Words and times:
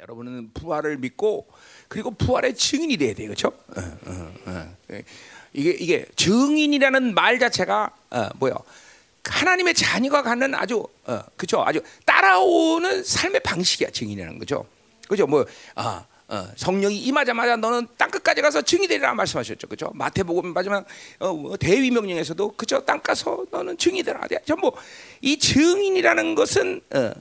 여러분은 0.00 0.50
부활을 0.54 0.96
믿고 0.98 1.46
그리고 1.88 2.10
부활의 2.10 2.54
증인이 2.54 2.96
돼야 2.96 3.14
돼요, 3.14 3.28
그렇죠? 3.28 3.48
어, 3.48 3.98
어, 4.06 4.32
어. 4.46 4.76
이게 5.52 5.70
이게 5.70 6.06
증인이라는 6.16 7.14
말 7.14 7.38
자체가 7.38 7.90
어, 8.10 8.28
뭐요? 8.36 8.54
하나님의 9.24 9.74
자녀가 9.74 10.22
갖는 10.22 10.54
아주 10.54 10.86
어, 11.04 11.20
그죠? 11.36 11.62
아주 11.62 11.82
따라오는 12.06 13.04
삶의 13.04 13.40
방식이야 13.40 13.90
증인이라는 13.90 14.38
거죠. 14.38 14.64
그죠? 15.08 15.26
뭐 15.26 15.44
아, 15.74 16.06
어, 16.28 16.48
성령이 16.56 16.96
임하자마자 16.98 17.56
너는 17.56 17.88
땅 17.98 18.10
끝까지 18.10 18.40
가서 18.40 18.62
증이 18.62 18.86
되리라 18.86 19.12
말씀하셨죠, 19.14 19.66
그죠? 19.66 19.90
마태복음 19.94 20.54
마지막 20.54 20.86
어, 21.18 21.32
뭐 21.34 21.56
대위 21.56 21.90
명령에서도 21.90 22.52
그죠? 22.52 22.84
땅 22.84 23.00
가서 23.00 23.44
너는 23.50 23.76
증이 23.76 24.02
되라. 24.02 24.20
전부 24.46 24.72
이 25.20 25.38
증인이라는 25.38 26.34
것은 26.36 26.80
어, 26.94 27.12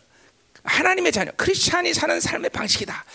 하나님의 0.70 1.12
자녀, 1.12 1.32
크리스찬이 1.36 1.94
사는 1.94 2.20
삶의 2.22 2.52
방식이다. 2.52 3.06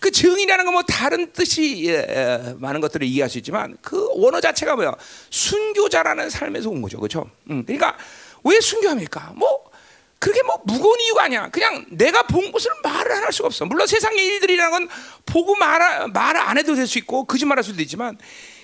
그 0.00 0.10
증이라는 0.10 0.64
건 0.64 0.70
뭐 0.70 0.82
다른 0.82 1.32
뜻이 1.32 1.86
예, 1.88 1.94
예, 2.08 2.54
많은 2.58 2.80
것들을 2.80 3.04
이해할 3.06 3.28
수 3.28 3.38
있지만 3.38 3.76
그 3.82 4.08
원어 4.14 4.40
자체가 4.40 4.76
뭐야? 4.76 4.94
순교자라는 5.30 6.30
삶에서 6.30 6.70
온 6.70 6.80
거죠, 6.80 6.98
그렇죠? 6.98 7.28
음, 7.50 7.64
그러니까 7.66 7.96
왜 8.44 8.60
순교합니까? 8.60 9.32
뭐 9.34 9.68
그게 10.20 10.42
뭐 10.42 10.60
무거운 10.64 11.00
이유가 11.00 11.24
아니야. 11.24 11.48
그냥 11.50 11.84
내가 11.90 12.22
본 12.22 12.52
것을 12.52 12.70
말을 12.84 13.10
안 13.12 13.24
할 13.24 13.32
수가 13.32 13.46
없어. 13.46 13.64
물론 13.64 13.86
세상의 13.86 14.24
일들이라는 14.24 14.70
건 14.70 14.88
보고 15.26 15.56
말, 15.56 16.08
말을 16.08 16.40
안 16.40 16.56
해도 16.58 16.74
될 16.74 16.86
수 16.86 16.98
있고 16.98 17.24
거짓말할 17.24 17.64
수도 17.64 17.80
있지만 17.82 18.16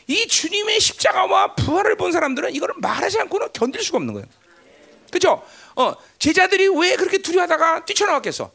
이 0.07 0.27
주님의 0.29 0.79
십자가와 0.81 1.55
부활을 1.57 1.97
본 1.97 2.13
사람들은 2.13 2.55
이거를 2.55 2.75
말하지 2.79 3.19
않고는 3.21 3.49
견딜 3.53 3.83
수가 3.83 3.99
없는 3.99 4.15
거예요. 4.15 4.27
그죠? 5.11 5.43
어, 5.77 5.95
제자들이 6.19 6.69
왜 6.69 6.97
그렇게 6.97 7.19
두려워하다가 7.19 7.85
뛰쳐나왔겠어? 7.85 8.51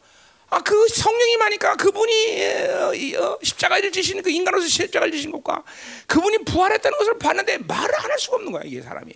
아, 0.50 0.60
그 0.60 0.88
성령이 0.90 1.38
많으니까 1.38 1.76
그분이 1.78 2.44
어, 2.68 2.92
어, 3.24 3.40
십자가를 3.42 3.92
지신 3.92 4.22
그 4.22 4.30
인간으로서 4.30 4.68
십자가를 4.68 5.12
지신 5.14 5.32
것과 5.32 5.64
그분이 6.08 6.40
부활했다는 6.40 6.98
것을 6.98 7.18
봤는데 7.20 7.60
말을 7.60 7.96
안 7.96 8.12
할 8.12 8.20
수가 8.20 8.36
없는 8.38 8.52
거야, 8.52 8.64
이게 8.66 8.82
사람이. 8.82 9.14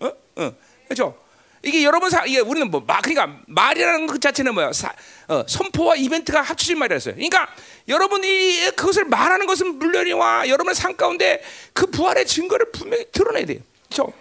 어? 0.00 0.10
어. 0.36 0.52
그죠? 0.88 1.16
이게 1.64 1.84
여러분 1.84 2.10
사 2.10 2.24
이게 2.26 2.40
우리는 2.40 2.68
뭐 2.68 2.80
마, 2.84 3.00
그러니까 3.00 3.38
말이라는 3.46 4.08
것 4.08 4.20
자체는 4.20 4.52
뭐야? 4.54 4.72
사, 4.72 4.92
어, 5.28 5.44
선포와 5.46 5.94
이벤트가 5.94 6.42
합쳐진 6.42 6.76
말이었어요. 6.78 7.14
그러니까 7.14 7.48
여러분이 7.86 8.72
그것을 8.74 9.04
말하는 9.04 9.46
것은 9.46 9.78
물론이와 9.78 10.48
여러분의 10.48 10.74
삶 10.74 10.96
가운데 10.96 11.40
그 11.72 11.86
부활의 11.86 12.26
증거를 12.26 12.72
분명히 12.72 13.04
드러내야 13.12 13.46
돼요. 13.46 13.60
그렇죠? 13.88 14.12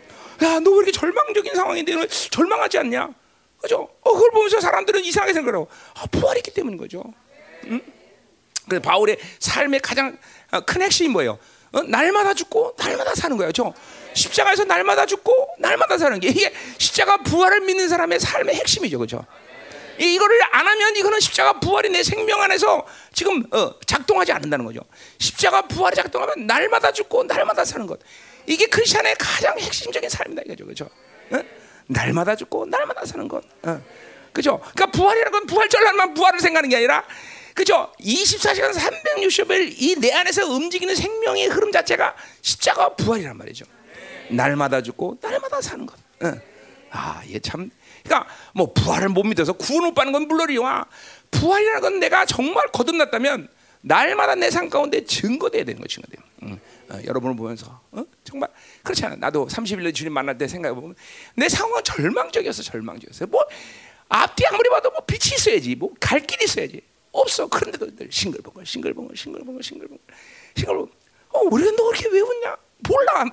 야, 0.44 0.60
너 0.60 0.70
왜 0.72 0.78
이렇게 0.78 0.92
절망적인 0.92 1.56
상황인데 1.56 1.96
너 1.96 2.06
절망하지 2.06 2.78
않냐? 2.78 3.10
그죠? 3.62 3.90
어, 4.02 4.14
그걸 4.14 4.32
보면서 4.32 4.60
사람들은 4.60 5.04
이상하게 5.06 5.34
생각하고 5.34 5.68
아, 5.96 6.06
부활했기 6.08 6.52
때문인 6.52 6.78
거죠. 6.78 7.04
응? 7.66 7.82
그래서 8.68 8.82
바울의 8.82 9.18
삶의 9.40 9.80
가장 9.82 10.18
어, 10.52 10.62
큰 10.62 10.82
핵심이 10.82 11.10
뭐예요? 11.10 11.38
어? 11.72 11.82
날마다 11.84 12.34
죽고 12.34 12.76
날마다 12.78 13.16
사는 13.16 13.38
거예요. 13.38 13.52
죠 13.52 13.74
십자가에서 14.14 14.66
날마다 14.66 15.06
죽고 15.06 15.56
날마다 15.60 15.98
사는 15.98 16.20
게 16.20 16.30
이게 16.30 16.52
십자가 16.78 17.18
부활을 17.18 17.62
믿는 17.62 17.88
사람의 17.88 18.20
삶의 18.20 18.56
핵심이죠. 18.56 19.00
그죠? 19.00 19.26
이거를 19.98 20.40
안 20.52 20.68
하면 20.68 20.96
이거는 20.96 21.20
십자가 21.20 21.60
부활이 21.60 21.90
내 21.90 22.02
생명 22.04 22.42
안에서 22.42 22.86
지금 23.14 23.44
어, 23.54 23.74
작동하지 23.86 24.32
않는다는 24.32 24.66
거죠. 24.66 24.82
십자가 25.20 25.62
부활이 25.62 25.96
작동하면 25.96 26.48
날마다 26.48 26.92
죽고 26.92 27.24
날마다 27.24 27.64
사는 27.64 27.86
것. 27.86 28.00
이게 28.48 28.66
크리스천의 28.66 29.16
가장 29.20 29.58
핵심적인 29.60 30.10
삶이다 30.10 30.42
이거죠. 30.46 30.66
그죠? 30.66 30.90
어? 31.32 31.61
날마다 31.88 32.36
죽고 32.36 32.66
날마다 32.68 33.06
사는 33.06 33.28
것. 33.28 33.44
어. 33.64 33.82
그죠? 34.34 34.60
그러니까 34.60 34.86
부활이라는 34.88 35.32
건 35.32 35.46
부활절날만 35.46 36.14
부활을 36.14 36.40
생각하는 36.40 36.70
게 36.70 36.78
아니라 36.78 37.04
그죠? 37.54 37.92
24시간 38.00 38.72
360일 38.74 39.74
이 39.78 39.96
내 40.00 40.12
안에서 40.14 40.48
움직이는 40.48 40.96
생명의 40.96 41.48
흐름 41.48 41.72
자체가 41.72 42.16
십자가 42.42 42.96
부활이란 42.96 43.38
말이죠. 43.38 43.66
날마다 44.30 44.82
죽고 44.82 45.18
날마다 45.22 45.60
사는 45.62 45.86
것. 45.86 45.98
어. 46.24 46.32
아, 46.92 47.22
얘 47.30 47.40
참. 47.40 47.70
그러니까 48.04 48.30
뭐 48.54 48.72
부활을 48.74 49.10
못 49.10 49.24
믿어서 49.24 49.54
구원 49.54 49.84
못 49.84 49.94
받는 49.94 50.14
건 50.14 50.28
물론이와 50.28 50.86
부활이라는 51.32 51.82
건 51.82 52.00
내가 52.00 52.26
정말 52.26 52.68
거듭났다면 52.70 53.48
날마다 53.82 54.36
내 54.36 54.50
삶 54.50 54.70
가운데 54.70 55.04
증거돼야 55.04 55.64
되는 55.66 55.82
거 55.82 55.88
증거돼요. 55.88 56.24
응. 56.44 56.60
어, 56.90 57.00
여러분을 57.06 57.36
보면서 57.36 57.82
어? 57.92 58.04
정말 58.32 58.50
그렇잖아. 58.84 59.16
나도 59.18 59.48
31년 59.48 59.94
주님 59.94 60.14
만날 60.14 60.38
때 60.38 60.48
생각해 60.48 60.74
보면 60.74 60.96
내 61.36 61.50
상황은 61.50 61.84
절망적이었어, 61.84 62.64
절망적이었어. 62.64 63.28
뭐 63.28 63.46
앞뒤 64.08 64.46
아무리 64.48 64.70
봐도 64.70 64.90
뭐 64.92 65.02
빛이 65.06 65.36
있어야지, 65.36 65.76
뭐 65.76 65.92
갈 66.00 66.22
길이 66.22 66.46
있어야지. 66.46 66.82
없어. 67.12 67.48
그런데도 67.48 67.96
늘 67.98 68.08
싱글벙글, 68.10 68.66
싱글벙글, 68.66 69.18
싱글벙글, 69.18 69.62
싱글벙글, 69.62 70.00
싱글벙글. 70.56 70.94
어, 71.34 71.40
우리가 71.52 71.72
너 71.72 71.84
그렇게 71.90 72.08
왜 72.10 72.22
웃냐? 72.22 72.56
몰라. 72.88 73.26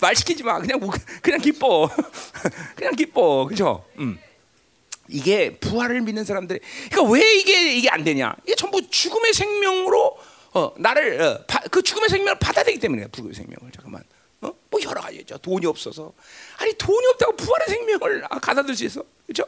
말 0.00 0.14
시키지 0.14 0.42
마. 0.42 0.58
그냥 0.60 0.78
그냥 1.22 1.40
기뻐. 1.40 1.88
그냥 2.76 2.94
기뻐. 2.94 3.46
그죠? 3.46 3.84
음. 3.98 4.18
이게 5.08 5.56
부활을 5.56 6.00
믿는 6.02 6.24
사람들이 6.24 6.60
그러니까 6.90 7.12
왜 7.12 7.34
이게 7.34 7.72
이게 7.74 7.88
안 7.90 8.04
되냐? 8.04 8.34
이게 8.44 8.54
전부 8.54 8.80
죽음의 8.88 9.32
생명으로 9.32 10.18
어, 10.54 10.74
나를 10.78 11.20
어, 11.20 11.44
바, 11.46 11.58
그 11.70 11.82
죽음의 11.82 12.08
생명을 12.10 12.38
받아야 12.38 12.64
되기 12.64 12.78
때문에 12.78 13.08
죽음의 13.12 13.34
생명을 13.34 13.72
잠깐만. 13.72 14.02
어? 14.42 14.52
뭐 14.70 14.80
여러 14.82 15.00
가지죠. 15.00 15.38
돈이 15.38 15.66
없어서 15.66 16.12
아니 16.58 16.72
돈이 16.74 17.06
없다고 17.12 17.36
부활의 17.36 17.68
생명을 17.68 18.24
아, 18.28 18.38
가다들 18.38 18.74
수 18.74 18.84
있어, 18.84 19.02
그렇죠? 19.26 19.44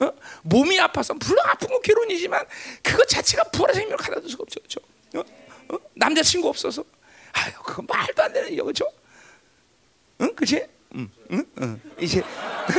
어? 0.00 0.12
몸이 0.42 0.80
아파서 0.80 1.14
물론 1.14 1.44
아픈 1.46 1.68
건 1.68 1.80
괴로운이지만 1.82 2.44
그것 2.82 3.06
자체가 3.08 3.44
부활의 3.44 3.74
생명을 3.76 3.96
가다둘 3.98 4.30
수가 4.30 4.42
없죠, 4.42 4.60
그렇죠? 4.60 4.80
어? 5.16 5.74
어? 5.74 5.78
남자친구 5.94 6.48
없어서 6.48 6.82
아유 7.32 7.52
그거 7.64 7.82
말도 7.82 8.22
안 8.22 8.32
되는 8.32 8.50
얘기죠. 8.50 8.90
응, 10.20 10.34
그렇지? 10.34 10.66
응, 10.94 11.10
응, 11.30 11.44
응. 11.60 11.80
이제 12.00 12.22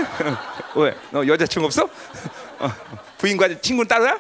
왜? 0.76 0.96
너 1.12 1.26
여자친구 1.26 1.68
없어? 1.68 1.84
어, 1.84 2.70
부인과 3.20 3.62
친구는 3.62 3.88
따로야? 3.88 4.14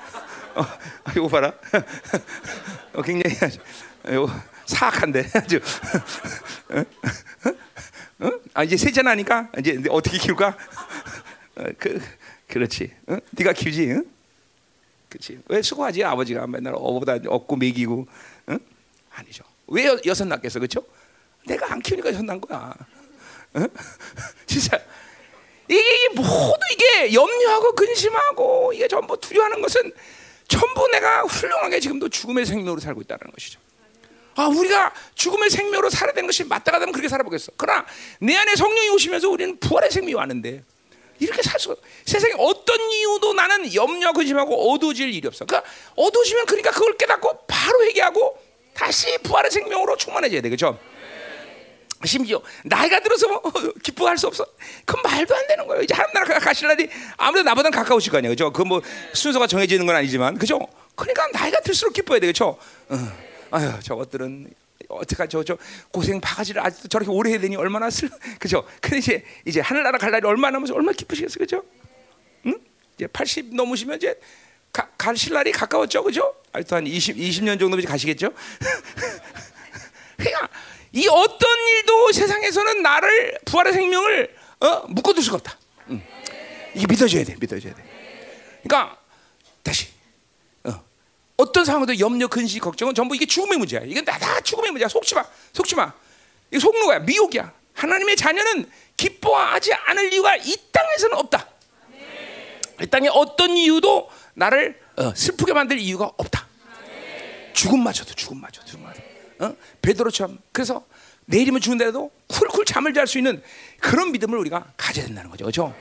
어, 0.55 0.65
이거 1.11 1.27
봐라. 1.27 1.51
어, 2.93 3.01
굉장히 3.01 3.35
아주 3.41 3.59
사악한데 4.69 5.29
아주. 5.33 5.59
어? 6.69 8.25
어? 8.25 8.31
아 8.53 8.63
이제 8.63 8.77
세잔하니까 8.77 9.51
이제 9.57 9.81
어떻게 9.89 10.17
키울까? 10.17 10.55
어, 11.55 11.63
그 11.77 11.99
그렇지. 12.47 12.91
어? 13.07 13.17
네가 13.31 13.53
키우지. 13.53 13.89
응? 13.91 14.05
그렇지. 15.09 15.39
왜 15.47 15.61
수고하지 15.61 16.03
아버지가 16.03 16.45
맨날 16.47 16.73
어보다 16.75 17.13
얻고 17.13 17.55
먹이고. 17.55 18.07
응? 18.49 18.59
아니죠. 19.11 19.43
왜 19.67 19.85
여, 19.85 19.97
여섯 20.05 20.25
낳겠어, 20.25 20.59
그렇죠? 20.59 20.83
내가 21.45 21.71
안 21.71 21.79
키우니까 21.81 22.09
여섯 22.09 22.23
낳은 22.23 22.41
거야. 22.41 22.75
응? 23.55 23.67
진짜 24.45 24.79
이게 25.67 26.09
모두 26.15 26.57
이게 26.73 27.13
염려하고 27.13 27.73
근심하고 27.73 28.73
이게 28.73 28.87
전부 28.87 29.19
두려워하는 29.19 29.61
것은 29.61 29.91
전부 30.47 30.87
내가 30.89 31.23
훌륭하게 31.23 31.79
지금도 31.79 32.09
죽음의 32.09 32.45
생명으로 32.45 32.79
살고 32.79 33.01
있다는 33.01 33.31
것이죠. 33.31 33.59
아, 34.39 34.47
우리가 34.47 34.93
죽음의 35.15 35.49
생명으로 35.49 35.89
살아야 35.89 36.13
되는 36.13 36.25
것이 36.25 36.47
되면 36.47 36.91
그렇게 36.93 37.09
살아보겠어. 37.09 37.51
그러나 37.57 37.85
내 38.21 38.37
안에 38.37 38.55
성령이 38.55 38.89
오시면서 38.91 39.29
우리는 39.29 39.59
부활의 39.59 39.91
생명이 39.91 40.13
왔는데 40.13 40.63
이렇게 41.19 41.41
살 41.41 41.59
수가 41.59 41.75
세상에 42.05 42.33
어떤 42.37 42.79
이유도 42.89 43.33
나는 43.33 43.73
염려 43.73 44.13
근심하고 44.13 44.71
어두워질 44.71 45.13
일이 45.13 45.27
없어. 45.27 45.43
그러니까 45.43 45.69
어두워지면 45.95 46.45
그러니까 46.45 46.71
그걸 46.71 46.95
깨닫고 46.95 47.47
바로 47.47 47.83
회개하고 47.83 48.37
다시 48.73 49.17
부활의 49.23 49.51
생명으로 49.51 49.97
충만해져야 49.97 50.39
돼. 50.39 50.49
그죠 50.49 50.79
심지어 52.05 52.41
나이가 52.63 53.01
들어서 53.01 53.27
뭐 53.27 53.41
기뻐할 53.83 54.17
수 54.17 54.27
없어. 54.27 54.45
그건 54.85 55.01
말도 55.03 55.35
안 55.35 55.47
되는 55.47 55.67
거예요. 55.67 55.83
이제 55.83 55.93
하나님 55.93 56.13
나라 56.13 56.39
가실 56.39 56.69
날이 56.69 56.87
아무래도 57.17 57.49
나보다 57.49 57.69
가까우실 57.71 58.09
거 58.09 58.19
아니에요. 58.19 58.31
그죠? 58.31 58.53
그 58.53 58.63
뭐 58.63 58.81
순서가 59.11 59.47
정해지는 59.47 59.85
건 59.85 59.97
아니지만, 59.97 60.37
그죠? 60.37 60.65
그러니까 60.95 61.27
나이가 61.33 61.59
들수록 61.59 61.93
기뻐야 61.93 62.19
되겠죠. 62.19 62.57
어. 62.87 63.28
아유, 63.51 63.71
저것들은 63.81 64.53
어떡하죠? 64.87 65.43
저 65.43 65.57
고생 65.91 66.19
바가지를 66.19 66.65
아직도 66.65 66.87
저렇게 66.87 67.11
오래 67.11 67.31
해야 67.31 67.39
되니 67.39 67.55
얼마나 67.55 67.89
슬, 67.89 68.09
그죠? 68.39 68.65
근데 68.81 68.97
이제 68.97 69.25
이제 69.45 69.59
하늘나라 69.59 69.97
갈 69.97 70.11
날이 70.11 70.25
얼마 70.25 70.49
남아서 70.49 70.73
얼마나 70.73 70.93
기쁘시겠어요, 70.93 71.39
그죠? 71.39 71.63
응? 72.45 72.55
이제 72.95 73.07
80 73.07 73.55
넘으시면 73.55 73.97
이제 73.97 74.19
가, 74.71 74.89
가실 74.97 75.33
날이 75.33 75.51
가까웠죠, 75.51 76.03
그죠? 76.03 76.35
아직도 76.53 76.75
한 76.75 76.87
20, 76.87 77.17
20년 77.17 77.59
정도 77.59 77.77
가시겠죠? 77.81 78.31
그러니까 80.17 80.49
이 80.91 81.07
어떤 81.07 81.49
일도 81.67 82.11
세상에서는 82.11 82.81
나를 82.81 83.39
부활의 83.45 83.73
생명을 83.73 84.35
어? 84.61 84.87
묶어둘 84.87 85.23
수가 85.23 85.37
없다. 85.37 85.57
응. 85.89 86.01
이게 86.73 86.85
믿어줘야 86.87 87.23
돼, 87.23 87.35
믿어줘야 87.39 87.73
돼. 87.73 87.83
그러니까. 88.63 88.98
어떤 91.39 91.63
상황도 91.63 91.99
염려, 91.99 92.27
근심, 92.27 92.59
걱정은 92.59 92.93
전부 92.93 93.15
이게 93.15 93.25
죽음의 93.25 93.57
문제야. 93.59 93.79
이건 93.85 94.03
다, 94.03 94.19
다 94.19 94.41
죽음의 94.41 94.71
문제야. 94.71 94.89
속지 94.89 95.15
마, 95.15 95.25
속지 95.53 95.73
마. 95.75 95.93
이거 96.51 96.59
속는 96.59 96.85
거야, 96.85 96.99
미혹이야. 96.99 97.53
하나님의 97.75 98.17
자녀는 98.17 98.69
기뻐하지 98.97 99.73
않을 99.73 100.11
이유가 100.11 100.35
이 100.35 100.53
땅에서는 100.73 101.15
없다. 101.17 101.47
이 102.81 102.87
땅에 102.87 103.07
어떤 103.09 103.55
이유도 103.55 104.09
나를 104.33 104.77
어, 104.97 105.15
슬프게 105.15 105.53
만들 105.53 105.79
이유가 105.79 106.11
없다. 106.17 106.45
죽음마저도 107.53 108.15
죽음마저 108.15 108.65
죽음마저. 108.65 109.01
어? 109.39 109.55
베드로처럼 109.81 110.39
그래서 110.51 110.85
내일이면 111.25 111.61
죽은데도 111.61 112.11
쿨쿨 112.27 112.65
잠을 112.65 112.93
잘 112.93 113.07
수 113.07 113.17
있는 113.17 113.41
그런 113.79 114.11
믿음을 114.11 114.37
우리가 114.39 114.73
가져야 114.75 115.05
된다는 115.05 115.29
거죠. 115.29 115.45
그렇죠? 115.45 115.73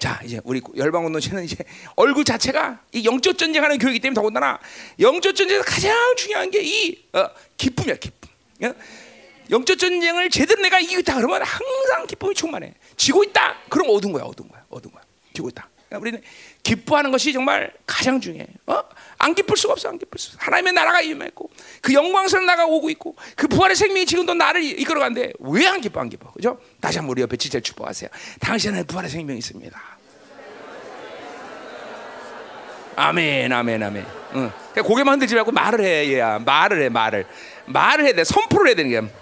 자, 0.00 0.18
이제 0.24 0.40
우리 0.44 0.62
열방 0.76 1.02
공동체는 1.02 1.44
이제 1.44 1.56
얼굴 1.94 2.24
자체가 2.24 2.80
이 2.92 3.04
영적 3.04 3.36
전쟁하는 3.36 3.76
교육이기 3.78 4.00
때문에 4.00 4.14
더군다나 4.14 4.58
영적 4.98 5.36
전쟁에서 5.36 5.62
가장 5.62 5.94
중요한 6.16 6.50
게이 6.50 7.04
어, 7.12 7.28
기쁨이야, 7.58 7.96
기쁨. 7.96 8.30
어? 8.64 8.74
영적 9.50 9.78
전쟁을 9.78 10.30
제대로 10.30 10.62
내가 10.62 10.80
있다 10.80 11.16
그러면 11.16 11.42
항상 11.42 12.06
기쁨이 12.06 12.34
충만해. 12.34 12.72
지고 12.96 13.22
있다. 13.24 13.56
그럼 13.68 13.88
어두운 13.90 14.14
거야, 14.14 14.24
어두운 14.24 14.48
거야, 14.48 14.64
어두운 14.70 14.94
거야. 14.94 15.02
지고 15.34 15.50
있다. 15.50 15.68
우리는 15.98 16.20
기뻐하는 16.62 17.10
것이 17.10 17.32
정말 17.32 17.72
가장 17.86 18.20
중요해. 18.20 18.46
어? 18.66 18.82
안 19.18 19.34
기쁠 19.34 19.56
수가 19.56 19.72
없어, 19.72 19.88
안 19.88 19.98
기쁠 19.98 20.18
수. 20.20 20.36
하나님의 20.38 20.72
나라가 20.72 21.00
임했고 21.00 21.50
그 21.80 21.92
영광스러운 21.92 22.46
나가 22.46 22.64
오고 22.66 22.90
있고 22.90 23.16
그 23.36 23.48
부활의 23.48 23.74
생명이 23.76 24.06
지금도 24.06 24.34
나를 24.34 24.62
이끌어가는데 24.62 25.32
왜 25.40 25.66
안 25.66 25.80
기뻐, 25.80 26.00
안 26.00 26.08
기뻐, 26.08 26.30
그죠? 26.32 26.58
다시 26.80 26.98
한번 26.98 27.12
우리 27.12 27.22
옆에 27.22 27.36
진짜 27.36 27.58
축복하세요. 27.60 28.08
당신은 28.40 28.86
부활의 28.86 29.10
생명이 29.10 29.38
있습니다. 29.38 29.80
아멘, 32.96 33.52
아멘, 33.52 33.82
아멘. 33.82 34.06
응. 34.34 34.52
그냥 34.72 34.86
고개만 34.86 35.14
흔들지 35.14 35.34
말고 35.34 35.52
말을 35.52 35.84
해, 35.84 36.12
얘야. 36.12 36.38
말을 36.40 36.82
해, 36.82 36.88
말을. 36.88 37.26
말을 37.66 38.04
해야 38.04 38.12
돼. 38.12 38.24
선포를 38.24 38.68
해야 38.68 38.76
되는 38.76 38.90
게. 38.90 39.12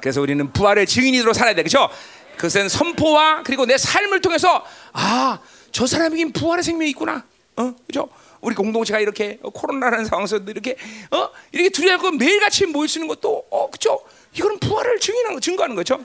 그래서 0.00 0.20
우리는 0.20 0.52
부활의 0.52 0.86
증인으로 0.86 1.32
살아야 1.32 1.54
돼, 1.54 1.62
그렇죠? 1.62 1.90
그것은 2.38 2.68
선포와 2.68 3.42
그리고 3.42 3.66
내 3.66 3.76
삶을 3.76 4.20
통해서 4.20 4.64
아, 4.92 5.40
저 5.72 5.86
사람에겐 5.86 6.32
부활의 6.32 6.62
생명이 6.62 6.90
있구나. 6.90 7.24
어, 7.56 7.74
그죠? 7.86 8.08
우리 8.40 8.54
공동체가 8.54 9.00
이렇게 9.00 9.38
코로나라는 9.42 10.04
상황에서 10.04 10.38
이렇게 10.38 10.76
어 11.10 11.28
이렇게 11.50 11.70
두려고 11.70 12.12
매일같이 12.12 12.66
모일 12.66 12.88
수 12.88 12.98
있는 12.98 13.08
것도 13.08 13.46
어 13.50 13.68
그죠? 13.68 14.00
이거는 14.32 14.60
부활을 14.60 15.00
증인하는 15.00 15.34
거, 15.34 15.40
증거하는 15.40 15.74
거죠. 15.74 15.96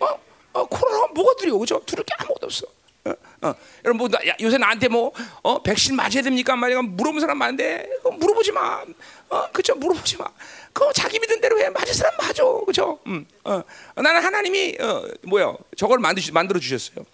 어, 0.00 0.06
어 0.52 0.66
코로나 0.66 1.06
뭐가 1.14 1.36
두려워, 1.38 1.60
그죠? 1.60 1.80
두려울 1.86 2.04
게 2.04 2.14
아무것도 2.18 2.46
없어. 2.46 2.66
어, 3.04 3.12
어. 3.42 3.54
여러분 3.84 3.98
뭐 3.98 4.08
나, 4.08 4.18
야, 4.26 4.34
요새 4.40 4.58
나한테 4.58 4.88
뭐 4.88 5.12
어, 5.42 5.62
백신 5.62 5.94
맞아야 5.94 6.22
됩니까? 6.22 6.56
말이야 6.56 6.82
물어보는 6.82 7.20
사람 7.20 7.38
많은데 7.38 7.88
어, 8.02 8.10
물어보지 8.10 8.50
마. 8.50 8.82
어, 9.28 9.50
그죠? 9.52 9.76
물어보지 9.76 10.16
마. 10.16 10.26
그 10.74 10.92
자기 10.92 11.20
믿은 11.20 11.40
대로 11.40 11.58
해. 11.60 11.70
맞을 11.70 11.94
사람 11.94 12.14
맞아, 12.18 12.42
그죠? 12.66 12.98
음, 13.06 13.24
어. 13.44 13.62
나는 13.94 14.22
하나님이 14.22 14.76
어, 14.80 15.08
뭐야? 15.22 15.54
저걸 15.76 16.00
만드 16.00 16.20
만들어 16.32 16.58
주셨어요. 16.58 17.06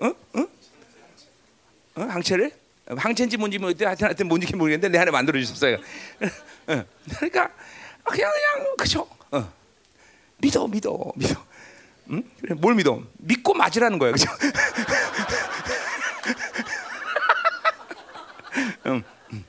어, 0.00 0.06
어? 0.06 0.40
어? 1.94 2.02
항체를? 2.02 2.50
항체인지 2.86 3.36
뭔지 3.36 3.58
모르겠는데 3.58 3.86
하여튼, 3.86 4.06
하여튼 4.08 4.28
뭔지 4.28 4.54
모르겠는데 4.54 4.88
내 4.88 4.98
안에 5.00 5.12
만들어 5.12 5.38
주셨어요. 5.38 5.76
어. 6.66 6.84
그러니까 7.16 7.50
그냥 8.02 8.30
그냥 8.32 8.76
그죠? 8.76 9.08
어. 9.30 9.52
믿어, 10.38 10.66
믿어, 10.66 11.12
믿어. 11.14 11.46
응? 12.10 12.22
그래, 12.40 12.54
뭘 12.54 12.74
믿어? 12.74 13.00
믿고 13.18 13.54
맞으라는 13.54 13.98
거야, 14.00 14.10
그죠? 14.12 14.28
응, 18.86 19.02
응. 19.32 19.44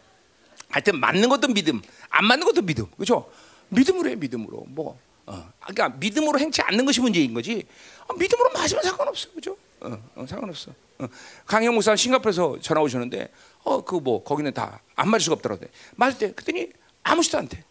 하여튼 0.69 0.99
맞는 0.99 1.27
것도 1.27 1.49
믿음, 1.49 1.81
안 2.17 2.25
맞는 2.25 2.45
것도 2.45 2.61
믿음, 2.61 2.85
그죠? 2.97 3.29
믿음으로 3.69 4.09
해, 4.09 4.15
믿음으로. 4.15 4.63
뭐, 4.69 4.97
어. 5.25 5.51
그러니까 5.59 5.89
믿음으로 5.99 6.39
행치 6.39 6.61
않는 6.61 6.85
것이 6.85 7.01
문제인 7.01 7.33
거지. 7.33 7.65
어, 8.07 8.13
믿음으로 8.13 8.51
맞으면 8.53 8.83
상관없어, 8.83 9.29
그죠? 9.33 9.57
어, 9.81 9.97
어, 10.15 10.25
상관없어. 10.27 10.71
어. 10.99 11.07
강영 11.45 11.73
목사 11.73 11.93
싱가포르에서 11.95 12.57
전화 12.61 12.81
오셨는데, 12.81 13.29
어, 13.63 13.83
그 13.83 13.97
뭐 13.99 14.23
거기는 14.23 14.53
다 14.53 14.79
안 14.95 15.09
맞을 15.09 15.25
수가 15.25 15.33
없더라고. 15.35 15.65
맞을 15.97 16.17
때, 16.19 16.31
그랬더니 16.33 16.69
아무지도 17.03 17.37
않대. 17.39 17.63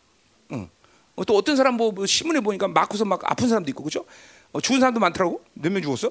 응. 0.53 0.69
어, 1.17 1.25
또 1.25 1.37
어떤 1.37 1.57
사람 1.57 1.77
뭐, 1.77 1.91
뭐 1.91 2.05
신문에 2.05 2.41
보니까 2.41 2.69
맞고서 2.69 3.07
막 3.07 3.21
아픈 3.25 3.49
사람도 3.49 3.71
있고, 3.71 3.83
그죠? 3.85 4.05
어, 4.53 4.61
죽은 4.61 4.81
사람도 4.81 5.01
많더라고. 5.01 5.43
몇 5.55 5.73
명 5.73 5.81
죽었어? 5.81 6.11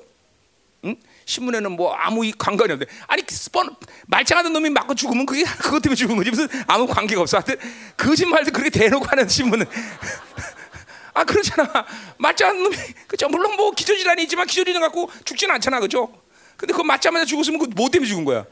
응? 0.86 0.96
신문에는 1.26 1.72
뭐 1.72 1.94
아무 1.94 2.30
관관이 2.38 2.74
없는데 2.74 2.92
아니 3.08 3.24
스폰 3.30 3.76
말짱하던 4.08 4.52
놈이 4.52 4.70
맞고 4.70 4.96
죽으면 4.96 5.26
그게 5.26 5.44
그것 5.60 5.82
때문에 5.82 5.96
죽은 5.96 6.16
거지 6.18 6.30
무슨 6.30 6.48
아무 6.68 6.86
관계가 6.88 7.22
없어. 7.22 7.38
하여튼 7.38 7.58
거짓말도 7.98 8.52
그렇게 8.52 8.70
대놓고 8.70 9.06
하는 9.06 9.28
신문은 9.28 9.66
아 11.14 11.24
그렇잖아. 11.24 11.86
말짱한 12.18 12.64
놈이 12.64 12.76
그죠? 13.08 13.30
물론 13.30 13.56
뭐 13.56 13.72
기저질환이 13.72 14.24
있지만 14.24 14.48
기저질환 14.48 14.82
갖고 14.82 15.10
죽지는 15.24 15.54
않잖아, 15.56 15.80
그죠? 15.80 16.12
근데 16.58 16.74
그 16.74 16.82
맞자마자 16.82 17.26
죽었으면 17.26 17.60
그뭐 17.60 17.90
때문에 17.90 18.08
죽은 18.10 18.26
거야? 18.26 18.46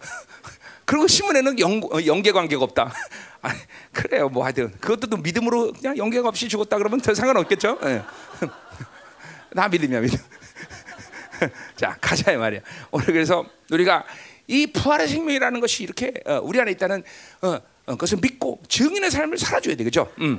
그리고 0.84 1.06
신문에는 1.06 1.58
연, 1.58 1.82
어, 1.92 1.98
연계 2.06 2.32
관계가 2.32 2.62
없다. 2.64 2.92
아, 3.42 3.54
그래요, 3.92 4.28
뭐 4.28 4.44
하여튼 4.44 4.70
그것도 4.80 5.08
또 5.08 5.16
믿음으로 5.16 5.72
그냥 5.72 5.96
연계가 5.96 6.28
없이 6.28 6.48
죽었다 6.48 6.78
그러면 6.78 7.00
더 7.00 7.14
상관없겠죠? 7.14 7.78
예. 7.84 8.02
다 9.54 9.68
믿음이야, 9.68 10.00
믿음. 10.00 10.18
자, 11.76 11.96
가자 12.00 12.32
이 12.32 12.36
말이야. 12.36 12.60
오늘 12.90 13.06
그래서 13.06 13.44
우리가 13.70 14.04
이 14.46 14.66
부활의 14.66 15.08
생명이라는 15.08 15.60
것이 15.60 15.82
이렇게 15.82 16.12
어, 16.26 16.40
우리 16.42 16.60
안에 16.60 16.72
있다는 16.72 17.02
어, 17.42 17.48
어, 17.86 17.92
그것을 17.92 18.18
믿고 18.20 18.60
증인의 18.68 19.10
삶을 19.10 19.38
살아줘야 19.38 19.76
되겠죠. 19.76 20.12
음. 20.20 20.38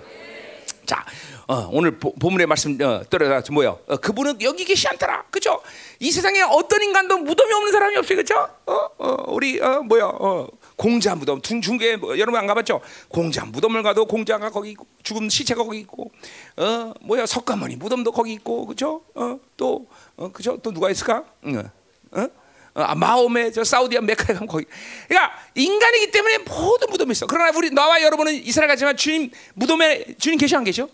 자, 0.86 1.06
어, 1.48 1.70
오늘 1.72 2.00
보, 2.00 2.14
본문의 2.16 2.48
말씀 2.48 2.78
어, 2.82 3.04
떨어져 3.10 3.54
뭐요? 3.54 3.80
어, 3.88 3.98
그분은 3.98 4.42
여기 4.42 4.66
계시 4.66 4.88
않더라, 4.88 5.26
그죠? 5.30 5.62
이 6.00 6.12
세상에 6.12 6.42
어떤 6.42 6.82
인간도 6.82 7.20
무덤이 7.20 7.54
없는 7.54 7.72
사람이 7.72 7.98
없어요, 7.98 8.18
그죠? 8.18 8.50
어, 8.66 8.74
어, 8.98 9.24
우리 9.28 9.60
어, 9.62 9.82
뭐야? 9.82 10.06
어, 10.06 10.48
공자 10.80 11.14
무덤 11.14 11.42
중 11.42 11.60
중계 11.60 11.98
뭐, 11.98 12.18
여러분 12.18 12.40
안 12.40 12.48
가봤죠? 12.48 12.80
공자 13.10 13.44
무덤을 13.44 13.84
가도 13.84 14.06
공자가 14.06 14.50
거기 14.50 14.72
있고 14.72 14.88
죽은 15.04 15.28
시체가 15.28 15.62
거기 15.62 15.80
있고 15.80 16.10
어 16.56 16.94
뭐야 17.02 17.26
석가모니 17.26 17.76
무덤도 17.76 18.14
거기 18.14 18.32
있고 18.32 18.66
그죠? 18.66 19.02
어또 19.14 19.88
어, 20.16 20.32
그죠? 20.32 20.58
또 20.64 20.72
누가 20.72 20.90
있을까? 20.90 21.26
어? 21.44 21.64
어? 22.12 22.28
아, 22.76 22.96
마음의 22.96 23.52
저 23.52 23.62
사우디아 23.62 24.00
메카에 24.00 24.36
가면 24.36 24.48
거기. 24.48 24.66
그러니까 25.10 25.34
인간이기 25.54 26.12
때문에 26.12 26.38
모든 26.38 26.90
무덤이 26.90 27.12
있어. 27.12 27.28
그러나 27.28 27.52
우리 27.58 27.72
나와 27.72 28.02
여러분은 28.02 28.34
이스라엘 28.36 28.70
가지만 28.70 28.96
주님 28.96 29.32
무덤에 29.56 30.16
주님 30.18 30.40
계시 30.40 30.56
안 30.56 30.64
계셔? 30.64 30.88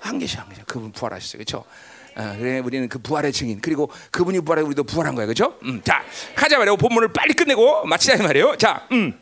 안 0.00 0.18
계셔 0.18 0.40
안 0.40 0.48
계셔. 0.48 0.62
그분 0.64 0.92
부활하셨어요, 0.92 1.44
그렇죠? 1.44 1.66
아, 2.14 2.36
그래 2.36 2.58
우리는 2.58 2.88
그 2.88 2.98
부활의 2.98 3.32
증인. 3.32 3.60
그리고 3.60 3.90
그분이 4.10 4.40
부활해 4.40 4.62
우리도 4.62 4.84
부활한 4.84 5.14
거야. 5.14 5.26
그죠? 5.26 5.58
음, 5.64 5.80
자 5.84 6.02
가자 6.34 6.58
말이에요 6.58 6.76
본문을 6.76 7.12
빨리 7.12 7.34
끝내고 7.34 7.86
마치자 7.86 8.22
말이에요. 8.22 8.56
자 8.56 8.86
음. 8.92 9.18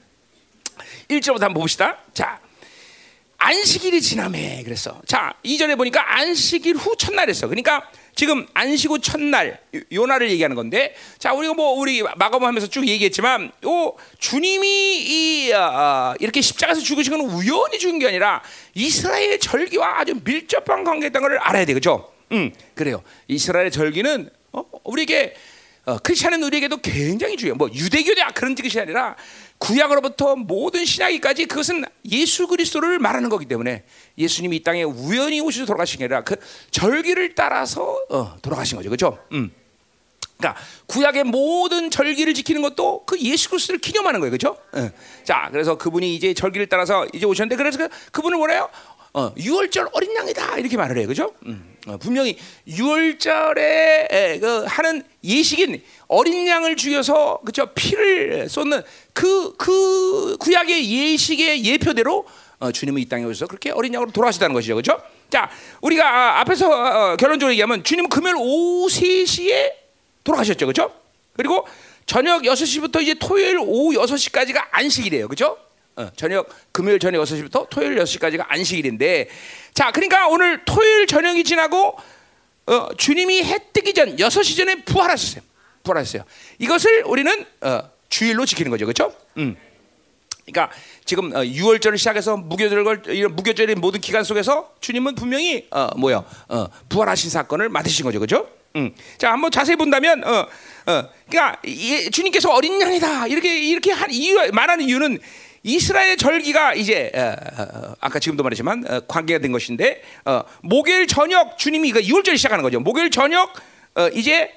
1절부터 1.08 1.40
한번 1.40 1.54
봅시다. 1.54 1.98
자 2.12 2.40
안식일이 3.38 4.00
지나매 4.00 4.62
그랬어. 4.64 5.00
자 5.06 5.34
이전에 5.42 5.76
보니까 5.76 6.18
안식일 6.18 6.76
후 6.76 6.96
첫날 6.96 7.28
했어. 7.28 7.46
그러니까 7.46 7.88
지금 8.16 8.44
안식 8.52 8.90
후 8.90 8.98
첫날 8.98 9.60
요 9.92 10.06
날을 10.06 10.28
얘기하는 10.30 10.56
건데 10.56 10.96
자 11.18 11.32
우리가 11.32 11.54
뭐 11.54 11.70
우리 11.78 12.02
마가음 12.02 12.42
하면서 12.42 12.66
쭉 12.66 12.86
얘기했지만 12.88 13.52
요 13.64 13.94
주님이 14.18 14.66
이 14.66 15.52
어, 15.52 16.14
이렇게 16.18 16.40
십자가에서 16.40 16.80
죽으신 16.80 17.16
건 17.16 17.20
우연히 17.30 17.78
죽은 17.78 18.00
게 18.00 18.08
아니라 18.08 18.42
이스라엘 18.74 19.38
절기와 19.38 20.00
아주 20.00 20.14
밀접한 20.24 20.82
관계였다는 20.82 21.28
걸 21.28 21.38
알아야 21.38 21.64
되겠죠 21.64 22.17
음, 22.32 22.52
그래요. 22.74 23.02
이스라엘의 23.28 23.70
절기는 23.70 24.30
어, 24.52 24.64
우리에게 24.84 25.34
어, 25.84 25.98
크리스천은 25.98 26.42
우리에게도 26.42 26.78
굉장히 26.78 27.36
중요해요. 27.36 27.56
뭐 27.56 27.70
유대교대 27.72 28.22
그런 28.34 28.54
뜻이 28.54 28.78
아니라 28.78 29.16
구약으로부터 29.56 30.36
모든 30.36 30.84
신약기까지 30.84 31.46
그것은 31.46 31.84
예수 32.10 32.46
그리스도를 32.46 32.98
말하는 32.98 33.28
거기 33.28 33.46
때문에 33.46 33.84
예수님이 34.18 34.56
이 34.56 34.62
땅에 34.62 34.82
우연히 34.82 35.40
오셔서 35.40 35.66
돌아가신 35.66 35.98
게 35.98 36.04
아니라 36.04 36.24
그 36.24 36.36
절기를 36.70 37.34
따라서 37.34 37.98
어, 38.10 38.36
돌아가신 38.42 38.76
거죠, 38.76 38.90
그렇죠? 38.90 39.18
음. 39.32 39.50
그러니까 40.36 40.60
구약의 40.86 41.24
모든 41.24 41.90
절기를 41.90 42.34
지키는 42.34 42.62
것도 42.62 43.04
그 43.04 43.18
예수 43.20 43.50
그리스도를 43.50 43.80
기념하는 43.80 44.20
거예요, 44.20 44.30
그렇죠? 44.30 44.56
어. 44.72 44.90
자, 45.24 45.48
그래서 45.50 45.76
그분이 45.76 46.14
이제 46.14 46.34
절기를 46.34 46.68
따라서 46.68 47.06
이제 47.12 47.26
오셨는데 47.26 47.56
그래서 47.56 47.78
그, 47.78 47.88
그분을 48.12 48.38
뭐래요? 48.38 48.68
어, 49.14 49.34
6월절 49.34 49.90
어린 49.92 50.14
양이다 50.14 50.58
이렇게 50.58 50.76
말을 50.76 50.98
해요, 50.98 51.06
그렇죠? 51.06 51.34
음. 51.46 51.76
어, 51.88 51.96
분명히 51.96 52.36
6월절에 52.68 54.40
그 54.40 54.64
하는 54.66 55.02
예식인 55.24 55.82
어린 56.06 56.46
양을 56.46 56.76
죽여서 56.76 57.40
그죠 57.44 57.66
피를 57.74 58.48
쏟는 58.48 58.82
그그 59.12 59.56
그 59.56 60.36
구약의 60.38 60.90
예식의 60.90 61.64
예표대로 61.64 62.26
어, 62.60 62.72
주님은 62.72 63.00
이 63.00 63.04
땅에 63.06 63.24
오셔서 63.24 63.46
그렇게 63.46 63.70
어린 63.70 63.94
양으로 63.94 64.10
돌아가시다는 64.10 64.52
것이죠, 64.52 64.74
그렇죠? 64.74 65.00
자, 65.30 65.48
우리가 65.80 66.08
아, 66.08 66.40
앞에서 66.40 66.68
어, 66.70 67.16
결론적으로 67.16 67.52
얘기하면 67.52 67.84
주님은 67.84 68.10
금요일 68.10 68.36
오후 68.36 68.88
3시에 68.88 69.72
돌아가셨죠, 70.24 70.66
그렇죠? 70.66 70.92
그리고 71.34 71.66
저녁 72.04 72.42
6시부터 72.42 73.00
이제 73.00 73.14
토요일 73.14 73.58
오후 73.60 73.92
6시까지가 73.92 74.68
안식이래요, 74.72 75.28
그렇죠? 75.28 75.56
어, 75.98 76.10
저녁 76.14 76.48
금요일 76.70 77.00
저녁 77.00 77.20
6시부터 77.24 77.68
토요일 77.68 77.96
6시까지가 77.96 78.44
안식일인데 78.48 79.28
자 79.74 79.90
그러니까 79.90 80.28
오늘 80.28 80.64
토요일 80.64 81.08
저녁이 81.08 81.42
지나고 81.42 81.96
어, 82.66 82.88
주님이 82.96 83.42
해 83.42 83.58
뜨기 83.72 83.92
전 83.92 84.16
6시 84.16 84.56
전에 84.56 84.84
부활하셨어요. 84.84 85.42
부활하셨어요. 85.82 86.22
이것을 86.58 87.02
우리는 87.04 87.44
어, 87.62 87.80
주일로 88.08 88.46
지키는 88.46 88.70
거죠. 88.70 88.86
그렇죠? 88.86 89.12
음. 89.38 89.56
그러니까 90.46 90.74
지금 91.04 91.34
어, 91.34 91.40
6월절을 91.40 91.98
시작해서 91.98 92.36
무교절 92.36 93.02
이런 93.08 93.34
무교절의 93.34 93.74
모든 93.74 94.00
기간 94.00 94.22
속에서 94.22 94.72
주님은 94.80 95.16
분명히 95.16 95.66
어, 95.70 95.88
뭐야 95.96 96.24
어, 96.48 96.66
부활하신 96.88 97.30
사건을 97.30 97.70
맡으신 97.70 98.04
거죠, 98.04 98.20
그렇죠? 98.20 98.48
음. 98.76 98.94
자 99.16 99.32
한번 99.32 99.50
자세히 99.50 99.76
본다면 99.76 100.22
어, 100.24 100.46
어, 100.86 101.08
그러니까 101.28 101.60
이, 101.64 102.08
주님께서 102.10 102.52
어린 102.52 102.80
양이다 102.80 103.26
이렇게 103.26 103.58
이렇게 103.58 103.90
한 103.92 104.10
이유 104.10 104.36
말하는 104.52 104.84
이유는 104.84 105.18
이스라엘 105.62 106.16
절기가 106.16 106.74
이제 106.74 107.10
아까 108.00 108.18
지금도 108.18 108.42
말했지만 108.42 108.84
어, 108.88 109.00
관계가 109.00 109.40
된 109.40 109.52
것인데 109.52 110.02
어, 110.24 110.42
목요일 110.62 111.06
저녁 111.06 111.58
주님이 111.58 111.92
그 111.92 112.00
6월절 112.00 112.36
시작하는 112.36 112.62
거죠. 112.62 112.80
목요일 112.80 113.10
저녁 113.10 113.52
어, 113.94 114.08
이제 114.08 114.52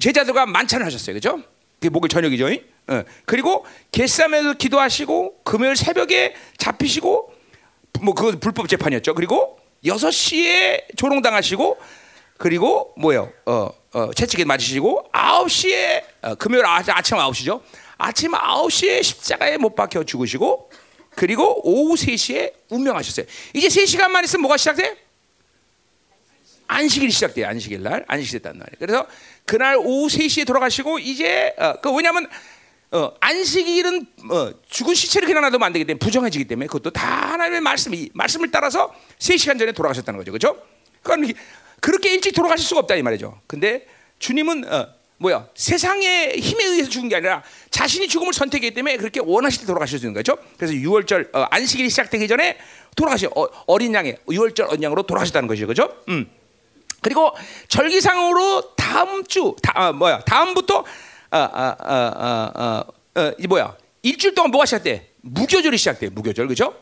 제자들과 0.00 0.46
만찬을 0.46 0.86
하셨어요, 0.86 1.18
그렇죠? 1.18 1.42
그게 1.80 1.90
목요일 1.90 2.08
저녁이죠. 2.08 2.46
어, 2.88 3.02
그리고 3.24 3.66
겟삼에서 3.92 4.54
기도하시고 4.54 5.42
금요일 5.44 5.76
새벽에 5.76 6.34
잡히시고 6.58 7.34
뭐 8.00 8.14
그거 8.14 8.36
불법 8.38 8.68
재판이었죠. 8.68 9.14
그리고 9.14 9.58
6시에 9.84 10.96
조롱당하시고 10.96 11.78
그리고 12.38 12.92
뭐요? 12.96 13.32
어, 13.46 13.70
어, 13.92 14.10
채찍에 14.12 14.44
맞으시고 14.44 15.10
9시에 15.12 16.02
어, 16.22 16.34
금요일 16.34 16.66
아, 16.66 16.82
아침 16.86 17.16
9시죠. 17.16 17.60
아침 17.96 18.32
9시에 18.32 19.02
십자가에 19.02 19.56
못 19.56 19.74
박혀 19.74 20.04
죽으시고 20.04 20.70
그리고 21.14 21.60
오후 21.64 21.94
3시에 21.94 22.52
운명하셨어요. 22.70 23.26
이제 23.54 23.68
3시간만 23.68 24.24
있으면 24.24 24.42
뭐가 24.42 24.56
시작돼? 24.56 24.96
안식일이 26.66 27.10
시작돼요. 27.10 27.46
안식일 27.46 27.82
날. 27.82 28.04
안식일 28.08 28.40
됐단 28.40 28.58
말이에요. 28.58 28.76
그래서 28.78 29.06
그날 29.44 29.76
오후 29.76 30.08
3시에 30.08 30.46
돌아가시고 30.46 30.98
이제 30.98 31.54
어, 31.58 31.74
그 31.80 31.92
왜냐면 31.94 32.28
어, 32.90 33.12
안식일은 33.20 34.06
어, 34.30 34.52
죽은 34.68 34.94
시체를 34.94 35.26
그냥 35.26 35.42
놔두면 35.42 35.66
안 35.66 35.72
되기 35.72 35.84
때문에 35.84 35.98
부정해지기 35.98 36.46
때문에 36.46 36.66
그것도 36.66 36.90
다 36.90 37.32
하나님의 37.32 37.60
말씀이 37.60 38.10
말씀을 38.14 38.50
따라서 38.50 38.94
3시간 39.18 39.58
전에 39.58 39.72
돌아가셨다는 39.72 40.18
거죠. 40.18 40.32
그렇죠? 40.32 40.62
그러니까 41.02 41.38
그렇게 41.80 42.14
일찍 42.14 42.32
돌아가실 42.34 42.66
수가 42.66 42.80
없다 42.80 42.94
이 42.94 43.02
말이죠. 43.02 43.40
근데 43.46 43.86
주님은 44.18 44.72
어, 44.72 44.88
뭐야? 45.18 45.46
세상의 45.54 46.38
힘에 46.40 46.64
의해서 46.64 46.90
죽은 46.90 47.08
게 47.08 47.16
아니라 47.16 47.42
자신이 47.70 48.08
죽음을 48.08 48.32
선택했기 48.32 48.74
때문에 48.74 48.96
그렇게 48.96 49.20
원하실 49.24 49.66
때 49.66 49.72
있는 49.96 50.12
거죠. 50.12 50.36
그래서 50.56 50.74
6월절 50.74 51.34
어, 51.34 51.46
안식일이 51.50 51.88
시작되기 51.88 52.26
전에 52.28 52.58
돌아가시 52.96 53.28
어, 53.34 53.78
린 53.78 53.94
양의 53.94 54.18
6월절 54.26 54.68
어린 54.68 54.82
양으로 54.82 55.02
돌아가셨다는 55.04 55.48
것이죠. 55.48 55.66
그렇죠? 55.66 55.94
음. 56.08 56.28
그리고 57.00 57.32
절기상으로 57.68 58.74
다음 58.76 59.24
주 59.26 59.54
다, 59.62 59.88
어, 59.88 59.92
뭐야? 59.92 60.20
다음부터 60.20 60.78
어, 61.30 61.38
어, 61.38 62.84
어, 63.16 63.32
이 63.38 63.46
뭐야? 63.46 63.76
일주일 64.02 64.34
동안 64.34 64.50
뭐가 64.50 64.66
시작돼? 64.66 65.10
무교절이 65.22 65.78
시작돼. 65.78 66.10
무교절 66.10 66.48
그죠? 66.48 66.74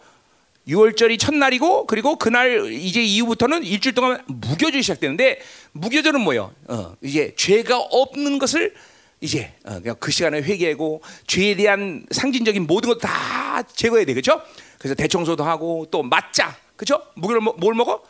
6월절이 0.69 1.19
첫날이고 1.19 1.87
그리고 1.87 2.17
그날 2.17 2.73
이제 2.73 3.03
이후부터는 3.03 3.65
일주일 3.65 3.95
동안 3.95 4.23
무교절이 4.27 4.83
시작되는데 4.83 5.41
무교절은 5.73 6.21
뭐예요? 6.21 6.53
어, 6.69 6.95
이제 7.03 7.35
죄가 7.37 7.79
없는 7.79 8.39
것을 8.39 8.75
이제 9.21 9.53
어, 9.65 9.81
그냥 9.81 9.97
그 9.99 10.11
시간에 10.13 10.41
회개하고 10.43 11.03
죄에 11.27 11.57
대한 11.57 12.07
상징적인 12.11 12.67
모든 12.67 12.91
것 12.91 12.99
다 12.99 13.63
제거해야 13.75 14.05
돼, 14.07 14.15
그렇죠? 14.15 14.41
그래서 14.79 14.95
대청소도 14.95 15.45
하고 15.45 15.87
또 15.91 16.03
맞자, 16.03 16.57
그렇죠? 16.77 17.03
무교를 17.15 17.41
뭐, 17.41 17.55
뭘 17.59 17.75
먹어? 17.75 18.03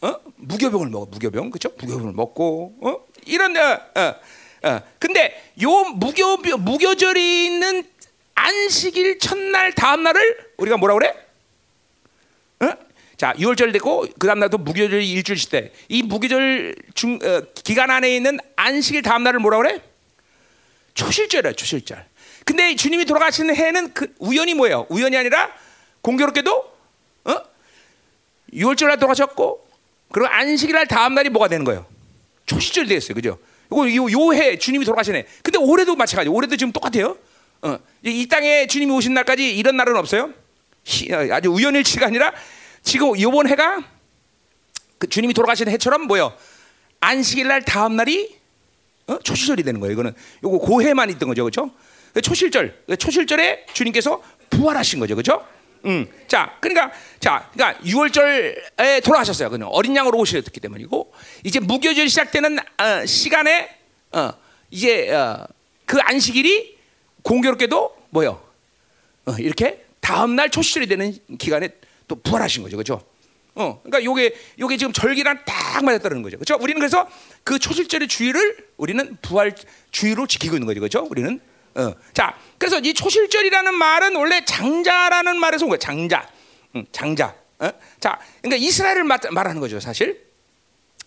어? 0.00 0.14
무교병을 0.36 0.88
먹어, 0.90 1.06
무교병, 1.10 1.50
그렇죠? 1.50 1.70
무교병을 1.80 2.12
먹고, 2.12 2.74
어? 2.82 2.96
이런 3.26 3.56
어, 3.56 3.80
어. 3.94 4.14
어, 4.68 4.80
근데 4.98 5.52
요 5.62 5.70
무교 5.94 6.38
무교절이 6.58 7.46
있는 7.46 7.84
안식일 8.38 9.18
첫날 9.18 9.72
다음 9.72 10.02
날을 10.02 10.52
우리가 10.58 10.76
뭐라 10.76 10.94
그래? 10.94 11.14
어? 12.60 12.72
자, 13.16 13.32
6월절 13.34 13.72
되고 13.72 14.06
그 14.18 14.26
다음 14.26 14.38
날도 14.38 14.58
무교절 14.58 15.02
일주일씩 15.02 15.50
때. 15.50 15.72
이 15.88 16.02
무교절 16.02 16.76
중 16.94 17.18
어, 17.22 17.42
기간 17.64 17.90
안에 17.90 18.14
있는 18.14 18.38
안식일 18.56 19.02
다음 19.02 19.24
날을 19.24 19.40
뭐라 19.40 19.58
그래? 19.58 19.82
초실절이야, 20.94 21.52
초실절. 21.52 22.06
근데 22.44 22.74
주님이 22.76 23.04
돌아가시는 23.04 23.54
해는 23.54 23.92
그 23.92 24.14
우연이 24.18 24.54
뭐예요? 24.54 24.86
우연이 24.88 25.16
아니라 25.16 25.50
공교롭게도 26.00 26.72
어? 27.24 27.42
6월절 28.52 28.86
날 28.86 28.98
돌아가셨고 28.98 29.68
그리고 30.12 30.28
안식일 30.28 30.74
날 30.74 30.86
다음 30.86 31.14
날이 31.14 31.28
뭐가 31.28 31.48
되는 31.48 31.64
거예요? 31.64 31.86
초실절이 32.46 32.88
되었어요. 32.88 33.14
그죠? 33.14 33.38
이거 33.70 34.10
요해 34.12 34.56
주님이 34.58 34.84
돌아가시네. 34.84 35.26
근데 35.42 35.58
올해도 35.58 35.96
마찬가지. 35.96 36.30
올해도 36.30 36.56
지금 36.56 36.72
똑같아요. 36.72 37.18
어, 37.62 37.78
이 38.04 38.26
땅에 38.28 38.66
주님이 38.66 38.92
오신 38.92 39.14
날까지 39.14 39.56
이런 39.56 39.76
날은 39.76 39.96
없어요. 39.96 40.32
어, 41.12 41.32
아주 41.32 41.50
우연일치가 41.50 42.06
아니라 42.06 42.32
지금 42.82 43.16
이번 43.16 43.48
해가 43.48 43.80
그 44.98 45.08
주님이 45.08 45.34
돌아가신 45.34 45.68
해처럼 45.68 46.06
뭐요? 46.06 46.36
안식일 47.00 47.48
날 47.48 47.62
다음 47.62 47.96
날이 47.96 48.36
어? 49.06 49.18
초실절이 49.18 49.62
되는 49.62 49.80
거예요. 49.80 49.92
이거는 49.92 50.14
요거 50.44 50.58
고해만 50.58 51.10
있던 51.10 51.28
거죠, 51.28 51.44
그렇죠? 51.44 51.70
초실절, 52.22 52.84
초실절에 52.98 53.66
주님께서 53.72 54.22
부활하신 54.50 54.98
거죠, 54.98 55.14
그렇죠? 55.14 55.46
음, 55.84 56.06
자, 56.26 56.56
그러니까 56.60 56.92
자, 57.20 57.48
그러니까 57.52 57.80
6월절에 57.84 59.04
돌아가셨어요. 59.04 59.50
그냥 59.50 59.68
어린 59.68 59.94
양으로 59.94 60.18
오셨기 60.18 60.60
때문이고 60.60 61.12
이제 61.44 61.60
무교절이 61.60 62.08
시작되는 62.08 62.58
어, 62.58 63.06
시간에 63.06 63.68
어, 64.12 64.32
이제 64.70 65.12
어, 65.14 65.46
그 65.86 65.98
안식일이 66.00 66.77
공교롭게도 67.28 67.94
뭐요? 68.08 68.42
어, 69.26 69.32
이렇게 69.38 69.84
다음 70.00 70.34
날 70.34 70.48
초실이 70.48 70.86
되는 70.86 71.14
기간에 71.36 71.68
또 72.06 72.16
부활하신 72.16 72.62
거죠, 72.62 72.78
그렇죠? 72.78 73.02
어, 73.54 73.80
그러니까 73.82 74.02
요게 74.02 74.34
요게 74.58 74.78
지금 74.78 74.94
절기랑 74.94 75.44
딱 75.44 75.84
맞았다는 75.84 76.22
거죠, 76.22 76.38
그렇죠? 76.38 76.56
우리는 76.58 76.78
그래서 76.80 77.06
그 77.44 77.58
초실절의 77.58 78.08
주의를 78.08 78.56
우리는 78.78 79.18
부활 79.20 79.54
주의로 79.90 80.26
지키고 80.26 80.56
있는 80.56 80.66
거죠, 80.66 80.80
그렇죠? 80.80 81.06
우리는 81.10 81.38
어. 81.74 81.92
자, 82.14 82.34
그래서 82.56 82.78
이 82.78 82.94
초실절이라는 82.94 83.74
말은 83.74 84.16
원래 84.16 84.42
장자라는 84.46 85.38
말에서 85.38 85.66
온 85.66 85.70
거예요. 85.70 85.78
장자, 85.78 86.26
응, 86.76 86.86
장자. 86.92 87.34
어? 87.58 87.70
자, 88.00 88.18
그러니까 88.40 88.64
이스라엘을 88.64 89.04
말하는 89.04 89.60
거죠, 89.60 89.80
사실. 89.80 90.27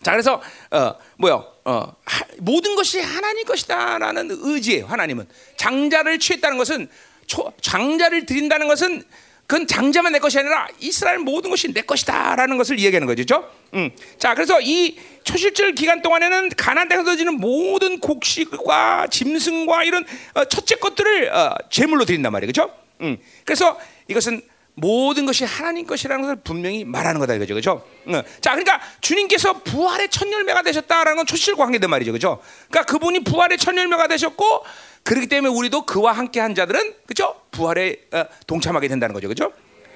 자, 0.04 0.12
그래서 0.12 0.42
어, 0.72 0.96
뭐요? 1.18 1.46
어, 1.64 1.94
하, 2.06 2.26
모든 2.40 2.76
것이 2.76 3.00
하나님 3.00 3.46
것이다라는 3.46 4.30
의지예요. 4.32 4.88
하나님은 4.88 5.28
장자를 5.58 6.20
취했다는 6.20 6.58
것은 6.58 6.90
초, 7.28 7.52
장자를 7.62 8.26
드린다는 8.26 8.68
것은 8.68 9.04
그건 9.46 9.68
장자만 9.68 10.14
내 10.14 10.20
것이 10.20 10.40
아니라 10.40 10.68
이스라엘 10.80 11.20
모든 11.20 11.50
것이 11.50 11.74
내 11.74 11.82
것이다라는 11.82 12.58
것을 12.58 12.80
이야기하는 12.80 13.06
거죠. 13.06 13.52
음. 13.74 13.92
자, 14.18 14.34
그래서 14.34 14.62
이 14.62 14.98
초실절 15.24 15.76
기간 15.76 16.02
동안에는 16.02 16.50
가나안 16.56 16.88
땅에서 16.88 17.18
지는 17.18 17.34
모든 17.34 18.00
곡식과 18.00 19.08
짐승과 19.12 19.84
이런 19.84 20.06
어, 20.36 20.46
첫째 20.46 20.76
것들을 20.76 21.34
어, 21.34 21.56
제물로 21.70 22.06
드린단 22.06 22.32
말이에요. 22.32 22.52
그렇죠? 22.52 22.74
음. 23.02 23.18
그래서 23.44 23.78
이것은 24.08 24.42
모든 24.76 25.26
것이 25.26 25.44
하나님 25.44 25.86
것이라는 25.86 26.22
것을 26.22 26.36
분명히 26.44 26.84
말하는 26.84 27.20
거다 27.20 27.34
이거죠. 27.36 27.54
그렇죠? 27.54 27.86
음. 28.08 28.22
자, 28.40 28.52
그러니까 28.52 28.82
주님께서 29.02 29.62
부활의 29.64 30.10
첫 30.10 30.32
열매가 30.32 30.64
되셨다라는 30.64 31.18
건 31.18 31.26
초실과 31.26 31.66
관계된 31.66 31.90
말이죠. 31.90 32.12
그렇죠? 32.12 32.42
그러니까 32.70 32.92
그분이 32.92 33.24
부활의 33.24 33.58
첫 33.58 33.76
열매가 33.76 34.08
되셨고 34.08 34.66
그렇기 35.04 35.28
때문에 35.28 35.54
우리도 35.54 35.86
그와 35.86 36.14
함께 36.14 36.40
한 36.40 36.56
자들은 36.56 36.96
그죠? 37.06 37.36
부활에 37.52 37.98
어, 38.12 38.26
동참하게 38.48 38.88
된다는 38.88 39.14
거죠. 39.14 39.28
그죠? 39.28 39.52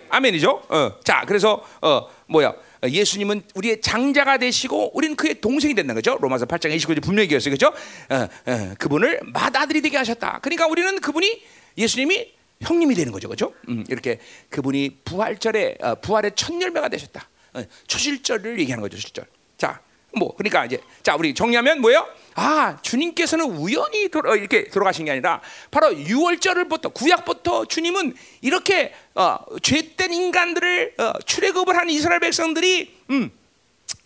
아멘이죠. 0.10 0.64
어. 0.70 0.92
자, 1.04 1.24
그래서 1.28 1.64
어, 1.82 2.08
뭐야? 2.28 2.54
예수님은 2.84 3.44
우리의 3.56 3.82
장자가 3.82 4.38
되시고 4.38 4.96
우리는 4.96 5.16
그의 5.16 5.42
동생이 5.42 5.74
된다는 5.74 5.96
거죠. 5.96 6.18
로마서 6.22 6.46
8장 6.46 6.76
29절 6.76 7.02
분명히 7.02 7.24
얘기했어요. 7.24 7.52
그죠? 7.52 7.74
어, 8.10 8.28
어, 8.46 8.74
그분을 8.78 9.22
맏아들이 9.24 9.82
되게 9.82 9.98
하셨다. 9.98 10.40
그러니까 10.42 10.68
우리는 10.68 11.00
그분이 11.00 11.44
예수님이 11.78 12.35
형님이 12.62 12.96
되는 12.96 13.12
거죠. 13.12 13.28
그죠? 13.28 13.54
음, 13.70 13.84
이렇게 13.90 14.20
그분이 14.50 15.02
부활절에 15.06 15.78
어, 15.82 15.96
부활의 15.96 16.32
첫 16.36 16.60
열매가 16.60 16.90
되셨다. 16.90 17.30
어, 17.54 17.64
초실절을 17.88 18.60
얘기하는 18.60 18.82
거죠. 18.82 18.98
초실절. 18.98 19.26
자, 19.58 19.82
뭐 20.18 20.34
그러니까 20.36 20.66
이제 20.66 20.80
자 21.04 21.16
우리 21.16 21.34
정리하면 21.34 21.82
뭐예요? 21.82 22.08
아 22.36 22.78
주님께서는 22.82 23.46
우연히 23.46 24.10
돌아, 24.10 24.36
이렇게 24.36 24.66
돌아가신 24.66 25.06
게 25.06 25.12
아니라 25.12 25.42
바로 25.72 25.92
6월절을부터 25.92 26.94
구약부터 26.94 27.66
주님은 27.66 28.16
이렇게 28.42 28.94
어, 29.14 29.38
죄된 29.62 30.14
인간들을 30.14 30.96
어, 30.98 31.14
출애굽을 31.26 31.76
한 31.76 31.90
이스라엘 31.90 32.20
백성들이 32.22 32.96
음, 33.12 33.32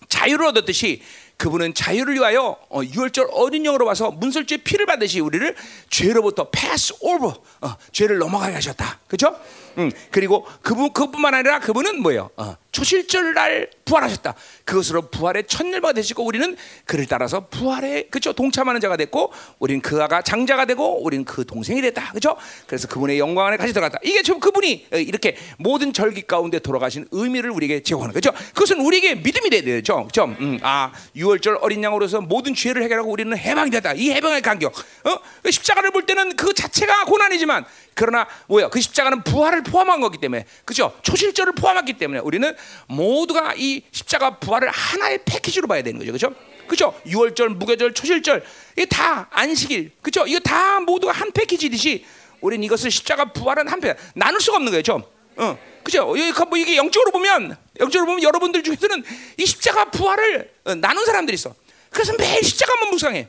자유를 0.10 0.48
얻었듯이 0.48 1.02
그분은 1.40 1.74
자유를 1.74 2.16
위하여 2.16 2.58
어, 2.68 2.82
6월절 2.82 3.30
어린 3.32 3.64
영으로 3.64 3.86
와서 3.86 4.12
문설주의 4.12 4.60
피를 4.60 4.86
받으시 4.86 5.22
우리를 5.22 5.56
죄로부터 5.90 6.50
패스 6.52 6.94
오버 7.00 7.34
어, 7.62 7.76
죄를 7.94 8.18
넘어가게 8.18 8.54
하셨다. 8.56 9.00
그렇죠? 9.08 9.40
음, 9.78 9.92
그리고 10.12 10.46
그분 10.62 10.92
그뿐만 10.94 11.34
아니라 11.34 11.60
그분은 11.60 12.02
뭐예요? 12.02 12.30
어, 12.38 12.56
초실절 12.72 13.34
날 13.34 13.70
부활하셨다. 13.86 14.36
그것으로 14.64 15.10
부활의 15.10 15.46
첫일바 15.48 15.94
되시고 15.94 16.24
우리는 16.24 16.56
그를 16.86 17.06
따라서 17.08 17.48
부활에 17.48 18.04
그죠 18.12 18.34
동참하는 18.34 18.80
자가 18.80 18.96
됐고 18.98 19.34
우리는 19.58 19.82
그 19.82 20.02
아가 20.02 20.22
장자가 20.22 20.66
되고 20.66 21.04
우리는 21.04 21.26
그 21.26 21.46
동생이 21.46 21.82
됐다. 21.82 22.12
그죠? 22.14 22.38
그래서 22.68 22.88
그분의 22.88 23.18
영광 23.20 23.48
안에 23.48 23.58
같이 23.58 23.74
들어갔다. 23.74 24.00
이게 24.04 24.22
지금 24.22 24.40
그분이 24.40 24.88
어, 24.94 24.98
이렇게 24.98 25.36
모든 25.58 25.94
절기 25.94 26.24
가운데 26.24 26.60
돌아가신 26.60 27.08
의미를 27.12 27.50
우리에게 27.52 27.82
제공하는 27.82 28.14
거죠. 28.14 28.32
그것은 28.54 28.80
우리에게 28.82 29.16
믿음이 29.16 29.50
돼야 29.50 29.62
되죠. 29.62 30.06
그죠? 30.06 30.26
음, 30.26 30.60
아, 30.62 30.92
6월절 31.16 31.60
어린 31.62 31.84
양으로서 31.84 32.22
모든 32.22 32.54
죄를 32.54 32.84
해결하고 32.84 33.10
우리는 33.12 33.36
해방이 33.36 33.72
됐다. 33.72 33.94
이 33.94 34.12
해방의 34.12 34.42
간격. 34.42 34.74
어? 34.76 35.50
십자가를 35.50 35.92
볼 35.92 36.06
때는 36.06 36.36
그 36.36 36.54
자체가 36.54 37.06
고난이지만 37.06 37.66
그러나 38.00 38.26
뭐야? 38.48 38.70
그 38.70 38.80
십자가는 38.80 39.24
부활을 39.26 39.62
포함한 39.62 40.00
거기 40.00 40.18
때문에 40.20 40.46
그죠? 40.64 40.98
초실절을 41.02 41.52
포함했기 41.52 41.98
때문에 41.98 42.22
우리는 42.22 42.56
모두가 42.88 43.56
이 43.58 43.82
십자가 43.92 44.40
부활을 44.40 44.70
하나의 44.70 45.20
패키지로 45.26 45.68
봐야 45.68 45.84
되는 45.84 46.00
거죠. 46.00 46.14
그죠? 46.14 46.34
그죠? 46.66 46.96
6월절, 47.06 47.58
무교절, 47.58 47.94
초실절 47.94 48.46
이게 48.78 48.86
다 48.86 49.28
안식일. 49.32 49.92
그죠? 50.02 50.26
이거 50.28 50.40
다 50.40 50.80
모두가 50.80 51.12
한 51.12 51.34
패키지듯이 51.34 52.06
우리는 52.40 52.64
이것을 52.64 52.90
십자가 52.90 53.34
부활은 53.34 53.68
한 53.68 53.82
패. 53.82 53.94
나눌 54.16 54.40
수가 54.40 54.56
없는 54.56 54.72
거예요. 54.72 55.04
어. 55.36 55.60
그죠? 55.84 56.06
뭐 56.06 56.58
이게 56.58 56.78
영적으로 56.78 57.12
보면 57.12 57.58
영적으로 57.82 58.06
보면 58.06 58.24
여러분들 58.24 58.64
중에서는 58.64 59.04
이 59.36 59.46
십자가 59.46 59.92
부활을 59.92 60.54
어, 60.64 60.76
나눈 60.76 61.06
사람들이 61.06 61.36
있어. 61.36 61.54
그래서 61.90 62.14
매일 62.18 62.46
십자가만 62.46 62.92
묵상해. 62.92 63.28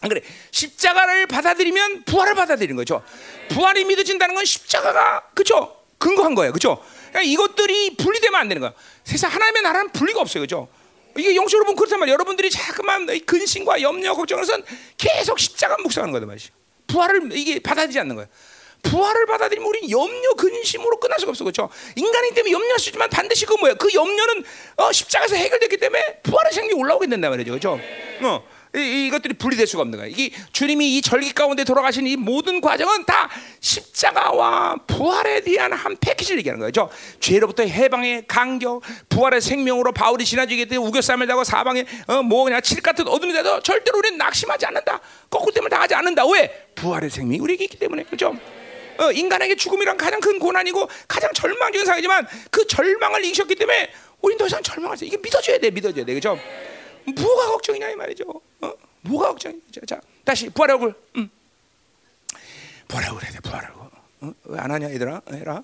안 0.00 0.08
그래? 0.08 0.22
십자가를 0.50 1.26
받아들이면 1.26 2.04
부활을 2.04 2.34
받아들이는 2.34 2.76
거죠. 2.76 3.02
부활이 3.50 3.84
믿어진다는 3.84 4.34
건 4.34 4.44
십자가가 4.44 5.28
그죠? 5.34 5.76
근거한 5.98 6.34
거예요. 6.34 6.52
그죠? 6.52 6.82
그러니까 7.10 7.22
이것들이 7.22 7.96
분리되면 7.96 8.40
안 8.40 8.48
되는 8.48 8.60
거야. 8.60 8.72
세상 9.04 9.30
하나님의 9.30 9.62
나라는 9.62 9.92
분리가 9.92 10.20
없어요. 10.20 10.42
그죠? 10.42 10.68
이게 11.18 11.34
영적으로 11.36 11.66
보면 11.66 11.76
그렇단 11.76 11.98
말이야. 11.98 12.14
여러분들이 12.14 12.50
자꾸만 12.50 13.06
근심과 13.26 13.82
염려, 13.82 14.14
걱정에선 14.14 14.64
계속 14.96 15.38
십자가 15.38 15.76
묵상하는 15.78 16.12
거다 16.12 16.24
말이야. 16.24 16.46
부활을 16.86 17.28
이게 17.32 17.58
받아들이지 17.58 17.98
않는 18.00 18.16
거야. 18.16 18.26
부활을 18.82 19.26
받아들이면 19.26 19.68
우리는 19.68 19.90
염려, 19.90 20.32
근심으로 20.34 20.98
끝날 20.98 21.18
수가 21.18 21.30
없어. 21.30 21.44
그렇죠? 21.44 21.68
인간이 21.96 22.32
때문에 22.32 22.52
염려할 22.52 22.78
수 22.78 22.88
있지만 22.88 23.10
반드시 23.10 23.44
그 23.44 23.52
뭐야? 23.54 23.74
그 23.74 23.92
염려는 23.92 24.44
어, 24.76 24.90
십자가에서 24.92 25.34
해결됐기 25.34 25.76
때문에 25.76 26.20
부활의 26.22 26.52
생명이 26.54 26.80
올라오게 26.80 27.08
된단 27.08 27.30
말이죠. 27.30 27.50
그렇죠? 27.50 27.78
어. 28.22 28.59
이, 28.76 29.06
이것들이 29.06 29.34
분리될 29.34 29.66
수가 29.66 29.82
없는 29.82 29.98
거야. 29.98 30.06
이게 30.08 30.30
주님이 30.52 30.96
이 30.96 31.02
절기 31.02 31.32
가운데 31.32 31.64
돌아가신 31.64 32.06
이 32.06 32.16
모든 32.16 32.60
과정은 32.60 33.04
다 33.04 33.28
십자가와 33.60 34.76
부활에 34.86 35.40
대한 35.40 35.72
한 35.72 35.96
패키지를 36.00 36.38
얘기하는 36.38 36.60
거죠. 36.64 36.88
죄로부터 37.18 37.64
해방의 37.64 38.24
간격, 38.28 38.82
부활의 39.08 39.40
생명으로 39.40 39.92
바울이 39.92 40.24
지나지게 40.24 40.66
되 40.66 40.76
우겨쌈을 40.76 41.26
자고 41.26 41.42
사방에 41.42 41.84
어, 42.06 42.22
뭐 42.22 42.44
그냥 42.44 42.62
칠 42.62 42.80
같은 42.80 43.08
어둠이 43.08 43.32
돼도 43.32 43.60
절대로 43.62 43.98
우리는 43.98 44.16
낙심하지 44.18 44.66
않는다. 44.66 45.00
거꾸로 45.28 45.52
때문에 45.52 45.70
당하지 45.70 45.94
않는다. 45.94 46.26
왜? 46.26 46.68
부활의 46.76 47.10
생명이 47.10 47.40
우리에게 47.40 47.64
있기 47.64 47.78
때문에 47.78 48.04
그죠? 48.04 48.36
어, 48.98 49.10
인간에게 49.10 49.56
죽음이란 49.56 49.96
가장 49.96 50.20
큰 50.20 50.38
고난이고 50.38 50.88
가장 51.08 51.32
절망적인 51.32 51.86
상이지만 51.86 52.26
그 52.50 52.66
절망을 52.66 53.24
이기셨기 53.24 53.54
때문에 53.56 53.90
우린 54.20 54.38
더 54.38 54.46
이상 54.46 54.62
절망하지. 54.62 55.06
이게 55.06 55.16
믿어줘야 55.16 55.58
돼, 55.58 55.70
믿어줘야 55.70 56.04
돼, 56.04 56.14
그죠? 56.14 56.38
뭐가 57.14 57.46
걱정이냐 57.52 57.90
이 57.90 57.94
말이죠. 57.96 58.24
어? 58.60 58.72
뭐가 59.02 59.28
걱정이냐. 59.28 59.60
자, 59.86 60.00
다시 60.24 60.48
부활의 60.50 60.74
얼굴. 60.74 60.94
음. 61.16 61.30
부활의 62.88 63.08
얼굴 63.10 63.24
해야 63.24 63.32
돼. 63.32 63.40
부활의 63.40 63.68
얼굴. 63.68 63.90
어? 64.20 64.34
왜안 64.44 64.70
하냐 64.70 64.90
얘들아? 64.90 65.22
해라. 65.32 65.62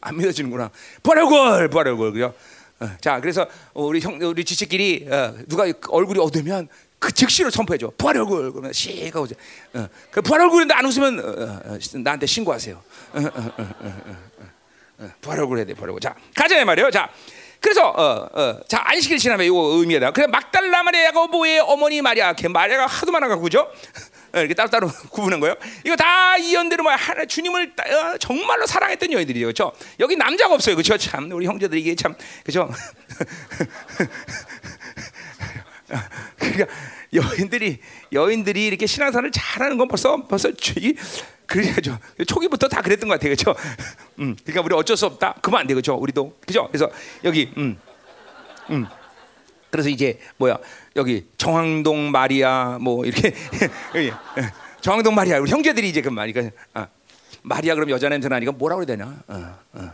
안 0.00 0.16
믿어지는구나. 0.16 0.70
부활의 1.02 1.24
얼굴, 1.24 1.68
부활의 1.68 1.92
얼굴. 1.92 2.12
그죠? 2.12 2.34
어, 2.80 2.90
자, 3.00 3.20
그래서 3.20 3.46
우리 3.74 4.00
형, 4.00 4.18
우리 4.20 4.44
지식끼리 4.44 5.06
어, 5.10 5.34
누가 5.46 5.64
얼굴이 5.88 6.18
어두면 6.18 6.68
그 6.98 7.12
즉시로 7.12 7.50
선포해줘. 7.50 7.92
부활의 7.96 8.22
얼굴. 8.22 8.52
그러면 8.52 8.72
씩 8.72 9.14
하고 9.14 9.26
어, 9.74 9.88
그 10.10 10.22
부활의 10.22 10.44
얼굴인데 10.46 10.74
안 10.74 10.84
웃으면 10.86 11.20
어, 11.20 11.72
어, 11.72 11.78
나한테 11.98 12.26
신고하세요. 12.26 12.82
부활의 15.20 15.42
얼굴 15.42 15.58
해야 15.58 15.66
돼. 15.66 15.74
부활의 15.74 15.92
얼굴. 15.94 16.00
자, 16.00 16.14
가자 16.34 16.64
말이에요. 16.64 16.90
자. 16.90 17.10
그래서 17.60 17.88
어, 17.88 18.28
어, 18.32 18.60
자 18.66 18.82
안식일 18.84 19.18
지나면 19.18 19.46
이거 19.46 19.74
의미다. 19.74 20.12
그래 20.12 20.26
막달라 20.26 20.82
마리아 20.82 21.04
야고보의 21.04 21.60
어머니 21.60 22.00
마리아, 22.00 22.32
걔 22.32 22.48
마리아가 22.48 22.86
하도 22.86 23.12
많아가지고 23.12 23.42
그죠? 23.42 23.70
어, 24.32 24.38
이렇게 24.38 24.54
따로따로 24.54 24.88
구분한 25.10 25.40
거예요. 25.40 25.56
이거 25.84 25.96
다 25.96 26.36
이연들은 26.36 26.82
뭐 26.82 26.92
하나 26.92 27.24
주님을 27.26 27.74
어, 27.78 28.18
정말로 28.18 28.66
사랑했던 28.66 29.12
여인들이죠, 29.12 29.46
그렇죠? 29.46 29.72
여기 29.98 30.16
남자가 30.16 30.54
없어요, 30.54 30.74
그렇죠? 30.74 30.96
참 30.96 31.30
우리 31.32 31.46
형제들이 31.46 31.80
이게 31.80 31.94
참 31.94 32.14
그렇죠? 32.44 32.70
그러니까 36.38 36.66
여인들이 37.12 37.80
여인들이 38.12 38.66
이렇게 38.66 38.86
신앙생활을 38.86 39.32
잘하는 39.32 39.76
건 39.76 39.88
벌써 39.88 40.24
벌써 40.26 40.48
이 40.48 40.94
그래야죠. 41.50 41.98
초기부터 42.28 42.68
다 42.68 42.80
그랬던 42.80 43.08
것 43.08 43.14
같아요, 43.14 43.34
그렇죠? 43.34 43.54
음, 44.20 44.36
그러니까 44.44 44.62
우리 44.62 44.74
어쩔 44.76 44.96
수 44.96 45.06
없다. 45.06 45.34
그만 45.42 45.62
안 45.62 45.66
돼, 45.66 45.74
그렇죠? 45.74 45.96
우리도 45.96 46.36
그죠? 46.46 46.68
그래서 46.68 46.88
여기 47.24 47.52
음, 47.56 47.76
음. 48.70 48.86
그래서 49.68 49.88
이제 49.88 50.20
뭐야 50.36 50.58
여기 50.94 51.26
정황동 51.36 52.12
마리아 52.12 52.78
뭐 52.80 53.04
이렇게 53.04 53.34
정황동 54.80 55.14
마리아 55.14 55.40
우리 55.40 55.50
형제들이 55.50 55.88
이제 55.88 56.02
그만 56.02 56.32
그러니까 56.32 56.56
아, 56.72 56.86
마리아 57.42 57.74
그럼 57.74 57.90
여자 57.90 58.08
냄새 58.08 58.28
나니까 58.28 58.52
뭐라고 58.52 58.82
해야 58.82 58.86
되나? 58.86 59.16
어, 59.26 59.58
어, 59.72 59.92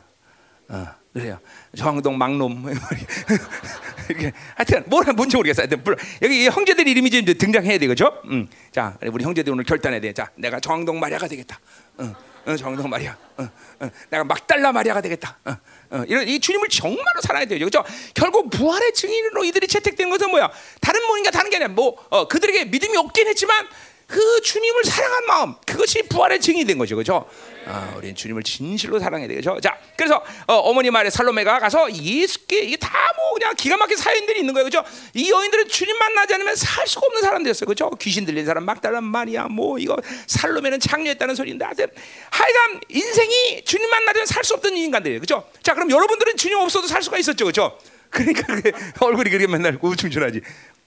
어, 0.69 0.87
그래요. 1.17 1.41
정황동 1.75 2.19
막놈 2.19 2.67
이렇게 4.11 4.33
하여튼 4.55 4.85
뭐라 4.87 5.15
뭔지 5.15 5.35
모르겠어. 5.35 5.63
하여튼 5.63 5.83
여기 6.21 6.47
형제들 6.47 6.87
이름이 6.87 7.09
이제 7.09 7.33
등장해야 7.33 7.79
되겠죠? 7.79 8.21
음. 8.27 8.47
자, 8.71 8.99
우리 9.01 9.25
형제들 9.25 9.51
오늘 9.51 9.65
결단해야 9.65 9.99
돼. 10.03 10.13
자, 10.13 10.29
내가 10.35 10.61
정황동 10.61 11.01
마리아가 11.01 11.27
되겠다. 11.27 11.59
어, 11.97 12.13
어, 12.45 12.55
정황동 12.55 12.91
마리아. 12.91 13.17
어, 13.39 13.49
어, 13.81 13.91
내가 14.11 14.25
막달라 14.25 14.73
마리아가 14.73 15.01
되겠다. 15.01 15.39
어, 15.47 15.57
어, 15.93 16.05
이런 16.07 16.29
이 16.29 16.39
주님을 16.39 16.69
정말로 16.69 17.23
사랑해야 17.23 17.49
돼요. 17.49 17.61
그렇죠? 17.61 17.83
결국 18.13 18.51
부활의 18.51 18.93
증인으로 18.93 19.43
이들이 19.45 19.69
채택된 19.69 20.11
것은 20.11 20.29
뭐야? 20.29 20.51
다른 20.83 21.07
뭐인가 21.07 21.31
다른 21.31 21.49
게 21.49 21.57
아니라 21.57 21.71
뭐 21.71 21.97
어, 22.11 22.29
그들에게 22.29 22.67
믿음이 22.67 22.95
없긴 22.99 23.27
했지만 23.29 23.67
그 24.07 24.41
주님을 24.41 24.85
사랑한 24.85 25.27
마음 25.27 25.55
그것이 25.67 26.03
부활의 26.05 26.41
증인이 26.41 26.65
된 26.65 26.79
거죠, 26.79 26.95
그렇죠? 26.95 27.29
아, 27.67 27.93
우리는 27.97 28.15
주님을 28.15 28.45
진실로 28.45 29.01
사랑해야 29.01 29.27
되죠. 29.29 29.59
자, 29.61 29.77
그래서 29.97 30.23
어, 30.47 30.73
머니 30.73 30.91
말에 30.91 31.11
살로메가 31.11 31.59
가서 31.59 31.93
예수께 31.93 32.61
이게 32.61 32.77
다 32.77 32.91
뭐 33.17 33.33
그냥 33.33 33.55
기가 33.57 33.77
막힌 33.77 33.97
사연들이 33.97 34.41
있는 34.41 34.55
거예요, 34.55 34.69
그렇죠? 34.69 34.87
이 35.15 35.31
여인들은 35.31 35.69
주님 35.69 35.97
만나지 35.99 36.35
않으면 36.35 36.55
살 36.55 36.87
수가 36.87 37.07
없는 37.07 37.23
사람들이었어요, 37.23 37.67
그렇죠? 37.67 37.91
귀신 38.01 38.25
들린 38.25 38.45
사람 38.47 38.65
막달란 38.65 39.05
말이야, 39.05 39.47
뭐 39.49 39.79
이거 39.79 39.97
살로메는 40.27 40.79
창녀했다는 40.81 41.35
소리인데, 41.35 41.65
하여튼 41.65 41.87
하여간 42.31 42.81
인생이 42.89 43.63
주님 43.65 43.91
만나면 43.91 44.27
살 44.27 44.45
수 44.45 44.55
없던 44.55 44.77
인간들이에요, 44.77 45.19
그렇죠? 45.21 45.49
자, 45.63 45.75
그럼 45.75 45.91
여러분들은 45.91 46.37
주님 46.37 46.59
없어도 46.59 46.87
살 46.87 47.03
수가 47.03 47.19
있었죠, 47.19 47.45
그렇죠? 47.47 47.77
그러니까 48.11 48.45
얼굴이 49.01 49.29
그렇게 49.29 49.49
맨날 49.49 49.77
우중충하지. 49.83 50.41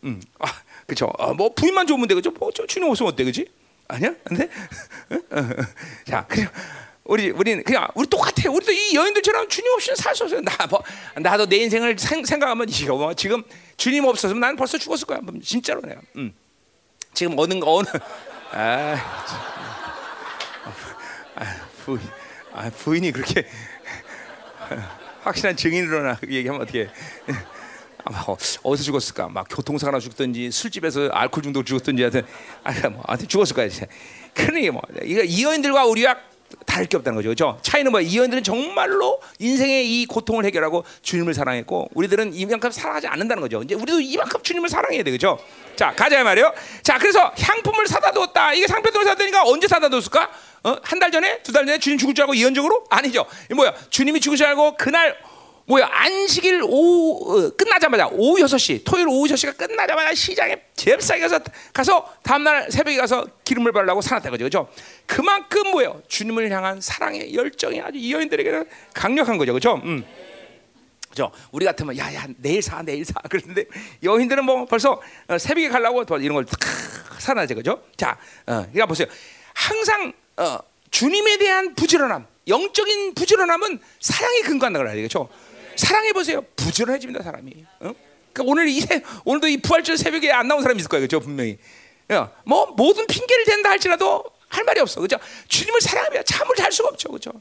음, 0.06 0.22
아, 0.40 0.48
그렇죠. 0.90 1.12
아, 1.20 1.34
뭐 1.34 1.54
부인만 1.54 1.86
좋으면 1.88 2.08
돼, 2.08 2.16
그렇죠? 2.16 2.32
뭐 2.32 2.52
주님 2.52 2.90
없으면 2.90 3.14
어때, 3.14 3.24
그렇지? 3.24 3.46
아니야? 3.88 4.14
안 4.26 4.38
돼? 4.38 4.50
자, 6.10 6.26
그냥 6.28 6.50
우리 7.04 7.30
우리는 7.30 7.64
그냥 7.64 7.88
우리 7.96 8.08
똑같아. 8.08 8.50
우리도 8.52 8.72
이 8.72 8.96
여인들처럼 8.96 9.48
주님 9.50 9.72
없이는 9.74 9.96
살 9.96 10.16
수 10.16 10.24
없어요. 10.24 10.42
나 10.42 10.68
뭐, 10.68 10.82
나도 11.16 11.46
내 11.48 11.58
인생을 11.58 11.96
생, 11.98 12.22
각하면 12.24 12.68
이거 12.70 12.96
뭐 12.96 13.14
지금 13.14 13.44
주님 13.78 14.06
없었으면 14.06 14.40
난 14.40 14.56
벌써 14.56 14.78
죽었을 14.78 15.06
거야. 15.08 15.20
뭐, 15.22 15.34
진짜로 15.44 15.82
내가. 15.82 16.02
음. 16.18 16.34
지금 17.14 17.38
어느 17.40 17.60
어느 17.64 17.88
아, 18.52 18.96
아 21.36 21.56
부인 21.84 22.02
아 22.54 22.70
부인이 22.70 23.12
그렇게 23.12 23.48
확실한 25.24 25.56
증인으로 25.56 26.02
나 26.04 26.20
얘기하면 26.28 26.62
어떻게? 26.62 26.90
아 27.28 27.59
마 28.12 28.22
어, 28.28 28.38
어디서 28.64 28.84
죽었을까? 28.86 29.30
막 29.30 29.48
교통사고나 29.50 30.00
죽든지 30.00 30.52
술집에서 30.52 31.10
알코올 31.12 31.44
중독 31.44 31.66
죽었든지 31.66 32.02
하여튼 32.04 32.26
아, 32.64 32.90
뭐 32.90 33.04
하여튼 33.08 33.28
죽었을 33.28 33.56
거야. 33.56 33.68
그러니 34.34 34.70
뭐 34.70 34.82
이거 35.04 35.22
이 35.24 35.44
여인들과 35.44 35.86
우리가 35.86 36.18
다를 36.66 36.88
게 36.88 36.98
없다는 36.98 37.16
거죠. 37.16 37.28
그렇죠? 37.30 37.60
차이는 37.62 37.92
뭐야? 37.92 38.04
이 38.04 38.18
여인들은 38.18 38.42
정말로 38.44 39.22
인생의 39.38 39.88
이 40.02 40.06
고통을 40.08 40.46
해결하고 40.46 40.84
주님을 41.04 41.36
사랑했고 41.36 41.90
우리들은 41.94 42.34
이만큼 42.34 42.72
사랑하지 42.72 43.06
않는다는 43.06 43.42
거죠. 43.42 43.62
이제 43.62 43.76
우리도 43.76 44.00
이만큼 44.02 44.42
주님을 44.42 44.68
사랑해야 44.68 45.04
돼. 45.04 45.12
그렇죠? 45.12 45.38
자, 45.76 45.94
가자 45.96 46.24
말이요. 46.24 46.52
자, 46.82 46.98
그래서 46.98 47.32
향품을 47.40 47.88
사다 47.88 48.12
뒀다. 48.12 48.54
이게 48.54 48.66
상표들을 48.66 49.06
사다 49.06 49.24
니까 49.26 49.44
언제 49.46 49.68
사다 49.68 49.90
뒀을까? 49.90 50.32
어? 50.64 50.76
한 50.84 51.00
달 51.00 51.12
전에, 51.12 51.42
두 51.44 51.52
달 51.54 51.66
전에 51.68 51.78
주님 51.78 52.00
죽을 52.00 52.16
줄 52.16 52.24
알고 52.24 52.34
이언적으로? 52.34 52.84
아니죠. 52.90 53.26
이 53.52 53.54
뭐야? 53.54 53.72
주님이 53.92 54.20
죽을 54.20 54.36
줄 54.38 54.48
알고 54.48 54.76
그날 54.76 55.16
뭐야 55.70 55.88
안식일 55.88 56.64
오후 56.64 57.46
어, 57.46 57.50
끝나자마자 57.56 58.08
오후 58.08 58.44
6시 58.44 58.84
토요일 58.84 59.08
오후 59.08 59.28
6시가 59.28 59.56
끝나자마자 59.56 60.16
시장에 60.16 60.60
잽싸게 60.76 61.22
가서 61.22 61.40
가서 61.72 62.14
다음날 62.24 62.72
새벽에 62.72 62.98
가서 62.98 63.24
기름을 63.46 63.72
바르고 63.72 64.02
살았다 64.02 64.32
그죠. 64.32 64.46
그죠? 64.46 64.68
그만큼 65.06 65.70
뭐예요? 65.70 66.02
주님을 66.08 66.50
향한 66.50 66.82
사랑의 66.82 67.36
열정이 67.36 67.82
아주 67.82 68.00
이 68.00 68.12
여인들에게는 68.12 68.66
강력한 68.96 69.38
거죠. 69.38 69.54
그죠? 69.54 69.80
음. 69.84 70.04
그죠? 71.08 71.32
우리 71.52 71.68
같으면 71.68 71.96
야야 71.96 72.26
내일 72.38 72.64
사 72.64 72.82
내일 72.82 73.06
사. 73.06 73.14
그런데 73.30 73.66
여인들은 74.02 74.44
뭐 74.46 74.66
벌써 74.66 75.00
어, 75.28 75.38
새벽에 75.38 75.70
가려고 75.70 76.04
이런 76.18 76.34
걸탁 76.34 76.60
사나죠. 77.20 77.54
그죠? 77.54 77.84
자 77.96 78.18
어, 78.48 78.66
그러니까 78.72 78.88
보세요. 78.88 79.08
항상 79.54 80.14
어, 80.36 80.58
주님에 80.90 81.38
대한 81.38 81.76
부지런함 81.76 82.26
영적인 82.48 83.14
부지런함은 83.14 83.80
사랑에 84.00 84.42
근거한다 84.42 84.80
그래야 84.80 84.96
되겠죠 84.96 85.30
사랑해 85.80 86.12
보세요. 86.12 86.42
부지런해집니다 86.58 87.24
사람이. 87.24 87.52
어? 87.80 87.94
그러니까 88.34 88.44
오늘 88.52 88.68
이 88.68 88.86
오늘도 89.24 89.48
이 89.48 89.58
부활절 89.58 89.98
새벽에 89.98 90.30
안 90.32 90.48
나온 90.48 90.62
사람이 90.62 90.78
있을 90.80 90.90
거예요, 90.90 91.04
그죠 91.06 91.22
분명히. 91.22 91.58
어, 92.10 92.30
뭐 92.46 92.66
모든 92.76 93.08
핑계를 93.08 93.46
댄다 93.46 93.70
할지라도 93.70 94.26
할 94.50 94.66
말이 94.66 94.82
없어, 94.82 95.00
그죠? 95.00 95.18
주님을 95.48 95.80
사랑하면 95.80 96.24
잠을 96.26 96.56
잘 96.58 96.72
수가 96.72 96.90
없죠, 96.90 97.10
그죠? 97.10 97.32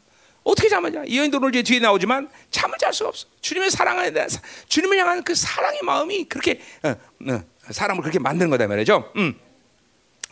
어떻게 0.44 0.68
잠을 0.68 0.92
이 1.08 1.18
여인도 1.18 1.38
오늘 1.38 1.50
뒤에 1.62 1.80
나오지만 1.80 2.30
잠을 2.52 2.78
잘 2.78 2.92
수가 2.92 3.08
없어. 3.08 3.26
주님의 3.40 3.72
사랑에 3.72 4.10
대한 4.12 4.28
주님을 4.68 4.96
향한 4.98 5.24
그 5.24 5.34
사랑의 5.34 5.80
마음이 5.82 6.24
그렇게 6.24 6.60
어, 6.84 6.90
어, 6.90 7.42
사람을 7.70 8.02
그렇게 8.02 8.20
만드는 8.20 8.50
거다 8.50 8.68
말이죠. 8.68 9.12
음. 9.16 9.38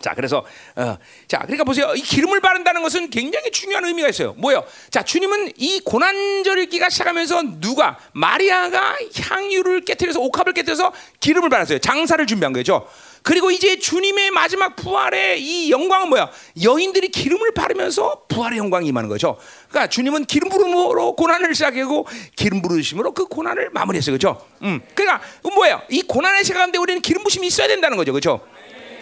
자, 0.00 0.14
그래서 0.14 0.44
어, 0.76 0.98
자, 1.26 1.38
그러니까 1.38 1.64
보세요. 1.64 1.92
이 1.96 2.00
기름을 2.00 2.40
바른다는 2.40 2.82
것은 2.82 3.10
굉장히 3.10 3.50
중요한 3.50 3.84
의미가 3.84 4.08
있어요. 4.08 4.34
뭐요? 4.34 4.64
자, 4.90 5.02
주님은 5.02 5.52
이 5.56 5.80
고난절기가 5.80 6.90
시작하면서 6.90 7.60
누가 7.60 7.98
마리아가 8.12 8.96
향유를 9.18 9.84
깨뜨려서 9.84 10.20
옥합을 10.20 10.52
깨뜨려서 10.52 10.92
기름을 11.20 11.48
발랐어요. 11.48 11.78
장사를 11.78 12.24
준비한 12.26 12.52
거죠. 12.52 12.86
그리고 13.22 13.50
이제 13.50 13.80
주님의 13.80 14.30
마지막 14.30 14.76
부활의 14.76 15.42
이 15.42 15.72
영광은 15.72 16.10
뭐야? 16.10 16.30
여인들이 16.62 17.08
기름을 17.08 17.54
바르면서 17.54 18.22
부활의 18.28 18.58
영광이 18.58 18.86
임하는 18.86 19.08
거죠. 19.08 19.36
그러니까 19.68 19.88
주님은 19.88 20.26
기름 20.26 20.48
부음으로 20.48 21.16
고난을 21.16 21.52
시작하고 21.54 22.06
기름 22.36 22.62
부으심으로 22.62 23.12
그 23.14 23.26
고난을 23.26 23.70
마무리했어요. 23.70 24.16
그렇죠? 24.16 24.46
음. 24.62 24.80
그러니까 24.94 25.26
뭐예요? 25.42 25.82
이 25.88 26.02
고난의 26.02 26.44
시간 26.44 26.58
가운데 26.58 26.78
우리는 26.78 27.02
기름 27.02 27.24
부심이 27.24 27.48
있어야 27.48 27.66
된다는 27.66 27.96
거죠. 27.96 28.12
그렇죠? 28.12 28.46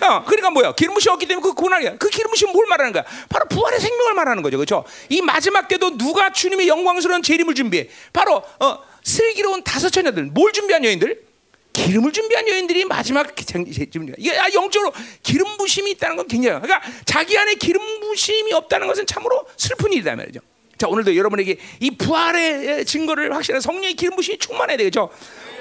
어, 0.04 0.24
그러니까 0.24 0.50
뭐야? 0.50 0.74
기름 0.74 0.94
부심이 0.94 1.12
없기 1.14 1.26
때문에 1.26 1.42
그 1.42 1.54
고난이야. 1.54 1.96
그 1.96 2.08
기름 2.10 2.30
부심은 2.30 2.52
뭘 2.52 2.66
말하는 2.66 2.92
거야? 2.92 3.04
바로 3.28 3.46
부활의 3.48 3.80
생명을 3.80 4.14
말하는 4.14 4.42
거죠. 4.42 4.58
그렇죠? 4.58 4.84
이 5.08 5.22
마지막 5.22 5.66
때도 5.68 5.96
누가 5.96 6.30
주님의 6.32 6.68
영광스러운 6.68 7.22
재림을 7.22 7.54
준비해? 7.54 7.88
바로 8.12 8.42
어, 8.60 8.78
슬기로운 9.02 9.62
다섯 9.64 9.90
처녀들. 9.90 10.24
뭘 10.24 10.52
준비한 10.52 10.84
여인들? 10.84 11.24
기름을 11.72 12.12
준비한 12.12 12.46
여인들이 12.46 12.84
마지막 12.84 13.34
재림이야. 13.36 14.14
이게 14.18 14.38
아, 14.38 14.46
영적으로 14.54 14.92
기름 15.22 15.56
부심이 15.56 15.90
있다는 15.92 16.16
건 16.16 16.28
굉장히 16.28 16.60
그러니까 16.60 16.88
자기 17.04 17.36
안에 17.36 17.54
기름 17.56 17.82
부심이 18.00 18.52
없다는 18.52 18.86
것은 18.86 19.06
참으로 19.06 19.44
슬픈 19.56 19.92
일이다 19.92 20.14
말이죠. 20.14 20.40
자 20.78 20.86
오늘도 20.88 21.16
여러분에게 21.16 21.58
이 21.80 21.90
부활의 21.92 22.84
증거를 22.84 23.34
확실한 23.34 23.60
성령의 23.60 23.94
기름 23.94 24.14
부심이 24.16 24.38
충만해야 24.38 24.76
되겠죠. 24.76 25.10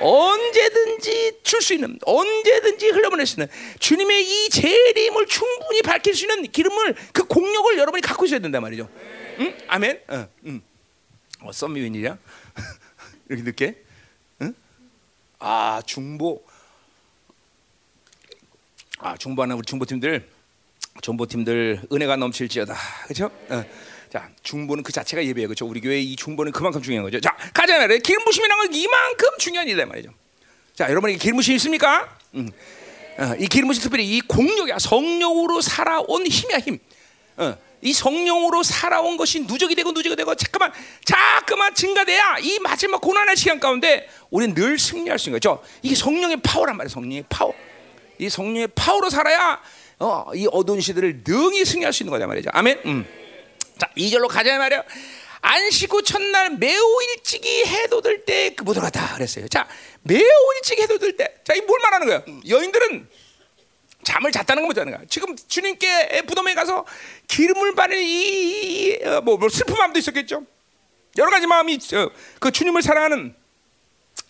언제든지 0.03 1.39
줄 1.43 1.61
수 1.61 1.73
있는, 1.73 1.97
언제든지 2.03 2.89
흘려보낼 2.89 3.25
수 3.25 3.35
있는 3.39 3.47
주님의 3.79 4.23
이 4.27 4.49
재림을 4.49 5.27
충분히 5.27 5.81
밝힐 5.81 6.13
수 6.13 6.25
있는 6.25 6.43
기름을 6.51 6.95
그 7.13 7.23
공력을 7.23 7.77
여러분이 7.77 8.01
갖고 8.01 8.25
있어야 8.25 8.39
된단 8.39 8.61
말이죠. 8.61 8.89
응? 9.39 9.57
아멘. 9.67 10.01
어, 11.41 11.51
썸미 11.51 11.79
웬일이야? 11.81 12.17
이렇게 13.29 13.43
늦게? 13.43 13.83
응? 14.41 14.53
아 15.39 15.81
중보. 15.85 16.43
아 18.99 19.15
중보하는 19.17 19.55
우리 19.55 19.65
중보팀들, 19.65 20.29
중보팀들 21.01 21.81
은혜가 21.91 22.17
넘칠지어다. 22.17 22.75
그렇죠? 23.05 23.25
어. 23.49 23.63
자, 24.13 24.29
중보는 24.43 24.83
그 24.83 24.91
자체가 24.91 25.25
예배예요. 25.25 25.47
그렇죠? 25.47 25.65
우리 25.65 25.81
교회 25.81 25.99
이 25.99 26.15
중보는 26.15 26.51
그만큼 26.51 26.83
중요한 26.83 27.03
거죠. 27.03 27.19
자, 27.19 27.35
가자 27.51 27.79
말이에요. 27.79 27.99
기름 28.01 28.23
부심이라는 28.23 28.63
건 28.63 28.71
이만큼 28.75 29.27
중요한 29.39 29.67
일이란 29.67 29.89
말이죠. 29.89 30.11
자, 30.75 30.87
여러분에게 30.87 31.17
기름 31.17 31.37
부심 31.37 31.55
있습니까? 31.55 32.15
음. 32.35 32.47
어, 33.17 33.33
이 33.39 33.47
기름 33.47 33.69
부심 33.69 33.81
특별히 33.81 34.05
이 34.05 34.21
공력이야. 34.21 34.77
성령으로 34.77 35.61
살아온 35.61 36.27
힘이야, 36.27 36.59
힘. 36.59 36.77
어, 37.37 37.57
이 37.81 37.91
성령으로 37.91 38.61
살아온 38.61 39.17
것이 39.17 39.39
누적이 39.47 39.73
되고 39.73 39.91
누적이 39.91 40.15
되고 40.15 40.35
잠깐만 40.35 40.71
자꾸만 41.03 41.73
증가돼야 41.73 42.37
이 42.39 42.59
마지막 42.59 43.01
고난의 43.01 43.35
시간 43.35 43.59
가운데 43.59 44.07
우리는 44.29 44.53
늘 44.53 44.77
승리할 44.77 45.17
수 45.17 45.29
있는 45.29 45.37
거죠. 45.39 45.63
이게 45.81 45.95
성령의 45.95 46.37
파워란 46.43 46.77
말이에요. 46.77 46.89
성령의 46.89 47.23
파워. 47.29 47.55
이 48.19 48.29
성령의 48.29 48.67
파워로 48.75 49.09
살아야 49.09 49.59
어, 49.97 50.25
이 50.35 50.47
어두운 50.51 50.81
시대를 50.81 51.23
능히 51.25 51.65
승리할 51.65 51.91
수 51.91 52.03
있는 52.03 52.11
거다 52.11 52.27
말이죠. 52.27 52.51
아멘. 52.53 52.79
음. 52.85 53.22
자, 53.83 53.89
2절로 53.97 54.29
가자 54.29 54.57
말이야. 54.57 54.83
안식 55.41 55.91
후 55.91 56.01
첫날 56.03 56.51
매우 56.51 57.01
일찍이 57.03 57.65
해 57.65 58.01
돋을 58.01 58.28
때 58.28 58.46
무덤 58.46 58.73
들어갔다 58.73 59.15
그랬어요. 59.15 59.47
자, 59.49 59.67
매우 60.03 60.23
일찍 60.55 60.77
돋을 60.87 61.17
때. 61.17 61.35
자, 61.43 61.53
이 61.53 61.59
뭘 61.61 61.81
말하는 61.81 62.07
거야? 62.07 62.23
여인들은 62.47 63.09
잠을 64.05 64.31
잤다는 64.31 64.67
거잖아. 64.67 64.99
지금 65.09 65.35
주님께 65.35 66.21
무덤에 66.27 66.53
가서 66.53 66.85
기름을 67.27 67.75
바르는 67.75 68.01
이, 68.01 68.99
어, 69.03 69.21
뭐, 69.21 69.37
뭐 69.37 69.49
슬픈 69.49 69.75
마음도 69.75 69.99
있었겠죠. 69.99 70.45
여러 71.17 71.29
가지 71.29 71.45
마음이 71.45 71.75
있어. 71.75 72.09
그 72.39 72.51
주님을 72.51 72.81
사랑하는 72.81 73.35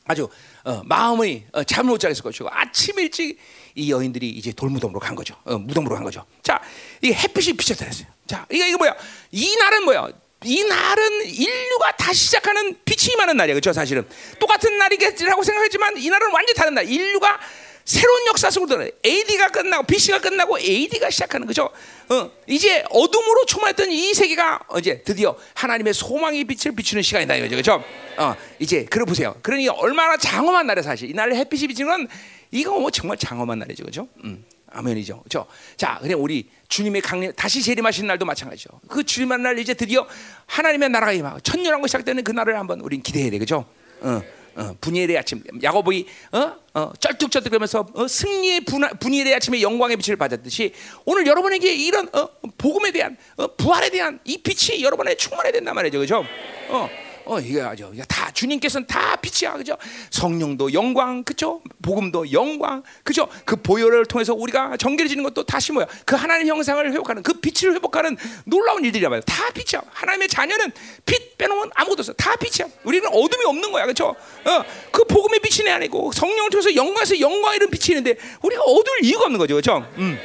아주 0.05 0.29
어, 0.63 0.81
마음의 0.83 1.45
어, 1.53 1.63
잠을 1.63 1.91
못 1.91 1.99
자겠을 1.99 2.23
것이고 2.23 2.49
아침 2.51 2.97
일찍 2.99 3.37
이 3.75 3.91
여인들이 3.91 4.29
이제 4.29 4.51
돌무덤으로 4.51 4.99
간 4.99 5.15
거죠. 5.15 5.35
어, 5.45 5.57
무덤으로 5.57 5.95
간 5.95 6.03
거죠. 6.03 6.25
자, 6.41 6.61
이게 7.01 7.13
햇빛이 7.13 7.53
비쳤어요. 7.53 7.89
자, 8.27 8.45
이거 8.51 8.65
이거 8.65 8.77
뭐야? 8.77 8.95
이 9.31 9.55
날은 9.55 9.83
뭐야? 9.85 10.07
이 10.45 10.63
날은 10.63 11.25
인류가 11.25 11.93
다시 11.97 12.25
시작하는 12.25 12.77
빛이 12.85 13.13
임하는 13.13 13.37
날이야. 13.37 13.53
그렇죠? 13.55 13.73
사실은 13.73 14.07
똑같은 14.39 14.77
날이겠지라고 14.77 15.41
생각했지만 15.41 15.97
이 15.97 16.09
날은 16.09 16.31
완전히 16.31 16.53
다른 16.55 16.73
날. 16.75 16.87
인류가 16.89 17.39
새로운 17.85 18.27
역사 18.27 18.49
속으로 18.49 18.69
들어. 18.77 18.89
AD가 19.05 19.49
끝나고 19.49 19.85
BC가 19.85 20.19
끝나고 20.19 20.57
AD가 20.59 21.09
시작하는 21.09 21.47
거죠. 21.47 21.69
어, 22.09 22.31
이제 22.47 22.83
어둠으로 22.89 23.45
충만했던 23.45 23.91
이 23.91 24.13
세계가 24.13 24.59
이제 24.79 25.01
드디어 25.03 25.35
하나님의 25.53 25.93
소망의 25.93 26.43
빛을 26.45 26.75
비추는 26.75 27.03
시간이다 27.03 27.35
이거죠. 27.35 27.51
그렇죠? 27.55 27.83
어, 28.17 28.35
이제 28.59 28.85
그래 28.85 29.03
보세요. 29.05 29.35
그러니 29.41 29.67
얼마나 29.67 30.15
장엄한 30.15 30.67
날이야 30.67 30.83
사실. 30.83 31.09
이 31.09 31.13
날에 31.13 31.35
햇빛이 31.35 31.67
비치는 31.67 31.89
건 31.89 32.07
이거 32.53 32.79
뭐 32.79 32.91
정말 32.91 33.17
장엄한 33.17 33.59
날이죠. 33.59 33.83
그렇죠? 33.83 34.07
음. 34.23 34.45
아멘이죠. 34.67 35.19
그렇죠? 35.19 35.45
자, 35.75 35.99
그냥 36.01 36.21
우리 36.21 36.49
주님의 36.67 37.01
강림 37.01 37.31
다시 37.33 37.61
재림하시는 37.61 38.07
날도 38.07 38.25
마찬가지죠. 38.25 38.69
그 38.87 39.03
주님한 39.03 39.43
날 39.43 39.59
이제 39.59 39.73
드디어 39.73 40.07
하나님의 40.47 40.89
나라가 40.89 41.11
임하고 41.13 41.39
천년왕국 41.41 41.87
시작되는 41.87 42.23
그 42.23 42.31
날을 42.31 42.57
한번 42.57 42.79
우린 42.81 43.01
기대해야 43.01 43.29
되겠죠. 43.31 43.65
어, 44.01 44.21
어, 44.55 44.75
분일의 44.81 45.17
아침 45.17 45.43
야곱이 45.61 46.07
어, 46.31 46.55
어, 46.73 46.91
쩔뚝쩔뚝하면서 46.99 47.87
어, 47.93 48.07
승리의 48.07 48.61
분일의 48.99 49.35
아침에 49.35 49.61
영광의 49.61 49.97
빛을 49.97 50.15
받았듯이 50.15 50.73
오늘 51.05 51.25
여러분에게 51.27 51.73
이런 51.73 52.07
어, 52.13 52.29
복음에 52.57 52.91
대한 52.91 53.17
어, 53.37 53.47
부활에 53.55 53.89
대한 53.89 54.19
이 54.25 54.37
빛이 54.37 54.83
여러분에 54.83 55.15
충만해야 55.15 55.51
된단 55.53 55.75
말이죠, 55.75 55.97
그렇죠? 55.99 56.25
어. 56.69 56.89
어, 57.25 57.39
이게 57.39 57.61
아주 57.61 57.91
다 58.07 58.31
주님께서는 58.31 58.85
다 58.87 59.15
빛이야, 59.15 59.53
그죠? 59.57 59.77
성령도 60.09 60.73
영광, 60.73 61.23
그죠? 61.23 61.61
복음도 61.81 62.31
영광, 62.31 62.83
그죠? 63.03 63.27
그 63.45 63.55
보혈을 63.55 64.05
통해서 64.05 64.33
우리가 64.33 64.77
정결해지는 64.77 65.23
것도 65.23 65.43
다시 65.45 65.71
뭐야? 65.71 65.87
그 66.05 66.15
하나님 66.15 66.47
형상을 66.47 66.91
회복하는 66.91 67.23
그 67.23 67.33
빛을 67.39 67.73
회복하는 67.75 68.17
놀라운 68.45 68.83
일들이란 68.83 69.09
말이야. 69.09 69.21
다 69.25 69.49
빛이야. 69.53 69.81
하나님의 69.91 70.27
자녀는 70.27 70.71
빛 71.05 71.37
빼놓으면 71.37 71.71
아무것도 71.75 72.01
없어. 72.01 72.13
다 72.13 72.35
빛이야. 72.35 72.69
우리는 72.83 73.07
어둠이 73.07 73.45
없는 73.45 73.71
거야, 73.71 73.85
그죠? 73.85 74.07
어, 74.09 74.63
그 74.91 75.05
복음의 75.05 75.39
빛이 75.39 75.63
내 75.65 75.71
안이고 75.71 76.11
성령을 76.11 76.49
통해서 76.49 76.75
영광에서 76.75 77.19
영광 77.19 77.55
이런 77.55 77.69
빛이 77.69 77.97
있는데 77.97 78.19
우리가 78.41 78.63
어두울 78.63 79.03
이유가 79.03 79.25
없는 79.25 79.37
거죠, 79.39 79.55
그죠? 79.55 79.87
음. 79.97 80.19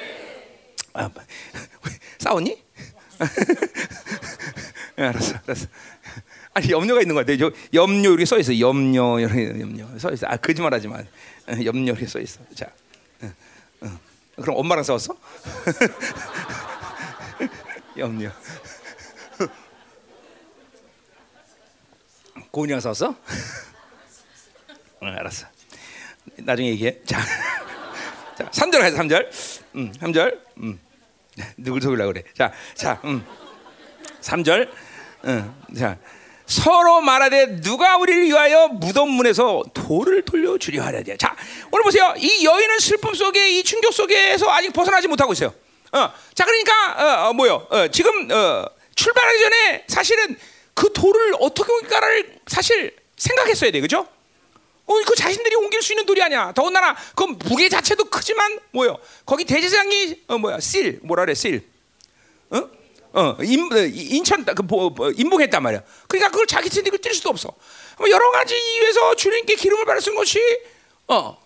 아, 0.94 1.08
싸웠니? 2.18 2.58
알았어, 4.96 5.34
알았어. 5.46 5.66
아니 6.58 6.72
염려가 6.72 7.00
있는 7.00 7.14
것 7.14 7.24
같아요. 7.24 7.50
염려 7.72 8.10
이렇게 8.10 8.24
써 8.24 8.36
있어. 8.36 8.58
염려 8.58 9.20
이렇게 9.20 9.60
염려 9.60 9.86
써 9.96 10.10
있어. 10.10 10.26
아 10.26 10.36
거짓말하지 10.36 10.88
마. 10.88 10.96
어, 10.96 11.04
염려 11.64 11.92
이렇게 11.92 12.04
써 12.04 12.18
있어. 12.18 12.40
자. 12.52 12.66
그럼 14.34 14.56
엄마랑 14.56 14.82
싸웠어? 14.82 15.14
염려. 17.96 18.32
고은이랑 22.50 22.80
싸웠어? 22.80 23.10
어, 25.00 25.06
알았어. 25.06 25.46
나중에 26.38 26.70
얘기해. 26.70 27.04
자, 27.04 27.20
자 28.36 28.50
3절 28.50 28.80
가자. 28.80 28.96
3절. 28.96 29.28
음, 29.76 29.92
3절. 29.92 30.40
음. 30.58 30.80
누굴 31.56 31.80
속이려고 31.80 32.12
그래. 32.12 32.24
자, 32.34 32.52
자, 32.74 33.00
음. 33.04 33.24
3절. 34.20 34.68
음, 35.24 35.54
자. 35.76 35.96
서로 36.48 37.02
말하되 37.02 37.60
누가 37.60 37.98
우리를 37.98 38.24
위하여 38.24 38.68
무덤 38.68 39.10
문에서 39.10 39.62
돌을 39.74 40.22
돌려 40.24 40.56
주려 40.56 40.82
하려 40.82 41.02
돼. 41.02 41.16
자, 41.18 41.36
오늘 41.70 41.84
보세요. 41.84 42.14
이 42.16 42.44
여인은 42.44 42.78
슬픔 42.78 43.14
속에 43.14 43.50
이 43.50 43.62
충격 43.62 43.92
속에서 43.92 44.50
아직 44.50 44.72
벗어나지 44.72 45.06
못하고 45.08 45.34
있어요. 45.34 45.52
어, 45.92 46.12
자, 46.34 46.46
그러니까 46.46 47.26
어, 47.26 47.28
어 47.28 47.32
뭐요? 47.34 47.66
어, 47.68 47.88
지금 47.88 48.30
어, 48.30 48.64
출발하기 48.94 49.38
전에 49.40 49.84
사실은 49.88 50.36
그 50.72 50.90
돌을 50.92 51.34
어떻게 51.40 51.70
옮길까를 51.70 52.40
사실 52.46 52.96
생각했어야 53.16 53.70
돼, 53.70 53.80
그죠? 53.80 54.08
어, 54.86 54.94
그 55.04 55.14
자신들이 55.14 55.54
옮길 55.54 55.82
수 55.82 55.92
있는 55.92 56.06
돌이 56.06 56.22
아니야. 56.22 56.52
더군다나 56.52 56.96
그 57.14 57.24
무게 57.24 57.68
자체도 57.68 58.06
크지만 58.06 58.58
뭐요? 58.70 58.96
거기 59.26 59.44
대제사장이 59.44 60.22
어 60.28 60.38
뭐야? 60.38 60.60
실 60.60 60.98
뭐라 61.02 61.26
그래? 61.26 61.34
실. 61.34 61.68
어? 62.48 62.77
어, 63.18 63.36
인, 63.42 63.72
어, 63.72 63.76
인천 63.78 64.44
그 64.44 65.12
인봉했단 65.16 65.60
말이야. 65.60 65.82
그러니까 66.06 66.30
그걸 66.30 66.46
자기 66.46 66.68
스틱을 66.68 67.00
뛸 67.00 67.12
수도 67.12 67.30
없어. 67.30 67.52
뭐 67.98 68.08
여러 68.08 68.30
가지 68.30 68.56
이유에서 68.56 69.16
주님께 69.16 69.56
기름을 69.56 69.84
바를 69.84 70.00
수 70.00 70.10
있는 70.10 70.20
것이 70.20 70.38
어, 71.08 71.36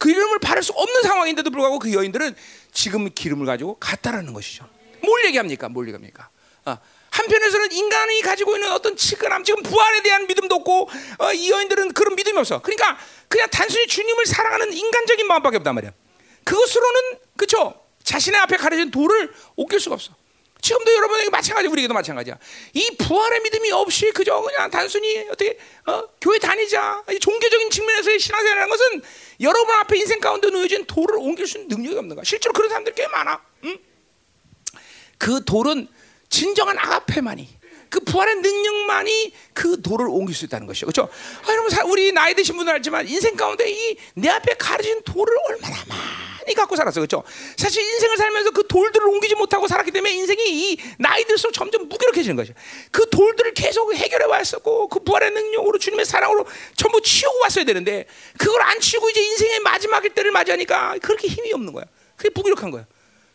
그 0.00 0.10
이름을 0.10 0.40
바를 0.40 0.64
수 0.64 0.72
없는 0.72 1.02
상황인데도 1.02 1.48
불구하고 1.50 1.78
그 1.78 1.92
여인들은 1.92 2.34
지금 2.72 3.08
기름을 3.14 3.46
가지고 3.46 3.76
갔다라는 3.78 4.32
것이죠. 4.32 4.68
뭘 5.04 5.24
얘기합니까? 5.26 5.68
뭘 5.68 5.86
얘기합니까? 5.86 6.28
어, 6.64 6.76
한편에서는 7.10 7.70
인간이 7.70 8.20
가지고 8.22 8.56
있는 8.56 8.72
어떤 8.72 8.96
치근함, 8.96 9.44
지금 9.44 9.62
부활에 9.62 10.02
대한 10.02 10.26
믿음도 10.26 10.56
없고 10.56 10.90
어, 11.18 11.32
이 11.32 11.52
여인들은 11.52 11.92
그런 11.92 12.16
믿음이 12.16 12.36
없어. 12.36 12.60
그러니까 12.60 12.98
그냥 13.28 13.48
단순히 13.52 13.86
주님을 13.86 14.26
사랑하는 14.26 14.72
인간적인 14.72 15.24
마음밖에 15.28 15.58
없단 15.58 15.72
말이야. 15.76 15.92
그것으로는 16.42 17.18
그렇죠. 17.36 17.80
자신의 18.02 18.40
앞에 18.40 18.56
가려진 18.56 18.90
돌을 18.90 19.32
옮길 19.54 19.78
수가 19.78 19.94
없어. 19.94 20.12
지금도 20.66 20.94
여러분에게 20.96 21.30
마찬가지, 21.30 21.68
우리에게도 21.68 21.94
마찬가지야. 21.94 22.36
이 22.72 22.96
부활의 22.98 23.40
믿음이 23.42 23.70
없이 23.70 24.10
그저 24.10 24.40
그냥 24.40 24.68
단순히 24.68 25.20
어떻게 25.30 25.56
어, 25.86 26.02
교회 26.20 26.40
다니자 26.40 27.04
종교적인 27.20 27.70
측면에서의 27.70 28.18
신앙생활이라는 28.18 28.68
것은 28.68 29.02
여러분 29.42 29.72
앞에 29.76 29.96
인생 29.96 30.18
가운데 30.18 30.50
놓여진 30.50 30.86
돌을 30.86 31.18
옮길 31.18 31.46
수 31.46 31.58
있는 31.58 31.76
능력이 31.76 31.98
없는 31.98 32.16
거야. 32.16 32.24
실제로 32.24 32.52
그런 32.52 32.68
사람들 32.68 32.94
꽤 32.96 33.06
많아. 33.06 33.40
응? 33.64 33.78
그 35.18 35.44
돌은 35.44 35.86
진정한 36.30 36.76
아가페만이 36.80 37.48
그 37.88 38.00
부활의 38.00 38.34
능력만이 38.36 39.32
그 39.54 39.80
돌을 39.80 40.08
옮길 40.08 40.34
수 40.34 40.46
있다는 40.46 40.66
것이죠. 40.66 40.86
그렇죠? 40.86 41.08
아, 41.46 41.52
여러분 41.52 41.70
우리 41.88 42.10
나이 42.10 42.34
드신 42.34 42.56
분들 42.56 42.74
알지만 42.74 43.06
인생 43.06 43.36
가운데 43.36 43.70
이 43.70 43.96
내 44.14 44.28
앞에 44.30 44.54
가려진 44.54 45.00
돌을 45.04 45.32
얼마나 45.48 45.76
많이 45.86 46.25
갖고 46.54 46.76
살았어. 46.76 47.00
그렇죠? 47.00 47.22
사실 47.56 47.82
인생을 47.82 48.16
살면서 48.16 48.50
그 48.50 48.66
돌들을 48.66 49.06
옮기지 49.08 49.34
못하고 49.34 49.66
살았기 49.68 49.90
때문에 49.90 50.12
인생이 50.14 50.42
이 50.72 50.78
나이 50.98 51.24
들수록 51.24 51.52
점점 51.52 51.88
무기력해지는 51.88 52.36
거죠. 52.36 52.52
그 52.90 53.08
돌들을 53.10 53.54
계속 53.54 53.94
해결해 53.94 54.26
왔었고 54.26 54.88
그 54.88 55.00
부활의 55.00 55.30
능력으로 55.32 55.78
주님의 55.78 56.04
사랑으로 56.06 56.46
전부 56.76 57.00
치우고 57.00 57.38
왔어야 57.42 57.64
되는데 57.64 58.06
그걸 58.38 58.62
안 58.62 58.80
치우고 58.80 59.10
이제 59.10 59.22
인생의 59.22 59.60
마지막일 59.60 60.14
때를 60.14 60.30
맞이하니까 60.30 60.98
그렇게 61.02 61.28
힘이 61.28 61.52
없는 61.52 61.72
거야. 61.72 61.84
그게 62.16 62.30
무기력한 62.34 62.70
거야. 62.70 62.86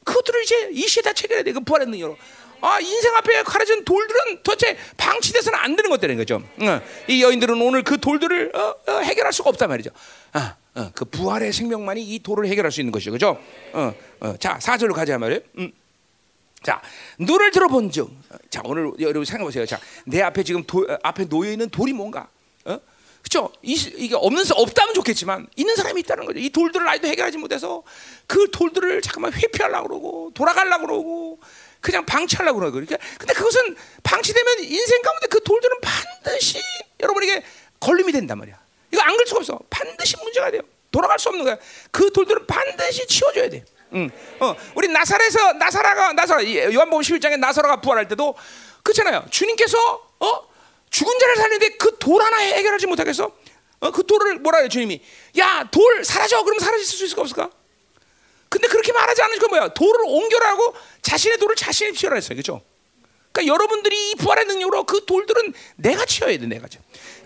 그것들을 0.04 0.44
이제 0.44 0.70
이 0.72 0.88
시에 0.88 1.02
다 1.04 1.14
체결해야 1.14 1.44
돼. 1.44 1.52
그 1.54 1.60
부활의 1.62 1.88
능력으로. 1.88 2.18
아, 2.62 2.80
인생 2.80 3.16
앞에 3.16 3.44
가려진 3.44 3.84
돌들은 3.84 4.44
도대체 4.44 4.78
방치돼서는 4.98 5.58
안 5.58 5.76
되는 5.76 5.90
것들인 5.90 6.18
거죠. 6.18 6.44
어, 6.60 6.82
이 7.08 7.24
여인들은 7.24 7.60
오늘 7.60 7.84
그 7.84 8.00
돌들을 8.00 8.52
어, 8.56 8.76
어, 8.88 8.98
해결할 9.00 9.34
수가 9.34 9.50
없단 9.50 9.68
말이죠. 9.68 9.90
아, 10.34 10.56
어, 10.76 10.90
그 10.94 11.06
부활의 11.06 11.52
생명만이 11.52 12.02
이 12.02 12.20
돌을 12.20 12.48
해결할 12.48 12.72
수 12.72 12.80
있는 12.80 12.92
것이죠. 12.92 13.12
그죠? 13.12 13.38
어, 13.74 13.94
어, 14.22 14.38
자, 14.38 14.58
사절로 14.60 14.94
가자 14.94 15.18
말이에요. 15.18 15.42
음. 15.58 15.72
자, 16.64 16.82
눈을 17.18 17.52
들어본 17.52 17.92
즉, 17.92 18.12
자, 18.50 18.62
오늘 18.64 18.92
여러분 19.00 19.26
생각해 19.26 19.44
보세요. 19.44 19.66
자, 19.66 19.80
내 20.06 20.22
앞에 20.22 20.44
지금 20.44 20.64
도, 20.64 20.88
앞에 21.04 21.26
놓여 21.26 21.52
있는 21.52 21.70
돌이 21.70 21.92
뭔가? 21.92 22.30
어? 22.66 22.80
그죠? 23.24 23.52
이게 23.62 24.16
없는 24.16 24.44
없다면 24.52 24.94
좋겠지만 24.94 25.48
있는 25.56 25.76
사람이 25.76 26.02
있다는 26.02 26.26
거죠. 26.26 26.40
이 26.40 26.50
돌들을 26.50 26.88
아직도 26.88 27.08
해결하지 27.08 27.38
못해서 27.38 27.84
그 28.28 28.50
돌들을 28.52 29.02
잠깐만 29.02 29.34
회피하려고 29.34 29.88
그러고 29.88 30.32
돌아가려고 30.34 30.88
그러고 30.88 31.40
그냥 31.82 32.06
방치하려고 32.06 32.60
그러고 32.60 32.74
그러니까 32.74 32.98
근데 33.18 33.34
그것은 33.34 33.76
방치되면 34.04 34.64
인생 34.64 35.02
가운데 35.02 35.28
그 35.28 35.42
돌들은 35.44 35.78
반드시 35.82 36.60
여러분에게 37.00 37.44
걸림이 37.80 38.12
된단 38.12 38.38
말이야. 38.38 38.61
이거 38.92 39.02
안 39.02 39.14
그럴 39.14 39.26
수가 39.26 39.40
없어. 39.40 39.60
반드시 39.70 40.16
문제가 40.18 40.52
돼요. 40.52 40.62
돌아갈 40.92 41.18
수 41.20 41.30
없는 41.30 41.46
거야. 41.46 41.58
그 41.92 42.12
돌들은 42.12 42.46
반드시 42.48 43.06
치워줘야 43.08 43.50
돼. 43.50 43.64
응. 43.94 44.10
어, 44.40 44.56
우리 44.76 44.88
나사렛에서 44.88 45.54
나사라가 45.54 46.14
나사라 46.14 46.44
요한복음 46.44 47.02
11장에 47.02 47.38
나사라가 47.38 47.82
부활할 47.82 48.08
때도 48.08 48.36
그렇잖아요. 48.84 49.26
주님께서 49.30 49.78
어 50.20 50.48
죽은 50.90 51.20
자를 51.20 51.36
살리는데 51.38 51.78
그 51.78 51.98
돌 52.00 52.22
하나 52.22 52.38
해결하지 52.38 52.88
못하겠어? 52.88 53.32
어, 53.82 53.92
그 53.92 54.06
돌을 54.06 54.40
뭐라 54.40 54.60
해요 54.60 54.70
주님이? 54.70 55.02
야 55.38 55.68
돌 55.72 56.04
사라져. 56.04 56.44
그럼 56.44 56.60
사라질 56.60 56.86
수 56.86 57.04
있을까 57.06 57.22
없을까? 57.22 57.50
근데 58.50 58.68
그렇게 58.68 58.92
말하지 58.92 59.22
않으니까 59.22 59.48
뭐야? 59.48 59.68
돌을 59.70 60.02
옮겨라고 60.06 60.76
자신의 61.02 61.38
돌을 61.38 61.56
자신이 61.56 61.94
치워라 61.94 62.16
했어요. 62.16 62.36
그죠? 62.36 62.62
그러니까 63.32 63.54
여러분들이 63.54 64.12
이 64.12 64.16
부활의 64.16 64.46
능력으로 64.46 64.84
그 64.86 65.06
돌들은 65.06 65.54
내가 65.78 66.06
치워야 66.06 66.38
돼, 66.38 66.46
내가. 66.48 66.68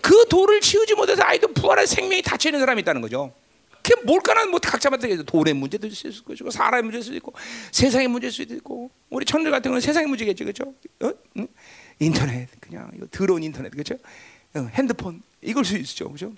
그 0.01 0.25
돌을 0.29 0.61
치우지 0.61 0.93
못해서 0.95 1.23
아이도 1.23 1.47
부활의 1.49 1.87
생명이 1.87 2.21
닫혀 2.21 2.49
있는 2.49 2.59
사람이 2.59 2.81
있다는 2.81 3.01
거죠. 3.01 3.33
그게 3.81 4.01
뭘까는 4.01 4.49
뭐 4.49 4.59
각자마다 4.59 5.07
돌의 5.25 5.53
문제도 5.53 5.85
있을 5.85 6.11
수 6.11 6.23
있고, 6.31 6.51
사람의 6.51 6.83
문제일 6.83 7.03
수도 7.03 7.15
있고, 7.17 7.33
세상의 7.71 8.07
문제일 8.07 8.31
수도 8.31 8.53
있고, 8.55 8.89
우리 9.09 9.25
천들 9.25 9.51
같은 9.51 9.63
경우는 9.63 9.81
세상의 9.81 10.07
문제겠죠, 10.07 10.43
그렇죠? 10.43 10.73
어? 11.01 11.11
응? 11.37 11.47
인터넷, 11.99 12.47
그냥 12.59 12.91
이거 12.95 13.05
더러운 13.11 13.43
인터넷, 13.43 13.69
그렇죠? 13.69 13.95
어, 14.55 14.67
핸드폰 14.73 15.21
이걸 15.41 15.65
수 15.65 15.77
있죠, 15.77 16.07
그렇죠? 16.07 16.33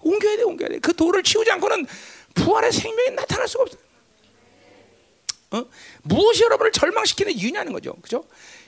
옮겨야 0.00 0.36
돼, 0.36 0.42
옮겨야 0.44 0.68
돼. 0.68 0.78
그 0.78 0.94
돌을 0.94 1.22
치우지 1.22 1.50
않고는 1.52 1.86
부활의 2.34 2.72
생명이 2.72 3.10
나타날 3.10 3.46
수가 3.48 3.64
없어요. 3.64 3.82
어? 5.52 5.64
무엇이 6.02 6.42
여러분을 6.44 6.72
절망시키는 6.72 7.32
이유냐는 7.32 7.72
거죠. 7.72 7.94
그죠? 8.00 8.24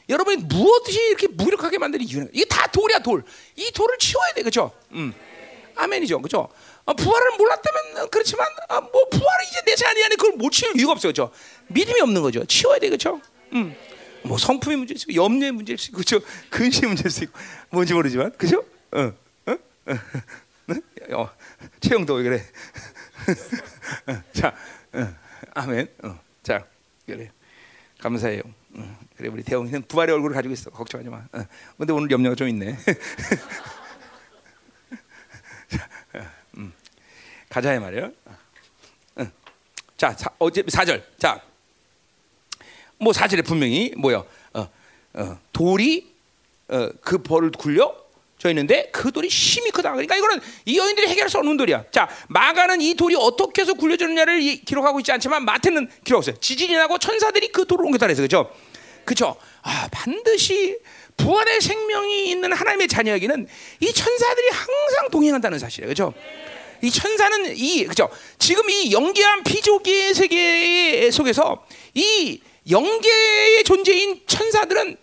여러분이 0.08 0.44
무엇이 0.44 0.98
이렇게 1.08 1.28
무력하게 1.28 1.78
만드는 1.78 2.06
이유는 2.06 2.30
이게 2.32 2.44
다 2.44 2.66
돌이야 2.66 2.98
돌. 3.00 3.24
이 3.56 3.70
돌을 3.72 3.98
치워야 3.98 4.32
돼, 4.34 4.42
그죠? 4.42 4.72
음. 4.92 5.14
아멘이죠, 5.76 6.20
그죠? 6.20 6.48
어, 6.84 6.94
부활을 6.94 7.36
몰랐다면 7.38 8.10
그렇지만 8.10 8.46
어, 8.68 8.80
뭐 8.80 9.08
부활이 9.08 9.46
이제 9.48 9.60
내 9.66 9.74
자리 9.74 10.04
안에 10.04 10.16
그걸 10.16 10.32
못 10.36 10.50
치울 10.50 10.78
이유가 10.78 10.92
없어요, 10.92 11.10
그죠? 11.10 11.30
믿음이 11.68 12.00
없는 12.00 12.22
거죠. 12.22 12.44
치워야 12.44 12.78
돼, 12.78 12.90
그죠? 12.90 13.20
음. 13.52 13.74
뭐 14.22 14.38
성품의 14.38 14.76
문제일 14.78 14.98
수 14.98 15.10
있고 15.10 15.22
염려의 15.22 15.52
문제일 15.52 15.78
수 15.78 15.88
있고, 15.88 15.98
그죠? 15.98 16.20
근심의 16.50 16.88
문제일 16.88 17.10
수 17.10 17.24
있고, 17.24 17.38
뭔지 17.70 17.94
모르지만, 17.94 18.32
그죠? 18.36 18.64
어, 18.92 19.12
어, 19.46 19.52
어, 19.86 19.94
어. 21.12 21.30
최영도 21.80 22.14
왜 22.14 22.22
그래? 22.22 22.44
자, 24.32 24.54
어, 24.92 25.14
아멘. 25.54 25.88
어. 26.02 26.20
자. 26.42 26.64
그래 27.06 27.30
감사해요. 27.98 28.42
어, 28.76 28.98
그래 29.16 29.28
우리 29.28 29.42
대웅이는 29.42 29.82
부활의 29.82 30.14
얼굴을 30.14 30.34
가지고 30.34 30.52
있어. 30.54 30.70
걱정하지 30.70 31.10
마. 31.10 31.18
어, 31.32 31.44
근데 31.78 31.92
오늘 31.92 32.10
염려가 32.10 32.34
좀 32.34 32.48
있네. 32.48 32.76
자, 35.68 35.88
어, 36.14 36.20
음. 36.56 36.72
가자 37.48 37.78
말이에요. 37.78 38.12
어. 39.16 39.26
자, 39.96 40.12
사, 40.12 40.30
어제 40.38 40.62
4절. 40.62 41.02
자. 41.18 41.40
뭐 42.98 43.12
4절에 43.12 43.44
분명히 43.44 43.92
뭐요? 43.96 44.26
어, 44.54 44.68
어, 45.14 45.38
돌이 45.52 46.14
어, 46.68 46.90
그 47.00 47.18
벌을 47.18 47.50
굴려 47.50 48.03
져 48.38 48.48
있는데 48.50 48.90
그 48.92 49.10
돌이 49.12 49.28
힘이 49.28 49.70
크다. 49.70 49.92
그러니까 49.92 50.16
이거는 50.16 50.40
이 50.64 50.76
여인들이 50.76 51.06
해결할 51.08 51.30
수 51.30 51.38
없는 51.38 51.56
돌이야. 51.56 51.84
자, 51.90 52.08
마가는 52.28 52.80
이 52.80 52.94
돌이 52.94 53.14
어떻게 53.16 53.62
해서 53.62 53.74
굴려졌느냐를 53.74 54.40
기록하고 54.64 55.00
있지 55.00 55.12
않지만 55.12 55.44
마태는 55.44 55.88
기록했어요. 56.04 56.36
지진이 56.40 56.74
나고 56.74 56.98
천사들이 56.98 57.48
그 57.48 57.64
돌을 57.66 57.84
옮겼다 57.86 58.06
그래서 58.06 58.22
그죠? 58.22 58.50
그죠? 59.04 59.36
아, 59.62 59.88
반드시 59.90 60.78
부활의 61.16 61.60
생명이 61.60 62.30
있는 62.30 62.52
하나님의 62.52 62.88
자녀에게는 62.88 63.46
이 63.80 63.92
천사들이 63.92 64.48
항상 64.48 65.10
동행한다는 65.10 65.58
사실이에요. 65.58 65.88
그죠? 65.88 66.12
이 66.82 66.90
천사는 66.90 67.56
이 67.56 67.84
그죠? 67.86 68.10
지금 68.38 68.68
이 68.68 68.92
영계한 68.92 69.44
피조계 69.44 70.12
세계 70.12 71.10
속에서 71.10 71.64
이 71.94 72.40
영계의 72.68 73.64
존재인 73.64 74.20
천사들은 74.26 74.96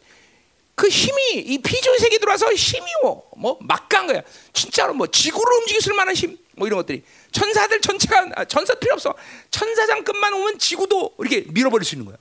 그 0.76 0.88
힘이 0.88 1.34
이 1.34 1.58
피조 1.60 1.98
세계 1.98 2.18
들어와서 2.18 2.52
힘이 2.54 2.86
뭐, 3.04 3.30
뭐 3.38 3.58
막간 3.62 4.08
거야. 4.08 4.22
진짜로 4.54 4.94
뭐 4.94 5.08
지구를 5.08 5.58
움직일 5.60 5.82
수 5.82 5.94
만한 5.94 6.16
힘, 6.16 6.38
뭐 6.56 6.68
이런 6.68 6.78
것들이 6.78 7.04
천사들 7.32 7.82
전체가 7.82 8.30
아, 8.36 8.46
천사 8.46 8.74
필요 8.76 8.94
없어. 8.94 9.14
천사장급만 9.52 10.34
오면 10.34 10.60
지구도 10.60 11.16
이렇게 11.20 11.44
밀어버릴 11.48 11.86
수 11.86 11.96
있는 11.96 12.06
거야. 12.06 12.18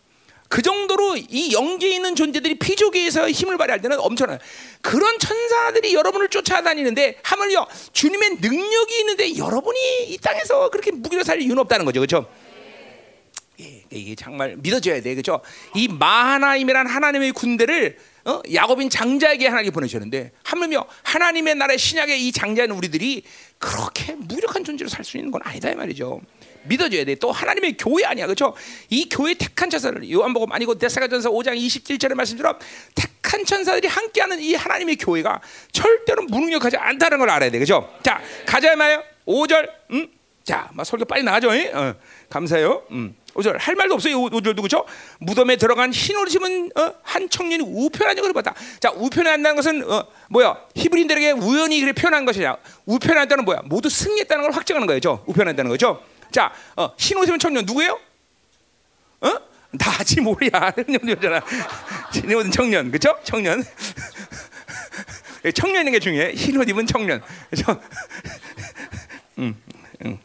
그 0.48 0.62
정도로 0.62 1.16
이 1.16 1.52
영계에 1.52 1.94
있는 1.94 2.16
존재들이 2.16 2.58
피조계에서 2.58 3.30
힘을 3.30 3.56
발휘할 3.56 3.80
때는 3.82 4.00
엄청나요. 4.00 4.38
그런 4.82 5.16
천사들이 5.20 5.94
여러분을 5.94 6.28
쫓아다니는데 6.28 7.20
하물며 7.22 7.68
주님의 7.92 8.38
능력이 8.40 8.98
있는데 8.98 9.36
여러분이 9.36 9.78
이 10.08 10.18
땅에서 10.18 10.68
그렇게 10.70 10.90
무기로 10.90 11.22
살 11.22 11.40
이유는 11.40 11.58
없다는 11.60 11.84
거죠, 11.84 12.00
그렇죠? 12.00 12.28
이게 13.90 14.14
정말 14.16 14.56
믿어져야 14.56 15.00
돼, 15.00 15.14
그렇죠? 15.14 15.40
이 15.76 15.86
마하나임이란 15.86 16.88
하나님의 16.88 17.30
군대를 17.32 17.98
어? 18.24 18.40
야곱인 18.52 18.90
장자에게 18.90 19.46
하나님이 19.48 19.70
보내셨는데 19.70 20.32
하물며 20.42 20.86
하나님의 21.02 21.54
나라의 21.54 21.78
신약의 21.78 22.26
이 22.26 22.32
장자는 22.32 22.74
우리들이 22.76 23.22
그렇게 23.58 24.14
무력한 24.14 24.64
존재로 24.64 24.88
살 24.88 25.04
수 25.04 25.16
있는 25.16 25.30
건 25.30 25.40
아니다 25.44 25.70
이 25.70 25.74
말이죠. 25.74 26.20
믿어줘야 26.64 27.04
돼. 27.06 27.14
또 27.14 27.32
하나님의 27.32 27.78
교회 27.78 28.04
아니야, 28.04 28.26
그렇죠? 28.26 28.54
이 28.90 29.08
교회 29.08 29.32
택한 29.32 29.70
천사들, 29.70 30.10
요한복음 30.10 30.52
아니고 30.52 30.76
데사가전서 30.76 31.30
5장 31.30 31.56
27절의 31.56 32.14
말씀처럼 32.14 32.58
택한 32.94 33.46
천사들이 33.46 33.88
함께하는 33.88 34.38
이 34.40 34.54
하나님의 34.54 34.96
교회가 34.96 35.40
절대로 35.72 36.22
무능력하지 36.24 36.76
않다는 36.76 37.18
걸 37.18 37.30
알아야 37.30 37.50
돼, 37.50 37.58
그렇죠? 37.58 37.90
자, 38.02 38.20
가자 38.44 38.76
말이요. 38.76 39.02
5절, 39.26 39.70
음, 39.92 40.08
자, 40.44 40.68
막 40.74 40.84
설교 40.84 41.06
빨리 41.06 41.22
나가죠. 41.22 41.48
어, 41.50 41.94
감사해요. 42.28 42.82
음. 42.90 43.16
5절 43.34 43.56
할 43.58 43.74
말도 43.74 43.94
없어요. 43.94 44.16
5절도 44.16 44.62
그죠? 44.62 44.84
무덤에 45.18 45.56
들어간 45.56 45.92
흰 45.92 46.16
옷을 46.16 46.36
입은 46.36 46.70
어, 46.76 46.94
한 47.02 47.28
청년이 47.28 47.64
우편한 47.66 48.16
적을 48.16 48.32
봤다. 48.32 48.54
자, 48.80 48.90
우편한다는 48.90 49.56
것은 49.56 49.90
어, 49.90 50.06
뭐야? 50.28 50.56
히브리인들에게 50.74 51.32
우연히 51.32 51.80
그래 51.80 51.92
표현한 51.92 52.24
것이냐? 52.24 52.56
우편한다는 52.86 53.44
뭐야? 53.44 53.62
모두 53.64 53.88
승리했다는 53.88 54.42
걸 54.42 54.52
확정하는 54.52 54.86
거예요. 54.86 55.22
우편한다는 55.26 55.70
거죠. 55.70 56.02
자, 56.30 56.52
어, 56.76 56.92
흰옷 56.98 57.28
입은 57.28 57.38
청년 57.38 57.64
누구예요? 57.64 57.98
어? 59.20 59.50
나지 59.72 60.20
뭐야? 60.20 60.72
청년이잖아. 60.74 61.40
흰 62.12 62.34
옷은 62.34 62.50
청년, 62.50 62.90
그죠? 62.90 63.16
청년. 63.22 63.62
청년인 65.54 65.92
게 65.92 65.98
중요해. 66.00 66.32
흰옷 66.32 66.68
입은 66.68 66.86
청년, 66.86 67.22
그죠? 67.50 67.80
음, 69.38 69.56
음. 70.04 70.18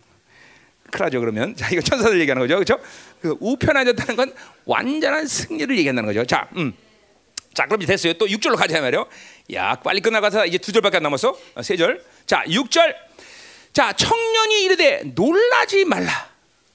크라죠 0.96 1.20
그러면. 1.20 1.56
자 1.56 1.70
이거 1.72 1.82
천사들 1.82 2.20
얘기하는 2.22 2.42
거죠. 2.42 2.56
그렇죠 2.56 2.80
그 3.22 3.36
우편해졌다는 3.40 4.16
건 4.16 4.34
완전한 4.66 5.28
승리를 5.28 5.78
얘기한다는 5.78 6.08
거죠. 6.08 6.26
자 6.26 6.48
음. 6.56 6.74
자 7.54 7.66
그럼 7.66 7.82
됐어요. 7.82 8.14
또 8.14 8.26
6절로 8.26 8.58
가자 8.58 8.82
말이요. 8.82 9.06
야 9.54 9.76
빨리 9.76 10.02
끝나가서 10.02 10.46
이제 10.46 10.58
두 10.58 10.72
절밖에 10.72 10.98
안 10.98 11.04
남았어. 11.04 11.38
어, 11.56 11.62
세절 11.62 12.04
자 12.26 12.44
6절. 12.48 12.96
자 13.74 13.92
청년이 13.94 14.64
이르되 14.64 15.04
놀라지 15.16 15.86
말라. 15.86 16.30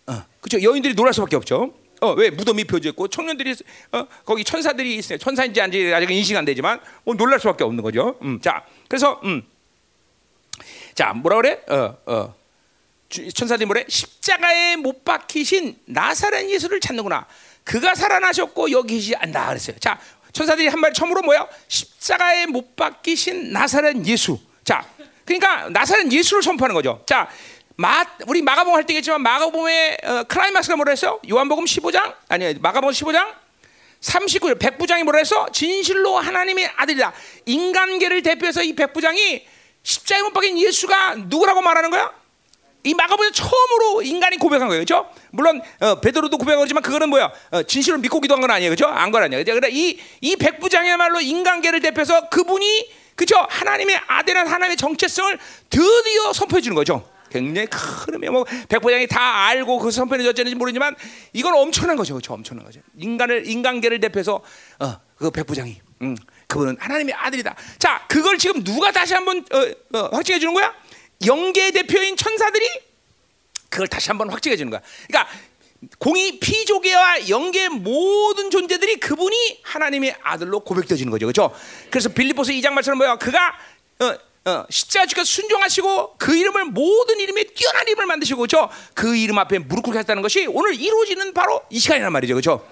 어, 0.06 0.22
그렇죠 0.40 0.62
여인들이 0.62 0.94
놀랄 0.94 1.14
수밖에 1.14 1.36
없죠. 1.36 1.74
어, 2.02 2.12
왜? 2.12 2.30
무덤이 2.30 2.62
있고 2.62 3.08
청년들이 3.08 3.56
어, 3.92 4.06
거기 4.24 4.44
천사들이 4.44 4.96
있어요. 4.96 5.18
천사인지 5.18 5.60
아닌지 5.60 5.92
아직 5.94 6.10
인식 6.10 6.36
안 6.36 6.44
되지만 6.44 6.80
뭐 7.04 7.14
놀랄 7.14 7.40
수밖에 7.40 7.64
없는 7.64 7.82
거죠. 7.82 8.18
음, 8.22 8.40
자 8.40 8.64
그래서 8.88 9.20
음. 9.24 9.42
자 10.94 11.12
뭐라 11.14 11.36
그래? 11.36 11.60
어, 11.68 11.96
어. 12.06 12.39
천사들이 13.10 13.66
뭐래? 13.66 13.84
십자가에 13.88 14.76
못 14.76 15.04
박히신 15.04 15.76
나사렛 15.86 16.48
예수를 16.48 16.80
찾는구나. 16.80 17.26
그가 17.64 17.94
살아나셨고 17.94 18.70
여기 18.70 18.94
계시지 18.94 19.16
않다 19.16 19.48
그랬어요. 19.48 19.76
자, 19.78 19.98
천사들이 20.32 20.68
한 20.68 20.78
말 20.80 20.92
처음으로 20.92 21.22
뭐야? 21.22 21.46
십자가에 21.68 22.46
못 22.46 22.76
박히신 22.76 23.52
나사렛 23.52 24.04
예수. 24.06 24.38
자, 24.64 24.86
그러니까 25.24 25.68
나사렛 25.70 26.10
예수를 26.12 26.42
선포하는 26.42 26.74
거죠. 26.74 27.02
자, 27.06 27.28
마 27.76 28.04
우리 28.26 28.42
마가복음 28.42 28.76
할 28.76 28.84
때겠지만 28.86 29.22
마가복음의 29.22 29.98
어, 30.04 30.22
클라이막스가 30.24 30.76
뭐라 30.76 30.90
했어? 30.90 31.18
요한복음 31.28 31.64
15장 31.64 32.14
아니 32.28 32.54
마가복음 32.54 32.92
15장 32.92 33.34
39절 34.00 34.58
백부장이 34.60 35.02
뭐라 35.02 35.18
했어? 35.18 35.48
진실로 35.50 36.18
하나님의 36.18 36.70
아들이다. 36.76 37.12
인간계를 37.46 38.22
대표해서 38.22 38.62
이 38.62 38.74
백부장이 38.74 39.46
십자가에 39.82 40.22
못 40.22 40.32
박힌 40.32 40.58
예수가 40.58 41.16
누구라고 41.28 41.60
말하는 41.62 41.90
거야? 41.90 42.12
이 42.82 42.94
마가복음 42.94 43.32
처음으로 43.32 44.02
인간이 44.02 44.36
고백한 44.36 44.68
거예요, 44.68 44.84
그렇죠? 44.84 45.10
물론 45.30 45.60
어, 45.80 46.00
베드로도 46.00 46.38
고백하지만 46.38 46.82
그거는 46.82 47.10
뭐야? 47.10 47.30
어, 47.50 47.62
진실을 47.62 47.98
믿고 47.98 48.20
기도한 48.20 48.40
건 48.40 48.50
아니에요, 48.50 48.70
그렇죠? 48.70 48.86
안건 48.86 49.24
아니에요. 49.24 49.44
그러니까 49.44 49.68
이이 49.68 50.36
백부장이야말로 50.36 51.20
인간계를 51.20 51.80
대표해서 51.80 52.28
그분이 52.28 52.90
그렇죠? 53.14 53.36
하나님의 53.50 54.00
아들한 54.06 54.46
하나님의 54.46 54.78
정체성을 54.78 55.38
드디어 55.68 56.32
선포해 56.32 56.62
주는 56.62 56.74
거죠. 56.74 57.06
굉장히 57.30 57.68
큰 57.68 58.14
의미. 58.14 58.28
뭐 58.30 58.44
백부장이 58.68 59.06
다 59.06 59.46
알고 59.46 59.78
그 59.78 59.90
선포해 59.90 60.22
줬는지 60.22 60.54
모르지만 60.56 60.96
이건 61.34 61.54
엄청난 61.54 61.96
거죠, 61.96 62.14
그렇죠? 62.14 62.32
엄청난 62.32 62.64
거죠. 62.64 62.80
인간을 62.98 63.46
인간계를 63.46 64.00
대표해서 64.00 64.40
어, 64.78 65.00
그 65.16 65.30
백부장이, 65.30 65.80
음, 66.02 66.16
그분은 66.46 66.78
하나님의 66.80 67.14
아들이다. 67.14 67.54
자, 67.78 68.04
그걸 68.08 68.38
지금 68.38 68.64
누가 68.64 68.90
다시 68.90 69.14
한번 69.14 69.44
어, 69.52 69.98
어, 69.98 70.08
확증해 70.12 70.38
주는 70.38 70.54
거야? 70.54 70.74
영계 71.26 71.70
대표인 71.70 72.16
천사들이 72.16 72.66
그걸 73.68 73.88
다시 73.88 74.08
한번 74.08 74.30
확증해 74.30 74.56
주는 74.56 74.70
거야. 74.70 74.80
그러니까 75.06 75.30
공이 75.98 76.40
피조계와 76.40 77.28
영계 77.28 77.68
모든 77.68 78.50
존재들이 78.50 78.96
그분이 78.96 79.60
하나님의 79.62 80.16
아들로 80.22 80.60
고백되어지는 80.60 81.10
거죠. 81.10 81.26
그렇죠? 81.26 81.54
그래서 81.90 82.10
빌립보서 82.10 82.52
2장 82.52 82.72
말처럼 82.72 82.98
뭐야? 82.98 83.16
그가 83.16 83.58
어, 84.00 84.50
어, 84.50 84.66
십자가 84.68 85.24
순종하시고 85.24 86.16
그 86.18 86.36
이름을 86.36 86.66
모든 86.66 87.20
이름에 87.20 87.44
뛰어난 87.44 87.86
이름을 87.86 88.06
만드시고 88.06 88.38
그렇죠? 88.38 88.68
그 88.94 89.16
이름 89.16 89.38
앞에 89.38 89.58
무릎 89.58 89.84
꿇게 89.84 89.98
했다는 90.00 90.22
것이 90.22 90.46
오늘 90.48 90.74
이루어지는 90.74 91.32
바로 91.32 91.62
이 91.70 91.78
시간이란 91.78 92.12
말이죠. 92.12 92.34
그렇죠? 92.34 92.66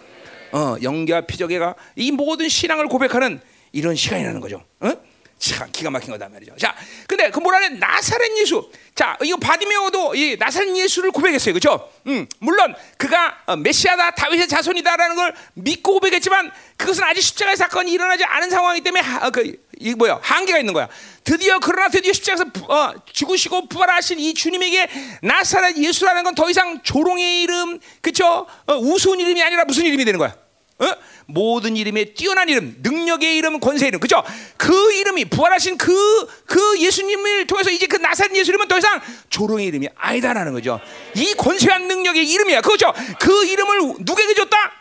어, 0.52 0.76
영계와 0.82 1.22
피조계가 1.22 1.74
이 1.96 2.10
모든 2.10 2.48
신앙을 2.48 2.88
고백하는 2.88 3.40
이런 3.72 3.94
시간이라는 3.94 4.40
거죠. 4.40 4.64
어? 4.80 4.92
참 5.38 5.68
기가 5.70 5.90
막힌 5.90 6.10
거다 6.10 6.28
말이죠. 6.28 6.56
자, 6.56 6.74
근데 7.06 7.30
그 7.30 7.38
뭐라 7.40 7.58
해? 7.58 7.68
나사렛 7.68 8.36
예수. 8.38 8.70
자, 8.94 9.16
이거 9.22 9.36
바디메오도 9.36 10.14
이 10.16 10.36
나사렛 10.36 10.76
예수를 10.76 11.10
고백했어요. 11.12 11.54
그렇죠? 11.54 11.90
음, 12.06 12.26
물론 12.40 12.74
그가 12.96 13.38
어, 13.46 13.56
메시아다, 13.56 14.12
다윗의 14.12 14.48
자손이다라는 14.48 15.16
걸 15.16 15.34
믿고 15.54 15.92
고백했지만 15.94 16.50
그것은 16.76 17.04
아직 17.04 17.20
십자가의 17.22 17.56
사건이 17.56 17.92
일어나지 17.92 18.24
않은 18.24 18.50
상황이기 18.50 18.84
때문에 18.84 19.02
하, 19.02 19.26
어, 19.26 19.30
그, 19.30 19.56
이 19.80 19.94
뭐야? 19.94 20.18
한계가 20.22 20.58
있는 20.58 20.74
거야. 20.74 20.88
드디어 21.22 21.58
그러나 21.60 21.88
드디어 21.88 22.12
십자가에서 22.12 22.44
부, 22.52 22.72
어, 22.72 22.94
죽으시고 23.12 23.68
부활하신 23.68 24.18
이 24.18 24.34
주님에게 24.34 24.88
나사렛 25.22 25.76
예수라는 25.76 26.24
건 26.24 26.34
더 26.34 26.48
이상 26.48 26.80
조롱의 26.84 27.42
이름, 27.42 27.80
그렇죠? 28.00 28.46
어, 28.66 28.74
우스운 28.76 29.18
이름이 29.18 29.42
아니라 29.42 29.64
무슨 29.64 29.84
이름이 29.86 30.04
되는 30.04 30.18
거야? 30.18 30.34
어? 30.80 30.94
모든 31.26 31.76
이름에 31.76 32.14
뛰어난 32.14 32.48
이름, 32.48 32.76
능력의 32.82 33.36
이름, 33.36 33.60
권세 33.60 33.88
이름, 33.88 34.00
그죠? 34.00 34.22
그 34.56 34.92
이름이 34.94 35.26
부활하신 35.26 35.76
그, 35.76 36.26
그 36.46 36.80
예수님을 36.80 37.46
통해서 37.46 37.70
이제 37.70 37.86
그 37.86 37.96
나사렛 37.96 38.34
예수 38.36 38.50
이름은 38.50 38.68
더 38.68 38.78
이상 38.78 39.00
조롱의 39.28 39.66
이름이 39.66 39.88
아니다라는 39.94 40.52
거죠. 40.52 40.80
이 41.14 41.34
권세한 41.34 41.88
능력의 41.88 42.26
이름이야. 42.30 42.60
그죠? 42.62 42.92
그 43.20 43.44
이름을 43.44 43.96
누구에게 44.00 44.34
줬다? 44.34 44.72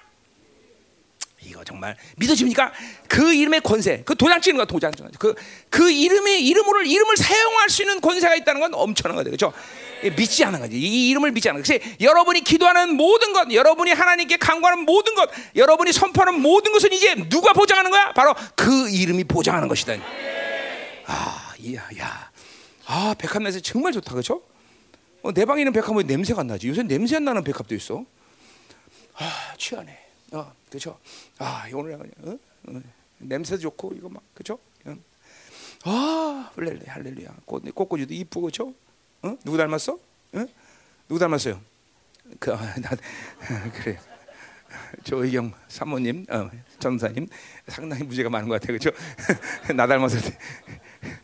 이거 1.41 1.63
정말 1.63 1.97
믿어집니까? 2.17 2.71
그 3.07 3.33
이름의 3.33 3.61
권세, 3.61 4.03
그 4.05 4.15
도장 4.15 4.39
찍는 4.39 4.57
거 4.59 4.65
도장 4.65 4.91
찍는 4.93 5.11
거. 5.11 5.17
그, 5.17 5.35
그 5.69 5.91
이름의 5.91 6.45
이름을, 6.45 6.85
이름을 6.85 7.17
사용할 7.17 7.69
수 7.69 7.81
있는 7.81 7.99
권세가 8.01 8.35
있다는 8.35 8.61
건 8.61 8.73
엄청난 8.73 9.15
거죠. 9.15 9.31
그죠? 9.31 9.53
믿지 10.15 10.43
않은 10.43 10.59
거지. 10.59 10.77
이 10.77 11.09
이름을 11.09 11.31
믿지 11.31 11.49
않은 11.49 11.61
거지. 11.61 11.79
여러분이 11.99 12.41
기도하는 12.41 12.95
모든 12.95 13.33
것, 13.33 13.51
여러분이 13.51 13.91
하나님께 13.91 14.37
간구하는 14.37 14.85
모든 14.85 15.15
것, 15.15 15.29
여러분이 15.55 15.91
선포하는 15.91 16.41
모든 16.41 16.71
것은 16.71 16.93
이제 16.93 17.15
누가 17.29 17.53
보장하는 17.53 17.91
거야? 17.91 18.13
바로 18.13 18.33
그 18.55 18.89
이름이 18.89 19.23
보장하는 19.25 19.67
것이다. 19.67 19.93
아, 21.05 21.53
야, 21.73 21.89
야. 21.99 22.31
아, 22.85 23.15
백합 23.17 23.41
냄새 23.41 23.59
정말 23.59 23.91
좋다. 23.93 24.13
그죠? 24.13 24.41
어, 25.23 25.31
내 25.33 25.45
방에 25.45 25.61
있는 25.61 25.73
백합은 25.73 26.05
냄새가 26.07 26.41
안 26.41 26.47
나지. 26.47 26.67
요새 26.67 26.83
냄새 26.83 27.15
안 27.17 27.25
나는 27.25 27.43
백합도 27.43 27.75
있어. 27.75 28.05
아, 29.15 29.53
취하네. 29.57 29.97
어, 30.33 30.53
그죠? 30.69 30.97
아, 31.39 31.65
오늘 31.73 31.93
어? 31.93 32.37
어, 32.67 32.81
냄새 33.17 33.57
좋고 33.57 33.93
이거 33.97 34.09
막 34.09 34.21
그죠? 34.33 34.59
아, 35.83 36.51
할렐루야, 36.55 36.93
할렐루야. 36.93 37.29
꽃, 37.45 37.63
꽃꽂이도 37.73 38.13
이쁘고 38.13 38.47
그죠? 38.47 38.73
어? 39.23 39.37
누구 39.43 39.57
닮았어? 39.57 39.93
어? 39.93 40.45
누구 41.07 41.19
닮았어요? 41.19 41.59
그, 42.39 42.53
아, 42.53 42.75
나, 42.79 42.89
그래. 43.73 43.97
조희경 45.03 45.53
사모님, 45.67 46.25
어, 46.29 46.49
전사님 46.79 47.27
상당히 47.67 48.03
무죄가 48.03 48.29
많은 48.29 48.47
것 48.47 48.59
같아요, 48.59 48.77
그렇죠? 48.77 48.91
나 49.75 49.87
닮아서 49.87 50.17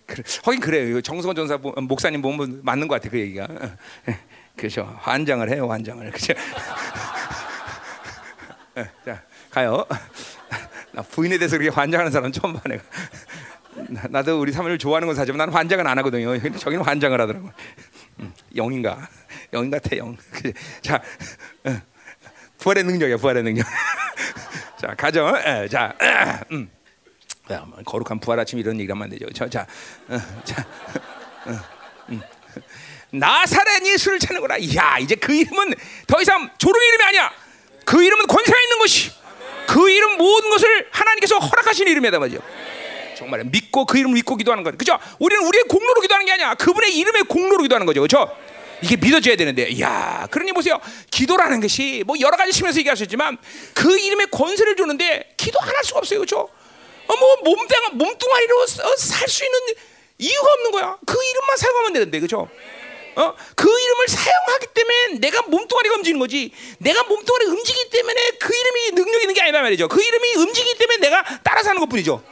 그래. 0.07 0.23
하긴 0.43 0.59
그래요. 0.59 1.01
정성원 1.01 1.35
전사 1.35 1.57
목사님 1.57 2.21
보면 2.21 2.61
맞는 2.63 2.87
것 2.87 2.95
같아 2.95 3.09
그 3.09 3.19
얘기가. 3.19 3.47
그렇죠. 4.55 4.83
환장을 5.01 5.49
해요, 5.49 5.69
환장을. 5.69 6.09
그렇죠. 6.11 6.33
자, 9.05 9.21
가요. 9.49 9.85
나 10.91 11.01
부인에 11.01 11.37
대해서 11.37 11.57
그렇게 11.57 11.73
환장하는 11.75 12.11
사람 12.11 12.31
처음 12.31 12.53
봐 12.53 12.61
내가. 12.67 12.83
나도 14.09 14.39
우리 14.39 14.51
사모를 14.51 14.77
좋아하는 14.77 15.07
건 15.07 15.15
사지만 15.15 15.37
나는 15.37 15.53
환장은 15.53 15.87
안 15.87 15.97
하거든요. 15.99 16.37
저기는 16.57 16.83
환장을 16.83 17.19
하더라고. 17.19 17.49
음, 18.19 18.33
영인가? 18.55 19.07
영 19.53 19.69
같아 19.69 19.97
영. 19.97 20.15
자, 20.81 21.01
어, 21.65 21.81
부활의 22.57 22.83
능력이야 22.83 23.17
부활의 23.17 23.43
능력. 23.43 23.65
자 24.79 24.93
가정. 24.95 25.35
에, 25.35 25.67
자, 25.67 25.93
음. 26.51 26.69
야, 27.51 27.65
뭐 27.67 27.79
거룩한 27.83 28.19
부활 28.19 28.39
아침 28.39 28.59
이런 28.59 28.79
얘기 28.79 28.89
하면 28.89 29.03
안 29.03 29.09
되죠. 29.09 29.25
저, 29.33 29.49
자, 29.49 29.65
어, 30.07 30.17
자, 30.43 30.65
어, 31.45 31.59
음. 32.09 32.21
나사렛 33.11 33.85
예수를 33.85 34.19
찾는구나. 34.19 34.55
야, 34.75 34.97
이제 34.99 35.15
그 35.15 35.33
이름은 35.33 35.73
더 36.07 36.21
이상 36.21 36.49
조롱의 36.57 36.87
이름이 36.89 37.03
아니야. 37.03 37.31
그 37.85 38.03
이름은 38.03 38.27
권세가 38.27 38.59
있는 38.59 38.77
것이. 38.79 39.23
그그 39.67 39.89
이름 39.89 40.17
모든 40.17 40.49
것을 40.49 40.87
하나님께서 40.91 41.39
허락하신 41.39 41.87
이름이다 41.87 42.19
말이죠. 42.19 42.39
정말 43.17 43.43
믿고 43.45 43.85
그 43.85 43.97
이름을 43.97 44.15
믿고 44.15 44.35
기도하는 44.35 44.63
거죠. 44.63 44.77
그죠? 44.77 44.97
우리는 45.19 45.45
우리의 45.45 45.63
공로로 45.65 46.01
기도하는 46.01 46.25
게 46.25 46.31
아니야. 46.33 46.53
그분의 46.55 46.95
이름의 46.97 47.23
공로로 47.23 47.63
기도하는 47.63 47.85
거죠. 47.85 48.01
그렇죠? 48.01 48.35
이게 48.81 48.97
믿어져야 48.97 49.35
되는데, 49.37 49.79
야, 49.79 50.27
그러니 50.29 50.51
보세요. 50.51 50.79
기도라는 51.09 51.61
것이 51.61 52.03
뭐 52.05 52.17
여러 52.19 52.35
가지 52.35 52.51
측면에서 52.51 52.79
얘기하셨지만 52.79 53.37
그 53.73 53.97
이름의 53.97 54.27
권세를 54.29 54.75
주는데 54.75 55.33
기도 55.37 55.57
안 55.61 55.69
할 55.69 55.83
수가 55.83 55.99
없어요, 55.99 56.19
그렇죠? 56.19 56.49
어, 57.07 57.15
뭐 57.15 57.35
몸뚱 57.43 57.77
몸뚱아리로 57.93 58.65
살 58.97 59.27
수 59.29 59.45
있는 59.45 59.59
이유가 60.17 60.51
없는 60.53 60.71
거야. 60.71 60.97
그 61.05 61.17
이름만 61.23 61.57
사용하면 61.57 61.93
되는데, 61.93 62.19
그렇죠? 62.19 62.49
어? 63.15 63.33
그 63.55 63.69
이름을 63.69 64.07
사용하기 64.07 64.67
때문에 64.73 65.19
내가 65.19 65.41
몸뚱아리가 65.43 65.95
움직이는 65.95 66.19
거지. 66.19 66.51
내가 66.79 67.03
몸뚱아리 67.03 67.45
움직이기 67.45 67.89
때문에 67.89 68.31
그 68.39 68.53
이름이 68.55 68.91
능력 68.95 69.21
있는 69.21 69.33
게 69.35 69.41
아니다 69.41 69.61
말이죠. 69.61 69.87
그 69.87 70.01
이름이 70.01 70.33
움직이기 70.35 70.77
때문에 70.79 70.97
내가 70.97 71.23
따라 71.43 71.61
사는 71.63 71.79
것 71.79 71.87
뿐이죠. 71.87 72.23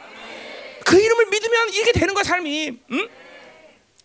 그 0.84 1.00
이름을 1.00 1.26
믿으면 1.26 1.68
이렇게 1.72 1.92
되는 1.92 2.14
거야 2.14 2.24
삶이. 2.24 2.78
응? 2.92 3.08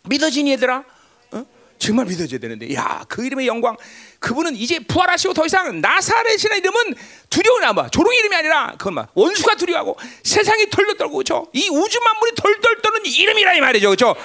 믿어지니 0.03 0.51
얘들아. 0.51 0.83
어? 1.31 1.45
정말 1.77 2.05
믿어져야 2.05 2.39
되는데, 2.39 2.73
야, 2.73 3.05
그 3.07 3.25
이름의 3.25 3.47
영광. 3.47 3.75
그분은 4.19 4.55
이제 4.55 4.79
부활하시고 4.79 5.33
더 5.33 5.45
이상 5.45 5.79
나사렛이라는 5.81 6.57
이름은 6.59 6.95
두려운 7.29 7.63
아마 7.63 7.87
조롱 7.89 8.13
이름이 8.15 8.35
아니라 8.35 8.73
그건 8.77 8.95
막 8.95 9.11
원수가 9.13 9.55
두려워하고 9.55 9.97
세상이 10.23 10.69
덜덜 10.69 10.97
떨고 10.97 11.17
그렇죠. 11.17 11.47
이 11.53 11.69
우주 11.69 11.99
만물이 11.99 12.31
덜덜 12.35 12.81
떠는 12.81 13.05
이름이라 13.05 13.53
이 13.55 13.61
말이죠, 13.61 13.89
그렇죠? 13.89 14.15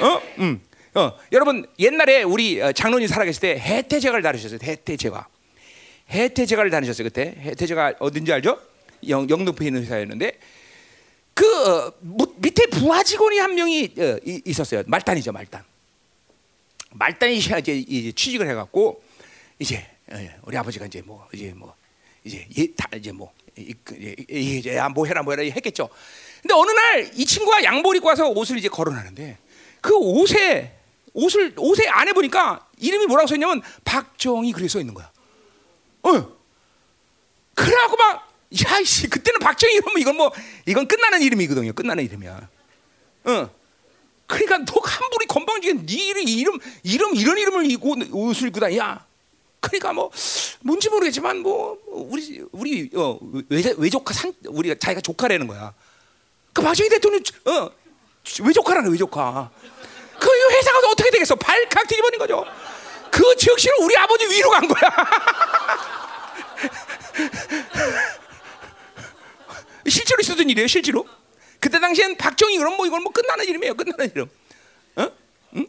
어, 0.00 0.22
음. 0.38 0.60
어, 0.94 1.12
여러분 1.32 1.66
옛날에 1.78 2.22
우리 2.22 2.60
어, 2.60 2.72
장로님 2.72 3.06
살아계실 3.06 3.40
때 3.40 3.58
해태제가를 3.58 4.22
다루셨어요. 4.22 4.58
해태제가. 4.62 5.26
해태제가를 6.10 6.70
다루셨어요. 6.70 7.06
그때 7.06 7.34
해태제가 7.38 7.94
어딘지 7.98 8.32
알죠? 8.32 8.58
영, 9.08 9.28
영등포에 9.28 9.66
있는 9.66 9.82
회사였는데 9.82 10.38
그 11.38 11.68
어, 11.68 11.92
밑에 12.38 12.66
부하 12.66 13.00
직원이 13.04 13.38
한 13.38 13.54
명이 13.54 13.94
어, 13.96 14.18
이, 14.26 14.42
있었어요. 14.44 14.82
말단이죠, 14.88 15.30
말단. 15.30 15.62
말단이 16.90 17.36
이제, 17.36 17.54
이제 17.76 18.10
취직을 18.10 18.50
해갖고 18.50 19.00
이제 19.60 19.86
예, 20.10 20.34
우리 20.42 20.56
아버지가 20.56 20.86
이제 20.86 21.00
뭐 21.04 21.28
이제 21.32 21.52
뭐 21.54 21.76
이제 22.24 22.44
예, 22.58 22.66
다 22.74 22.88
이제 22.96 23.12
뭐 23.12 23.32
이제 23.56 24.74
야, 24.74 24.88
뭐 24.88 25.06
해라 25.06 25.22
뭐 25.22 25.32
해라 25.32 25.44
했겠죠. 25.44 25.88
근데 26.42 26.54
어느 26.54 26.72
날 26.72 27.10
이 27.14 27.24
친구가 27.24 27.62
양복 27.62 27.94
입고 27.94 28.08
와서 28.08 28.28
옷을 28.28 28.58
이제 28.58 28.68
걸어놨는데 28.68 29.38
그 29.80 29.94
옷에 29.96 30.74
옷을 31.12 31.54
옷에 31.56 31.86
안에 31.86 32.14
보니까 32.14 32.66
이름이 32.78 33.06
뭐라고 33.06 33.28
써 33.28 33.36
있냐면 33.36 33.62
박정희 33.84 34.50
그렇게 34.50 34.68
써 34.68 34.80
있는 34.80 34.92
거야. 34.92 35.08
어. 36.02 36.36
그래갖고 37.54 37.96
막 37.96 38.27
야이씨 38.52 39.08
그때는 39.08 39.40
박정희 39.40 39.74
이러면 39.74 39.98
이건 40.00 40.16
뭐 40.16 40.32
이건 40.66 40.88
끝나는 40.88 41.20
이름이거든요. 41.22 41.72
끝나는 41.72 42.04
이름이야. 42.04 42.48
어. 43.24 43.50
그러니까 44.26 44.58
너 44.58 44.80
함부로 44.82 45.26
건방지게 45.26 45.86
네 45.86 45.94
이름 45.94 46.28
이름 46.28 46.58
이름 46.82 47.14
이런 47.14 47.38
이름을 47.38 47.70
입고 47.70 47.96
옷을 48.12 48.48
입고 48.48 48.60
다야. 48.60 49.04
그러니까 49.60 49.92
뭐 49.92 50.10
뭔지 50.60 50.88
모르겠지만 50.88 51.38
뭐 51.38 51.78
우리 51.86 52.42
우리 52.52 52.90
어 52.94 53.18
외, 53.48 53.74
외조카 53.76 54.14
산 54.14 54.32
우리가 54.46 54.76
자기가 54.78 55.00
조카라는 55.00 55.46
거야. 55.46 55.74
그 56.52 56.62
박정희 56.62 56.90
대통령 56.90 57.20
어 57.46 57.70
외조카라는 58.42 58.90
외조카. 58.92 59.50
그 60.20 60.28
회사가 60.50 60.78
어떻게 60.90 61.10
되겠어? 61.10 61.34
발칵 61.36 61.86
뒤집어진 61.86 62.18
거죠. 62.18 62.44
그 63.10 63.36
즉시로 63.36 63.76
우리 63.82 63.96
아버지 63.96 64.26
위로 64.26 64.50
간 64.50 64.68
거야. 64.68 64.90
실제로 69.88 70.20
있었던 70.20 70.48
일이에요, 70.50 70.66
실제로. 70.66 71.06
그때 71.60 71.80
당시엔 71.80 72.16
박정희 72.16 72.56
그럼 72.58 72.76
뭐 72.76 72.86
이건 72.86 73.02
뭐 73.02 73.12
끝나는 73.12 73.44
이름이에요, 73.46 73.74
끝나는 73.74 74.10
이름. 74.10 74.30
어? 74.96 75.10
응? 75.56 75.66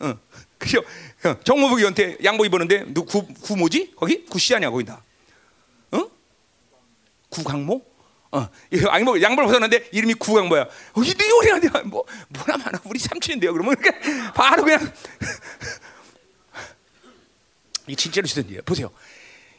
어. 0.00 0.18
그죠? 0.58 0.82
어, 1.24 1.36
정모부 1.44 1.78
위원한테 1.78 2.16
양복 2.24 2.46
입었는데 2.46 2.92
누구 2.94 3.26
구 3.26 3.56
뭐지? 3.56 3.92
거기 3.96 4.24
구씨 4.24 4.54
아니야 4.54 4.70
거기다. 4.70 5.02
어? 5.92 6.10
구강모? 7.28 7.82
어, 8.32 8.48
양복 8.92 9.22
양복 9.22 9.46
벗었는데 9.46 9.88
이름이 9.92 10.14
구강모야. 10.14 10.62
어, 10.62 11.02
이네 11.02 11.30
오래야 11.32 11.60
돼. 11.60 11.68
뭐 11.82 12.04
뭐라 12.28 12.56
말아 12.56 12.80
우리 12.84 12.98
삼촌인데요. 12.98 13.52
그러면 13.52 13.76
그러니까 13.76 14.32
바로 14.32 14.64
그냥 14.64 14.80
이 17.86 17.94
진짜로 17.94 18.24
있었던 18.24 18.46
일이에요. 18.46 18.62
보세요. 18.62 18.90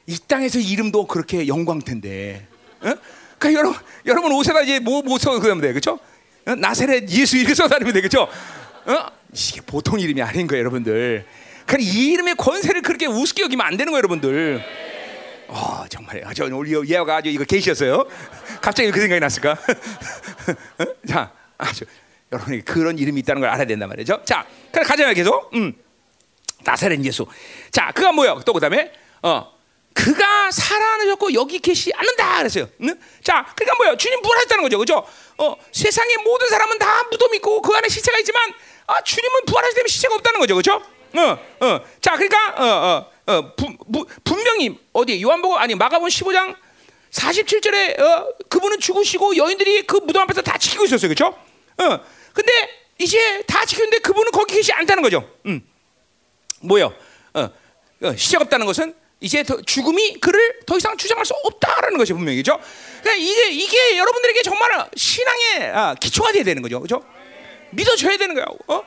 이 0.06 0.18
땅에서 0.28 0.60
이름도 0.60 1.08
그렇게 1.08 1.48
영광 1.48 1.80
텐데. 1.80 2.48
어? 2.82 2.94
그러니까 3.40 3.60
여러분, 3.60 3.80
여러분 4.06 4.32
옷에다 4.32 4.62
이제 4.62 4.80
뭐 4.80 5.02
뭐 5.02 5.18
써 5.20 5.40
그러면 5.40 5.62
돼, 5.62 5.70
그렇죠? 5.74 6.00
어? 6.46 6.56
나세렛 6.56 7.10
예수 7.10 7.38
이렇게 7.38 7.54
써 7.54 7.68
다니면 7.68 7.94
돼, 7.94 8.02
그렇죠? 8.02 8.24
어? 8.24 9.06
이게 9.34 9.62
보통 9.62 10.00
이름이 10.00 10.22
아닌 10.22 10.48
거예요, 10.48 10.62
여러분들. 10.62 11.26
그러니까 11.66 11.92
이 11.92 12.08
이름의 12.14 12.36
권세를 12.36 12.82
그렇게 12.82 13.06
우습게 13.06 13.44
여기면 13.44 13.66
안 13.66 13.78
되는 13.78 13.92
거예요, 13.92 13.98
여러분들. 13.98 14.64
아 15.50 15.86
정말 15.90 16.24
아저 16.26 16.46
오늘 16.46 16.90
예화가 16.90 17.18
아주 17.18 17.30
이거 17.30 17.44
계시었어요. 17.46 18.06
갑자기 18.62 18.92
그 18.92 19.00
생각이 19.00 19.20
났을까? 19.20 19.52
어? 20.80 20.86
자, 21.08 21.32
아주 21.58 21.86
여러분이 22.32 22.66
그런 22.66 22.98
이름이 22.98 23.22
있다는 23.22 23.42
걸 23.42 23.50
알아야 23.50 23.66
된단 23.66 23.88
말이죠. 23.88 24.22
자, 24.26 24.46
그래 24.72 24.84
가자 24.84 25.14
계속. 25.14 25.54
음. 25.54 25.74
나사렛 26.64 27.04
예수. 27.06 27.26
자, 27.72 27.92
그가 27.94 28.12
뭐야? 28.12 28.40
또 28.46 28.52
그다음에 28.54 28.92
어. 29.22 29.57
그가 29.98 30.52
살아나셨고 30.52 31.34
여기 31.34 31.58
계시 31.58 31.92
않는다 31.94 32.38
그랬어요. 32.38 32.70
응? 32.84 33.00
자, 33.24 33.46
그러니까 33.56 33.76
뭐야? 33.78 33.98
주님 33.98 34.22
부활했다는 34.22 34.64
거죠, 34.64 34.78
그죠? 34.78 35.04
어, 35.38 35.56
세상의 35.72 36.18
모든 36.18 36.48
사람은 36.48 36.78
다 36.78 37.04
무덤 37.10 37.34
있고 37.36 37.62
그 37.64 37.74
안에 37.76 37.90
시체가 37.90 38.20
있지만 38.20 38.54
아, 38.86 39.02
주님은 39.02 39.46
때문에 39.48 39.88
시체가 39.88 40.16
없다는 40.16 40.40
거죠, 40.40 40.56
그죠? 40.56 40.82
어, 41.16 41.66
어. 41.66 41.82
자, 42.00 42.16
그러니까 42.16 42.54
어, 42.58 43.12
어, 43.26 43.34
어, 43.34 43.56
부, 43.56 43.76
부, 43.92 44.06
분명히 44.24 44.80
어디 44.94 45.22
요한복음 45.22 45.58
아니 45.58 45.74
마가복음 45.74 46.10
15장 46.10 46.56
47절에 47.12 48.00
어, 48.00 48.34
그분은 48.50 48.80
죽으시고 48.80 49.36
여인들이 49.36 49.88
그 49.88 49.98
무덤 49.98 50.24
앞에서 50.24 50.42
다 50.44 50.58
지키고 50.60 50.86
있었어요, 50.86 51.10
그죠? 51.10 51.28
어, 51.28 52.00
근데 52.34 52.52
이제 53.00 53.44
다 53.48 53.66
지켰는데 53.66 54.00
그분은 54.00 54.32
거기 54.32 54.56
계시 54.56 54.72
않다는 54.74 55.02
거죠. 55.02 55.28
음. 55.48 55.68
뭐요? 56.62 56.94
어, 57.34 57.50
어, 58.04 58.16
시체가 58.16 58.44
없다는 58.44 58.66
것은 58.68 59.07
이제 59.20 59.44
죽음이 59.66 60.20
그를 60.20 60.60
더 60.66 60.78
이상 60.78 60.96
주장할 60.96 61.26
수 61.26 61.34
없다라는 61.44 61.98
것이 61.98 62.14
분명이죠. 62.14 62.60
그러니까 63.02 63.16
이게 63.16 63.50
이게 63.52 63.98
여러분들에게 63.98 64.44
정말 64.44 64.90
신앙의 64.96 65.72
아, 65.74 65.96
기초가 65.96 66.32
돼야 66.32 66.44
되는 66.44 66.62
거죠, 66.62 66.80
그렇죠? 66.80 67.04
믿어줘야 67.72 68.18
되는 68.18 68.36
거야. 68.36 68.46
어? 68.46 68.84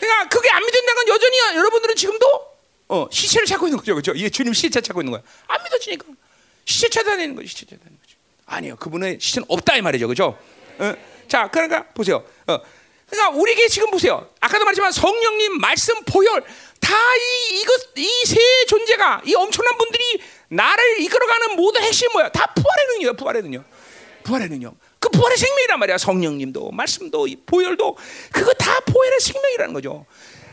그러니까 0.00 0.28
그게 0.28 0.48
안 0.50 0.64
믿는다는 0.64 0.94
건 0.94 1.08
여전히 1.08 1.38
여러분들은 1.56 1.96
지금도 1.96 2.54
어, 2.88 3.08
시체를 3.10 3.46
찾고 3.46 3.66
있는 3.66 3.78
거죠, 3.78 3.94
그렇죠? 3.94 4.12
이게 4.12 4.28
주님 4.30 4.52
시체 4.52 4.80
찾고 4.80 5.02
있는 5.02 5.12
거야. 5.12 5.22
안 5.48 5.62
믿어지니까 5.62 6.06
시체 6.64 6.88
찾아내는 6.88 7.34
거지, 7.34 7.48
시체 7.48 7.66
찾아내는 7.66 7.98
거지. 8.00 8.14
아니요, 8.46 8.76
그분의 8.76 9.18
시체는 9.20 9.46
없다 9.48 9.76
이 9.76 9.82
말이죠, 9.82 10.06
그렇죠? 10.06 10.38
어? 10.78 10.94
자, 11.28 11.48
그러니까 11.50 11.84
보세요. 11.88 12.24
어. 12.46 12.58
그러니까 13.08 13.38
우리에게 13.38 13.68
지금 13.68 13.90
보세요. 13.90 14.28
아까도 14.40 14.64
말했지만 14.64 14.92
성령님 14.92 15.58
말씀 15.60 15.94
보혈 16.04 16.42
다 16.84 17.16
이 17.16 17.60
이것 17.60 17.82
이 17.96 18.26
세 18.26 18.38
존재가 18.66 19.22
이 19.24 19.34
엄청난 19.34 19.76
분들이 19.78 20.20
나를 20.48 21.00
이끌어가는 21.00 21.56
모든 21.56 21.82
핵심 21.82 22.10
뭐야? 22.12 22.28
다 22.30 22.52
부활의 22.54 22.86
능력, 22.98 23.16
부활의 23.16 23.42
능력, 23.42 23.64
부활의 24.24 24.48
능력. 24.48 24.74
그 24.98 25.08
부활의 25.10 25.36
생명이란 25.36 25.78
말이야. 25.80 25.98
성령님도 25.98 26.70
말씀도 26.70 27.26
보혈도 27.46 27.96
그거 28.32 28.52
다 28.54 28.80
보혈의 28.80 29.20
생명이라는 29.20 29.74
거죠. 29.74 30.06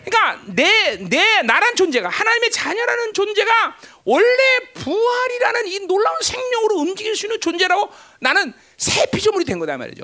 그러니까 0.06 0.42
내 0.48 0.98
내 0.98 1.42
나란 1.44 1.76
존재가 1.76 2.10
하나님의 2.10 2.52
자녀라는 2.52 3.14
존재가 3.14 3.78
원래 4.04 4.60
부활이라는 4.74 5.68
이 5.68 5.80
놀라운 5.88 6.18
생명으로 6.22 6.76
움직일 6.78 7.16
수 7.16 7.26
있는 7.28 7.40
존재라고 7.40 7.90
나는 8.20 8.54
새 8.78 9.06
피조물이 9.12 9.46
된 9.46 9.60
거다 9.60 9.78
말이죠. 9.78 10.04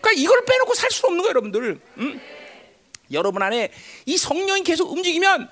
그러니까 0.00 0.12
이걸 0.12 0.44
빼놓고 0.44 0.74
살 0.74 0.90
수 0.90 1.06
없는 1.06 1.22
거예요, 1.22 1.30
여러분들. 1.30 1.80
음? 1.98 2.20
여러분 3.12 3.42
안에 3.42 3.70
이 4.06 4.16
성령이 4.16 4.62
계속 4.62 4.90
움직이면 4.92 5.48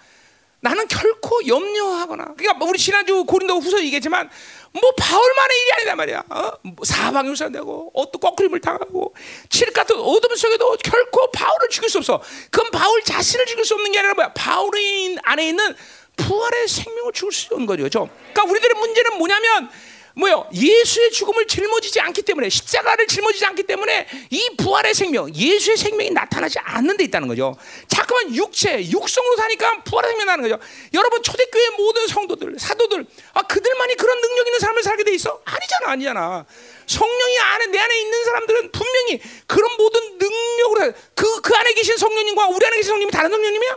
나는 0.61 0.89
결코 0.89 1.47
염려하거나 1.47 2.35
그러니까 2.37 2.65
우리 2.65 2.79
지난주 2.79 3.25
고린도 3.25 3.59
후서 3.59 3.79
얘기했지만 3.81 4.31
뭐 4.73 4.93
바울만의 4.97 5.61
일이 5.61 5.73
아니다 5.75 5.95
말이야. 5.95 6.25
어? 6.31 6.53
뭐 6.63 6.77
사방유산되고 6.85 7.93
어떤 7.95 8.21
거꾸림을 8.21 8.61
당하고 8.61 9.15
칠 9.51 9.73
같은 9.73 9.97
어둠 9.97 10.35
속에도 10.35 10.77
결코 10.83 11.31
바울을 11.31 11.69
죽일 11.69 11.91
수 11.91 11.99
없어. 11.99 12.21
그건 12.51 12.71
바울 12.71 13.03
자신을 13.03 13.45
죽일 13.45 13.65
수 13.65 13.75
없는 13.75 13.93
게 13.93 13.99
아니라 13.99 14.15
뭐야? 14.15 14.33
바울의 14.33 15.19
안에 15.23 15.49
있는 15.49 15.77
부활의 16.17 16.67
생명을 16.67 17.13
죽을 17.13 17.33
수 17.33 17.53
있는 17.53 17.67
거죠. 17.67 18.09
그러니까 18.33 18.45
우리들의 18.45 18.81
문제는 18.81 19.19
뭐냐면 19.19 19.71
뭐요? 20.17 20.49
예수의 20.55 21.11
죽음을 21.11 21.47
짊어지지 21.47 22.01
않기 22.01 22.23
때문에 22.23 22.49
십자가를 22.49 23.07
짊어지지 23.09 23.45
않기 23.47 23.65
때문에 23.65 24.07
이 24.31 24.51
부활의 24.57 24.95
생명, 24.95 25.35
예수의 25.35 25.77
생명이 25.77 26.11
나타나지 26.11 26.59
않는 26.61 26.97
데 26.97 27.05
있다는 27.05 27.27
거죠. 27.27 27.57
자꾸만 27.89 28.35
육체, 28.35 28.79
육성으로 28.91 29.37
사니까 29.37 29.83
부활의 29.83 30.11
생명이 30.11 30.27
나는 30.27 30.49
거죠. 30.49 30.63
여러분 30.93 31.21
초대교회 31.23 31.71
모든 31.79 32.07
성도들, 32.07 32.55
사도들, 32.59 33.05
아 33.33 33.43
그들만이 33.43 33.97
그런 33.97 34.21
능력 34.21 34.47
있는 34.47 34.61
삶을 34.61 34.83
살게 34.85 35.03
돼 35.03 35.15
있어? 35.15 35.41
아니잖아, 35.45 35.93
아니잖아. 35.93 36.47
성령이 36.87 37.39
안에 37.39 37.67
내 37.67 37.79
안에 37.79 38.01
있는 38.01 38.25
사람들은 38.25 38.73
분명히 38.73 39.21
그런 39.47 39.77
모든 39.77 40.19
능력으로 40.19 40.93
그그 41.17 41.41
그 41.41 41.57
안에 41.57 41.73
계신 41.73 41.97
성령님과 41.97 42.49
우리 42.49 42.65
안에 42.65 42.77
계신 42.77 42.91
성령님이 42.91 43.11
다른 43.11 43.31
성령님이야? 43.31 43.77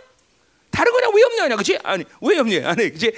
다른 0.70 0.92
거냐? 0.92 1.10
왜 1.16 1.22
염려하냐? 1.24 1.56
그렇지? 1.56 1.80
아니 1.82 2.06
왜 2.22 2.38
염려해? 2.38 2.64
아니 2.64 2.90
그렇지? 2.90 3.12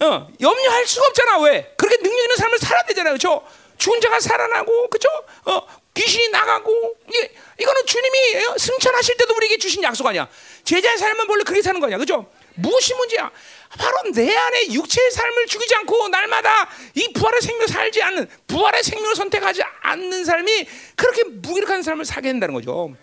어, 0.00 0.28
염려할 0.40 0.86
수가 0.86 1.06
없잖아. 1.08 1.38
왜? 1.42 1.72
그렇게 1.76 1.96
능력 1.98 2.18
있는 2.22 2.36
삶을 2.36 2.58
살아야 2.58 2.82
되잖아요. 2.84 3.14
그렇죠? 3.14 3.44
죽은 3.78 4.00
자가 4.00 4.20
살아나고 4.20 4.88
그렇죠? 4.88 5.08
어, 5.44 5.66
귀신이 5.94 6.28
나가고 6.28 6.96
이, 7.12 7.28
이거는 7.60 7.86
주님이 7.86 8.44
어, 8.46 8.58
승천하실 8.58 9.16
때도 9.16 9.34
우리에게 9.34 9.58
주신 9.58 9.82
약속 9.82 10.06
아니야. 10.06 10.28
제자의 10.64 10.98
삶은 10.98 11.26
원래 11.28 11.44
그렇게 11.44 11.62
사는 11.62 11.80
거냐. 11.80 11.96
그렇죠? 11.96 12.30
무엇이 12.56 12.94
문제야? 12.94 13.30
바로 13.76 13.96
내 14.12 14.34
안에 14.34 14.72
육체의 14.72 15.10
삶을 15.10 15.46
죽이지 15.46 15.74
않고 15.76 16.08
날마다 16.08 16.68
이 16.94 17.12
부활의 17.12 17.40
생명을 17.42 17.68
살지 17.68 18.02
않는 18.02 18.28
부활의 18.46 18.82
생명을 18.84 19.16
선택하지 19.16 19.62
않는 19.82 20.24
삶이 20.24 20.68
그렇게 20.94 21.24
무기력한 21.24 21.82
삶을 21.82 22.04
살게 22.04 22.28
된다는 22.28 22.54
거죠. 22.54 22.94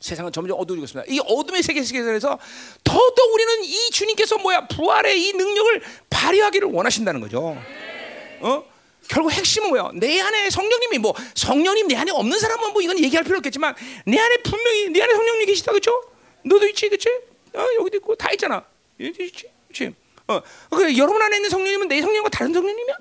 세상은 0.00 0.32
점점 0.32 0.58
어두워지고 0.58 0.84
있습니다. 0.84 1.12
이 1.12 1.20
어둠의 1.20 1.62
세계 1.62 1.82
속에서 1.82 2.38
더더욱 2.82 3.34
우리는 3.34 3.64
이 3.64 3.90
주님께서 3.90 4.38
뭐야 4.38 4.66
부활의 4.66 5.22
이 5.22 5.32
능력을 5.34 5.82
발휘하기를 6.08 6.68
원하신다는 6.68 7.20
거죠. 7.20 7.56
어? 8.40 8.64
결국 9.08 9.32
핵심은 9.32 9.68
뭐야? 9.68 9.90
내 9.94 10.20
안에 10.20 10.48
성령님이 10.50 10.98
뭐 10.98 11.14
성령님 11.34 11.88
내 11.88 11.96
안에 11.96 12.12
없는 12.12 12.38
사람은 12.38 12.72
뭐 12.72 12.80
이건 12.80 12.98
얘기할 12.98 13.24
필요 13.24 13.36
없겠지만 13.38 13.74
내 14.06 14.18
안에 14.18 14.38
분명히 14.38 14.88
내 14.88 15.02
안에 15.02 15.12
성령님 15.12 15.46
계시다 15.46 15.72
그죠? 15.72 16.02
너도 16.44 16.66
있지 16.68 16.88
그치? 16.88 17.08
어, 17.54 17.66
여기도 17.78 17.98
있고 17.98 18.14
다 18.14 18.30
있잖아. 18.32 18.64
여기도 18.98 19.22
있지 19.22 19.50
그치? 19.68 19.94
어, 20.28 20.40
그 20.70 20.96
여러분 20.96 21.20
안에 21.20 21.36
있는 21.36 21.50
성령님은 21.50 21.88
내 21.88 22.00
성령과 22.00 22.30
다른 22.30 22.54
성령님이야? 22.54 22.96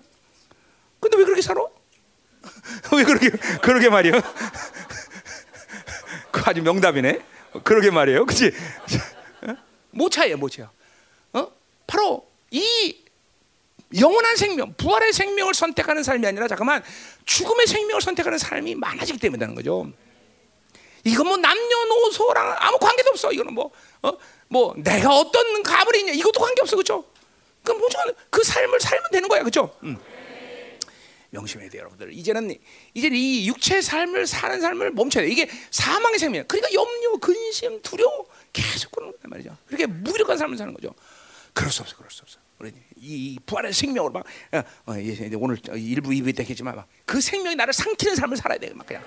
근데 1.00 1.18
왜 1.18 1.24
그렇게 1.24 1.42
살아? 1.42 1.62
왜 2.98 3.04
그렇게 3.04 3.30
그렇게 3.62 3.90
말이야? 3.90 4.14
그 6.32 6.42
아주 6.46 6.62
명답이네. 6.62 7.22
그러게 7.64 7.92
말이에요. 7.92 8.26
그치? 8.26 8.52
뭐뭐 9.92 10.10
차이야. 10.10 10.36
어? 11.34 11.52
바로 11.88 12.30
이 12.52 12.98
영원한 13.98 14.36
생명, 14.36 14.74
부활의 14.74 15.14
생명을 15.14 15.54
선택하는 15.54 16.04
삶이 16.04 16.26
아니라 16.26 16.48
잠깐만 16.48 16.84
죽음의 17.26 17.68
생명을 17.68 18.02
선택하는 18.02 18.38
삶이 18.38 18.76
많아지기 18.76 19.20
때문이라는 19.20 19.56
거죠. 19.56 19.88
이건 21.04 21.28
뭐 21.28 21.38
남녀노소랑 21.38 22.56
아무 22.60 22.78
관계도 22.78 23.10
없어. 23.12 23.32
이거는 23.32 23.54
뭐, 23.54 23.72
어? 24.04 24.12
뭐 24.48 24.74
내가 24.78 25.16
어떤 25.16 25.64
가불이 25.64 26.00
있냐 26.02 26.14
이것도 26.14 26.40
관계 26.40 26.62
없어, 26.62 26.76
그렇죠? 26.76 27.06
그 27.64 27.72
뭐죠? 27.72 27.98
그 28.30 28.44
삶을 28.44 28.80
살면 28.80 29.12
되는 29.12 29.28
거야, 29.28 29.42
그렇죠? 29.42 29.76
음. 29.84 29.98
명심해야 31.32 31.70
돼요, 31.70 31.82
여러분들. 31.82 32.14
이제는 32.14 32.56
이제 32.94 33.10
이 33.12 33.48
육체의 33.48 33.82
삶을 33.82 34.26
사는 34.28 34.60
삶을 34.60 34.92
멈춰야 34.92 35.24
돼. 35.24 35.30
이게 35.32 35.50
사망의 35.72 36.20
생명. 36.20 36.44
그러니까 36.48 36.74
염려, 36.74 37.18
근심, 37.18 37.82
두려워 37.82 38.28
계속 38.52 38.92
그러는 38.92 39.14
거단 39.14 39.30
말이죠. 39.30 39.56
그렇게 39.68 39.86
무력한 39.86 40.38
삶을 40.38 40.58
사는 40.58 40.74
거죠. 40.74 40.94
그럴 41.54 41.72
수 41.72 41.82
없어, 41.82 41.96
그럴 41.98 42.10
수 42.12 42.22
없어. 42.24 42.40
우리 42.60 42.74
이 42.98 43.40
부활의 43.46 43.72
생명으로 43.74 44.12
막 44.12 44.26
어, 44.52 44.92
어, 44.92 44.98
이제 45.00 45.32
오늘 45.38 45.58
일부 45.76 46.14
이부 46.14 46.34
때겠지만 46.34 46.76
막 46.76 46.88
그 47.06 47.22
생명이 47.22 47.56
나를 47.56 47.74
삼키는 47.74 48.16
삶을 48.16 48.38
살아야 48.38 48.60
돼, 48.60 48.72
막 48.74 48.86
그냥. 48.86 49.04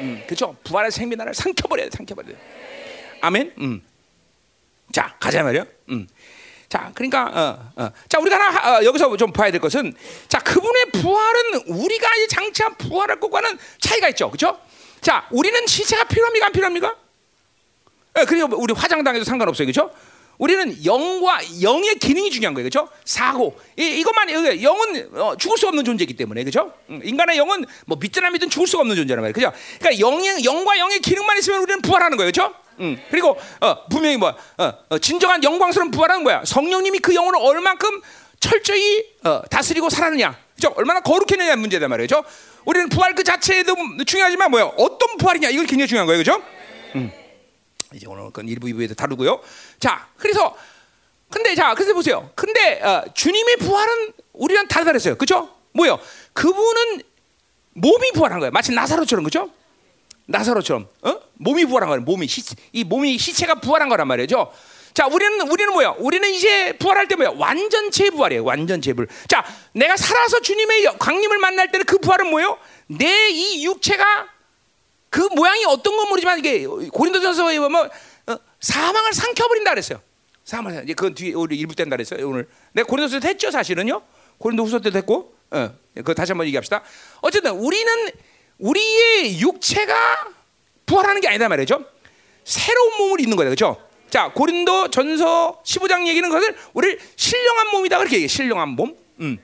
음, 0.00 0.22
그렇죠. 0.26 0.56
부활의 0.64 0.90
생명이 0.92 1.16
나를 1.16 1.34
삼켜버려야 1.34 1.88
돼, 1.88 1.96
삼켜버려야 1.96 2.34
돼. 2.34 3.18
아멘. 3.20 3.54
음. 3.58 3.82
자, 4.92 5.16
가자 5.18 5.42
말이요. 5.42 5.66
음. 5.90 6.06
자, 6.72 6.90
그러니까 6.94 7.24
어, 7.76 7.82
어. 7.82 7.90
자 8.08 8.18
우리가 8.18 8.40
하나 8.40 8.78
어, 8.78 8.84
여기서 8.84 9.14
좀 9.18 9.30
봐야 9.30 9.50
될 9.50 9.60
것은 9.60 9.92
자 10.26 10.38
그분의 10.38 10.86
부활은 10.92 11.64
우리가 11.66 12.08
이 12.16 12.28
장치한 12.28 12.76
부활할 12.78 13.20
것과는 13.20 13.58
차이가 13.78 14.08
있죠, 14.08 14.30
그렇죠? 14.30 14.58
자, 15.02 15.26
우리는 15.30 15.66
시체가 15.66 16.04
필요합니까, 16.04 16.46
안 16.46 16.52
필요합니까? 16.52 16.96
예, 18.18 18.24
그리고 18.24 18.56
우리 18.56 18.72
화장당해도 18.72 19.22
상관없어요, 19.22 19.66
그렇죠? 19.66 19.92
우리는 20.38 20.82
영과 20.86 21.40
영의 21.60 21.96
기능이 21.96 22.30
중요한 22.30 22.54
거예요, 22.54 22.70
그렇죠? 22.70 22.88
사고 23.04 23.60
이, 23.76 24.00
이것만 24.00 24.62
영은 24.62 25.10
어, 25.20 25.36
죽을 25.36 25.58
수 25.58 25.68
없는 25.68 25.84
존재이기 25.84 26.16
때문에, 26.16 26.42
그렇죠? 26.42 26.72
인간의 26.88 27.36
영은 27.36 27.66
뭐 27.84 27.98
믿든 28.00 28.24
안 28.24 28.32
믿든 28.32 28.48
죽을 28.48 28.66
수가 28.66 28.80
없는 28.80 28.96
존재란 28.96 29.20
말이에요, 29.20 29.34
그렇죠? 29.34 29.54
그러니까 29.78 30.00
영의 30.00 30.42
영과 30.42 30.78
영의 30.78 31.00
기능만 31.00 31.36
있으면 31.36 31.60
우리는 31.60 31.82
부활하는 31.82 32.16
거예요, 32.16 32.32
그렇죠? 32.32 32.61
음, 32.80 33.00
그리고 33.10 33.38
어, 33.60 33.86
분명히 33.88 34.16
뭐 34.16 34.34
어, 34.58 34.72
어, 34.88 34.98
진정한 34.98 35.42
영광스러운 35.44 35.90
부활하는 35.90 36.24
거야. 36.24 36.42
성령님이 36.44 36.98
그 36.98 37.14
영혼을 37.14 37.38
얼만큼 37.40 38.00
철저히 38.40 39.04
어, 39.24 39.42
다스리고 39.50 39.88
살았느냐, 39.90 40.36
그죠? 40.54 40.72
얼마나 40.76 41.00
거룩했느냐 41.00 41.56
문제단 41.56 41.88
말이죠. 41.90 42.24
우리는 42.64 42.88
부활 42.88 43.14
그 43.14 43.24
자체도 43.24 43.74
중요하지만 44.06 44.50
뭐야? 44.50 44.64
어떤 44.76 45.16
부활이냐 45.18 45.50
이걸 45.50 45.66
굉장히 45.66 45.88
중요한 45.88 46.06
거예요, 46.06 46.18
그죠? 46.18 46.42
음. 46.96 47.12
이제 47.94 48.06
오늘 48.06 48.30
건 48.30 48.48
일부 48.48 48.68
이부에도 48.68 48.94
다루고요. 48.94 49.40
자, 49.78 50.08
그래서 50.16 50.56
근데 51.30 51.54
자, 51.54 51.74
그래서 51.74 51.94
보세요. 51.94 52.30
근데 52.34 52.80
어, 52.82 53.04
주님의 53.14 53.56
부활은 53.58 54.12
우리랑 54.32 54.68
다르다랬어요, 54.68 55.16
그죠? 55.16 55.50
뭐요? 55.72 55.98
그분은 56.32 57.02
몸이 57.74 58.12
부활한 58.12 58.38
거예요. 58.40 58.50
마치 58.50 58.72
나사로처럼, 58.72 59.24
그죠? 59.24 59.50
나사로처럼 60.32 60.88
어? 61.02 61.20
몸이 61.34 61.66
부활한 61.66 61.88
거예요. 61.88 62.02
몸이 62.02 62.26
시, 62.26 62.42
이 62.72 62.84
몸이 62.84 63.18
시체가 63.18 63.56
부활한 63.56 63.88
거란 63.88 64.08
말이죠. 64.08 64.52
자, 64.94 65.06
우리는 65.06 65.40
우리는 65.50 65.72
뭐야? 65.72 65.94
우리는 65.98 66.28
이제 66.30 66.76
부활할 66.78 67.08
때 67.08 67.16
뭐야? 67.16 67.32
완전체 67.36 68.10
부활이에요. 68.10 68.44
완전체 68.44 68.92
부활. 68.92 69.08
자, 69.28 69.44
내가 69.72 69.96
살아서 69.96 70.40
주님의 70.40 70.98
광림을 70.98 71.38
만날 71.38 71.70
때는 71.70 71.86
그 71.86 71.98
부활은 71.98 72.28
뭐예요? 72.28 72.58
내 72.88 73.30
이 73.30 73.64
육체가 73.64 74.28
그 75.08 75.20
모양이 75.34 75.64
어떤 75.66 75.96
건 75.96 76.08
모르지만 76.08 76.38
이게 76.38 76.66
고린도전서에 76.66 77.58
보면 77.58 77.90
어, 78.26 78.36
사망을 78.60 79.12
삼켜버린다 79.12 79.70
그랬어요. 79.70 80.00
사망을 80.44 80.84
이제 80.84 80.94
그건 80.94 81.14
뒤에 81.14 81.32
우리 81.34 81.56
일부 81.56 81.74
때다 81.74 81.90
그랬어요. 81.90 82.28
오늘 82.28 82.48
내가 82.72 82.86
고린도서 82.86 83.20
했죠, 83.26 83.50
사실은요. 83.50 84.02
고린도후서 84.38 84.80
때도 84.80 84.98
했고, 84.98 85.34
어, 85.50 85.70
그 86.04 86.14
다시 86.14 86.32
한번 86.32 86.46
얘기합시다. 86.46 86.82
어쨌든 87.20 87.52
우리는 87.52 87.92
우리의 88.58 89.40
육체가 89.40 89.94
부활하는 90.86 91.20
게 91.20 91.28
아니다 91.28 91.48
말이죠. 91.48 91.84
새로운 92.44 92.96
몸을 92.98 93.20
입는 93.20 93.36
거예요. 93.36 93.50
그렇죠? 93.54 93.80
자, 94.10 94.30
고린도 94.32 94.90
전서 94.90 95.62
15장 95.64 96.06
얘기는 96.06 96.28
것을 96.28 96.54
우리 96.74 96.98
신령한 97.16 97.68
몸이다 97.72 97.98
그렇게 97.98 98.16
얘기해. 98.16 98.28
신령한 98.28 98.70
몸. 98.70 98.94
음. 99.20 99.38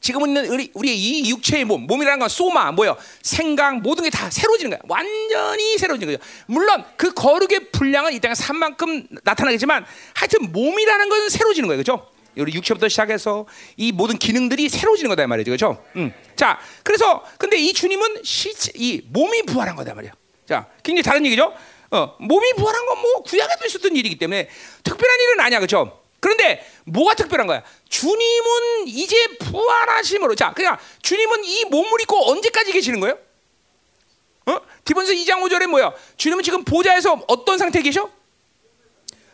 지금 0.00 0.26
있는 0.26 0.44
우리 0.50 0.70
우리의 0.74 0.98
이 0.98 1.30
육체의 1.30 1.64
몸, 1.64 1.86
몸이라는 1.86 2.18
건 2.18 2.28
소마, 2.28 2.72
뭐요? 2.72 2.94
생각 3.22 3.80
모든 3.80 4.04
게 4.04 4.10
다 4.10 4.28
새로지는 4.28 4.72
거야. 4.72 4.80
완전히 4.86 5.78
새로지는 5.78 6.12
거죠. 6.18 6.30
물론 6.46 6.84
그 6.98 7.14
거룩의 7.14 7.70
분량은 7.72 8.12
이 8.12 8.20
땅에 8.20 8.34
산만큼 8.34 9.06
나타나겠지만 9.22 9.86
하여튼 10.12 10.52
몸이라는 10.52 11.08
건 11.08 11.28
새로지는 11.30 11.68
거예요. 11.68 11.82
그렇죠? 11.82 12.06
우리 12.36 12.52
육체부터 12.54 12.88
시작해서 12.88 13.46
이 13.76 13.92
모든 13.92 14.18
기능들이 14.18 14.68
새로지는 14.68 15.08
거다 15.10 15.26
말이죠, 15.26 15.50
그렇죠? 15.50 15.84
음. 15.96 16.12
자, 16.36 16.58
그래서 16.82 17.24
근데 17.38 17.56
이 17.56 17.72
주님은 17.72 18.22
시, 18.24 18.52
이 18.74 19.02
몸이 19.08 19.42
부활한 19.42 19.76
거다 19.76 19.94
말이야. 19.94 20.12
자, 20.48 20.66
굉장히 20.82 21.02
다른 21.02 21.24
얘기죠. 21.26 21.54
어, 21.90 22.16
몸이 22.18 22.52
부활한 22.54 22.86
건 22.86 22.94
뭐 23.04 23.22
구약에도 23.22 23.66
있었던 23.66 23.94
일이기 23.96 24.16
때문에 24.18 24.48
특별한 24.82 25.20
일은 25.20 25.40
아니야, 25.40 25.58
그렇죠? 25.58 26.00
그런데 26.20 26.66
뭐가 26.84 27.14
특별한 27.14 27.46
거야? 27.46 27.62
주님은 27.88 28.86
이제 28.86 29.36
부활하심으로 29.38 30.34
자, 30.34 30.52
그냥 30.54 30.78
주님은 31.02 31.44
이 31.44 31.64
몸을 31.66 32.00
입고 32.02 32.30
언제까지 32.30 32.72
계시는 32.72 33.00
거예요? 33.00 33.18
어? 34.46 34.58
디본서 34.84 35.12
2장 35.12 35.42
5절에 35.42 35.66
뭐야? 35.66 35.92
주님은 36.16 36.42
지금 36.42 36.64
보좌에서 36.64 37.22
어떤 37.28 37.58
상태에 37.58 37.82
계셔? 37.82 38.10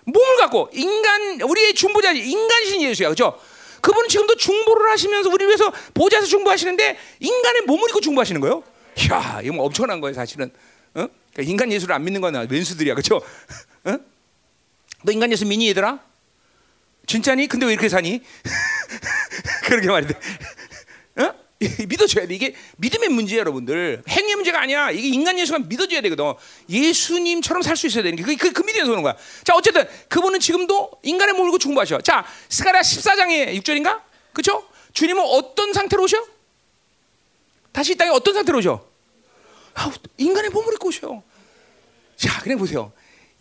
몸을 0.04 0.36
갖고 0.38 0.70
인간 0.72 1.40
우리의 1.40 1.74
중보자 1.74 2.12
인간신 2.12 2.82
예수야 2.82 3.08
그렇죠? 3.08 3.38
그분은 3.80 4.08
지금도 4.08 4.36
중보를 4.36 4.90
하시면서 4.90 5.30
우리 5.30 5.46
위해서 5.46 5.72
보좌에서 5.94 6.26
중보하시는데 6.26 6.98
인간의 7.20 7.62
몸을 7.62 7.88
입고 7.88 8.00
중보하시는 8.00 8.40
거예요. 8.40 8.62
야, 9.10 9.40
이거 9.42 9.54
뭐 9.54 9.66
엄청난 9.66 10.00
거예요, 10.00 10.14
사실은. 10.14 10.50
어? 10.94 11.06
그러니까 11.32 11.42
인간 11.42 11.72
예수를 11.72 11.94
안 11.94 12.04
믿는 12.04 12.20
건 12.20 12.46
왼수들이야, 12.50 12.94
그렇죠? 12.94 13.16
어? 13.84 13.96
너 15.02 15.12
인간 15.12 15.32
예수 15.32 15.46
믿니 15.46 15.68
얘들아? 15.68 15.98
진짜니? 17.06 17.46
근데 17.46 17.66
왜 17.66 17.72
이렇게 17.72 17.88
사니? 17.88 18.22
그렇게 19.64 20.06
돼. 20.06 20.14
어? 21.62 21.66
믿어줘야 21.88 22.26
돼. 22.26 22.34
이게 22.34 22.54
믿음의 22.78 23.10
문제야, 23.10 23.40
여러분들. 23.40 24.02
행위 24.08 24.34
문제가 24.34 24.60
아니야. 24.62 24.90
이게 24.90 25.08
인간 25.08 25.38
예수가 25.38 25.60
믿어줘야 25.60 26.00
되거든. 26.02 26.32
예수님처럼 26.68 27.62
살 27.62 27.76
수 27.76 27.86
있어야 27.86 28.02
되는 28.02 28.16
게 28.16 28.22
그, 28.22 28.36
그, 28.36 28.52
그 28.52 28.62
믿음에서 28.62 28.90
오는 28.92 29.02
거야. 29.02 29.16
자, 29.44 29.54
어쨌든 29.54 29.86
그분은 30.08 30.40
지금도 30.40 30.90
인간의 31.02 31.34
몸을 31.34 31.58
중보하셔. 31.58 32.00
자, 32.00 32.24
스가랴 32.48 32.80
14장의 32.80 33.60
6절인가? 33.62 34.00
그죠? 34.32 34.66
주님은 34.92 35.22
어떤 35.22 35.72
상태로 35.72 36.02
오셔? 36.02 36.24
다시 37.72 37.92
이 37.92 37.96
땅에 37.96 38.10
어떤 38.10 38.34
상태로 38.34 38.58
오셔? 38.58 38.84
아, 39.74 39.92
인간의 40.18 40.50
몸을 40.50 40.74
입고 40.74 40.88
오셔. 40.88 41.22
자, 42.16 42.40
그냥 42.42 42.58
보세요. 42.58 42.92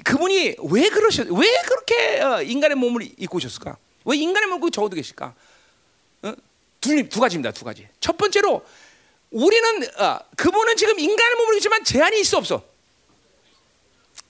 그분이 0.04 0.56
왜 0.72 0.90
그러셨, 0.90 1.28
왜 1.30 1.48
그렇게 1.66 2.22
어, 2.22 2.42
인간의 2.42 2.76
몸을 2.76 3.10
입고 3.18 3.38
오셨을까? 3.38 3.78
왜 4.06 4.18
인간의 4.18 4.48
몸을 4.50 4.72
적어도 4.72 4.96
계실까? 4.96 5.34
어? 6.24 6.34
두, 6.82 7.10
두 7.10 7.20
가지입니다. 7.20 7.52
두 7.52 7.66
가지. 7.66 7.88
첫 8.00 8.18
번째로 8.18 8.66
우리는 9.32 9.84
어, 10.00 10.20
그분은 10.36 10.76
지금 10.76 11.00
인간의 11.00 11.36
몸을 11.38 11.56
입지만 11.56 11.84
제한이 11.84 12.20
있어 12.22 12.38
없어. 12.38 12.64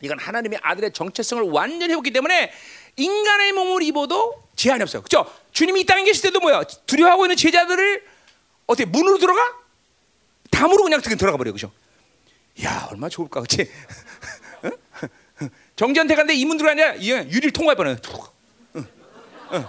이건 0.01 0.19
하나님의 0.19 0.59
아들의 0.61 0.93
정체성을 0.93 1.43
완전히 1.51 1.91
해봤기 1.93 2.11
때문에 2.11 2.51
인간의 2.95 3.53
몸을 3.53 3.83
입어도 3.83 4.43
제한이 4.55 4.81
없어요. 4.83 5.01
그죠? 5.01 5.25
주님이 5.51 5.81
이 5.81 5.85
땅에 5.85 6.03
계실 6.03 6.23
때도 6.23 6.39
뭐야? 6.39 6.63
두려워하고 6.85 7.25
있는 7.25 7.35
제자들을 7.35 8.05
어떻게 8.67 8.85
문으로 8.85 9.17
들어가? 9.17 9.41
담으로 10.51 10.83
그냥 10.83 11.01
들어가 11.01 11.37
버려. 11.37 11.51
그죠? 11.51 11.71
야, 12.63 12.87
얼마나 12.91 13.09
좋을까. 13.09 13.41
그치? 13.41 13.69
정전태 15.75 16.15
간데 16.15 16.33
이문 16.33 16.57
들어가냐? 16.57 16.97
유리를 16.99 17.51
통과해 17.51 17.75
버려. 17.75 17.95
응. 18.75 18.87
응. 19.53 19.65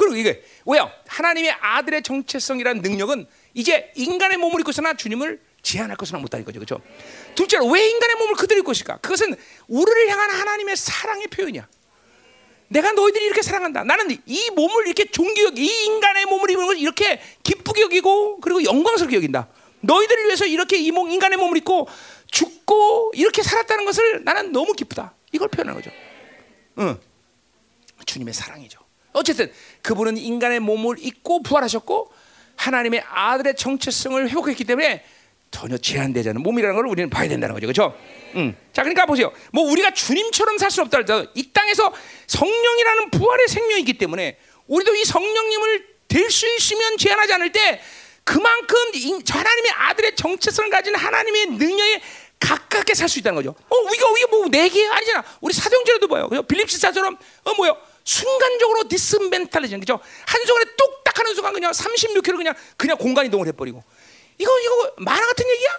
그리고 0.00 0.16
이게 0.16 0.42
왜요? 0.64 0.90
하나님의 1.06 1.50
아들의 1.60 2.02
정체성이라는 2.02 2.80
능력은 2.80 3.26
이제 3.52 3.92
인간의 3.96 4.38
몸을 4.38 4.60
입고 4.60 4.70
있으나 4.70 4.94
주님을 4.94 5.38
제한할 5.60 5.98
것은 5.98 6.18
못하는 6.22 6.42
거죠. 6.42 6.58
그렇죠? 6.58 6.80
둘째로 7.34 7.66
왜 7.66 7.86
인간의 7.86 8.16
몸을 8.16 8.34
그대로 8.34 8.60
입고 8.60 8.72
있을까? 8.72 8.96
그것은 8.96 9.36
우리를 9.68 10.08
향한 10.08 10.30
하나님의 10.30 10.76
사랑의 10.76 11.26
표현이야. 11.26 11.68
내가 12.68 12.92
너희들이 12.92 13.26
이렇게 13.26 13.42
사랑한다. 13.42 13.84
나는 13.84 14.16
이 14.24 14.50
몸을 14.50 14.86
이렇게 14.86 15.04
존귀 15.04 15.50
이 15.56 15.84
인간의 15.84 16.24
몸을 16.24 16.50
입는 16.50 16.66
걸 16.66 16.78
이렇게 16.78 17.20
기쁘게 17.42 17.82
여기고 17.82 18.40
그리고 18.40 18.64
영광스럽게 18.64 19.16
여긴다. 19.16 19.48
너희들을 19.80 20.24
위해서 20.26 20.46
이렇게 20.46 20.78
이 20.78 20.90
몸, 20.92 21.10
인간의 21.10 21.36
몸을 21.36 21.58
입고 21.58 21.88
죽고 22.30 23.12
이렇게 23.16 23.42
살았다는 23.42 23.84
것을 23.84 24.24
나는 24.24 24.52
너무 24.52 24.72
기쁘다. 24.72 25.14
이걸 25.32 25.48
표현하는 25.48 25.82
거죠. 25.82 25.94
응. 26.78 26.98
주님의 28.06 28.32
사랑이죠. 28.32 28.89
어쨌든 29.12 29.52
그분은 29.82 30.16
인간의 30.16 30.60
몸을 30.60 30.96
입고 30.98 31.42
부활하셨고 31.42 32.12
하나님의 32.56 33.02
아들의 33.08 33.56
정체성을 33.56 34.28
회복했기 34.28 34.64
때문에 34.64 35.04
전혀 35.50 35.76
제한되지 35.78 36.28
않은 36.30 36.42
몸이라는 36.42 36.76
걸 36.76 36.86
우리는 36.86 37.10
봐야 37.10 37.28
된다는 37.28 37.54
거죠. 37.54 37.66
그렇죠? 37.66 37.98
음. 38.36 38.56
자, 38.72 38.82
그러니까 38.82 39.06
보세요. 39.06 39.32
뭐 39.52 39.64
우리가 39.70 39.92
주님처럼 39.92 40.58
살 40.58 40.70
수 40.70 40.80
없다 40.82 40.98
할지라도 40.98 41.28
이 41.34 41.50
땅에서 41.52 41.92
성령이라는 42.28 43.10
부활의 43.10 43.48
생명이 43.48 43.80
있기 43.80 43.98
때문에 43.98 44.36
우리도 44.68 44.94
이 44.94 45.04
성령님을 45.04 45.86
될 46.06 46.30
수 46.30 46.46
있으면 46.56 46.96
제한하지 46.98 47.32
않을 47.34 47.52
때 47.52 47.80
그만큼 48.24 48.76
하나님의 49.28 49.70
아들의 49.72 50.16
정체성을 50.16 50.70
가진 50.70 50.94
하나님의 50.94 51.46
능력에 51.46 52.00
가깝게 52.38 52.94
살 52.94 53.08
수 53.08 53.18
있다는 53.18 53.36
거죠. 53.36 53.50
어, 53.68 53.76
이거 53.94 54.16
이게 54.16 54.26
뭐 54.30 54.46
네 54.48 54.68
개 54.68 54.86
아니잖아. 54.86 55.24
우리 55.40 55.52
사도행전에도 55.52 56.06
봐요. 56.08 56.28
그죠? 56.28 56.42
빌립스사처럼 56.44 57.16
어 57.44 57.54
뭐요? 57.54 57.76
순간적으로 58.04 58.88
dismentalism 58.88 59.80
그죠? 59.80 60.00
한 60.26 60.44
순간에 60.44 60.70
뚝딱 60.76 61.18
하는 61.18 61.34
순간 61.34 61.52
그냥 61.52 61.72
36km 61.72 62.36
그냥 62.36 62.54
그냥 62.76 62.96
공간 62.96 63.26
이동을 63.26 63.46
해버리고 63.48 63.82
이거 64.38 64.58
이거 64.58 64.92
만화 64.98 65.26
같은 65.26 65.48
얘기야? 65.48 65.78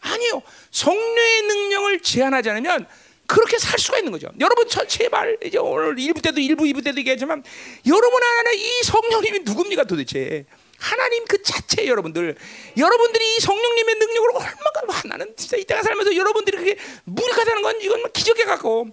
아니요. 0.00 0.42
성령의 0.70 1.42
능력을 1.42 2.00
제한하지 2.00 2.50
않으면 2.50 2.86
그렇게 3.26 3.58
살 3.58 3.78
수가 3.78 3.98
있는 3.98 4.12
거죠. 4.12 4.28
여러분 4.40 4.68
저 4.68 4.86
제발 4.86 5.38
이제 5.44 5.58
오늘 5.58 5.98
일부 5.98 6.20
때도 6.20 6.40
일부 6.40 6.66
이부 6.66 6.82
때도 6.82 6.98
얘기하지만 6.98 7.44
여러분 7.86 8.22
안에 8.22 8.56
이 8.56 8.82
성령님이 8.82 9.40
누굽니까 9.40 9.84
도대체? 9.84 10.44
하나님 10.78 11.24
그 11.26 11.42
자체 11.42 11.86
여러분들 11.86 12.34
여러분들이 12.76 13.36
이 13.36 13.40
성령님의 13.40 13.94
능력으로 13.96 14.34
얼마나 14.34 14.98
하나는 14.98 15.34
진짜 15.36 15.56
이 15.56 15.64
땅에 15.64 15.82
살면서 15.82 16.16
여러분들이 16.16 16.56
그게 16.56 16.76
무력하다는 17.04 17.62
건 17.62 17.80
이건 17.82 18.10
기적에 18.12 18.44
가까워 18.44 18.86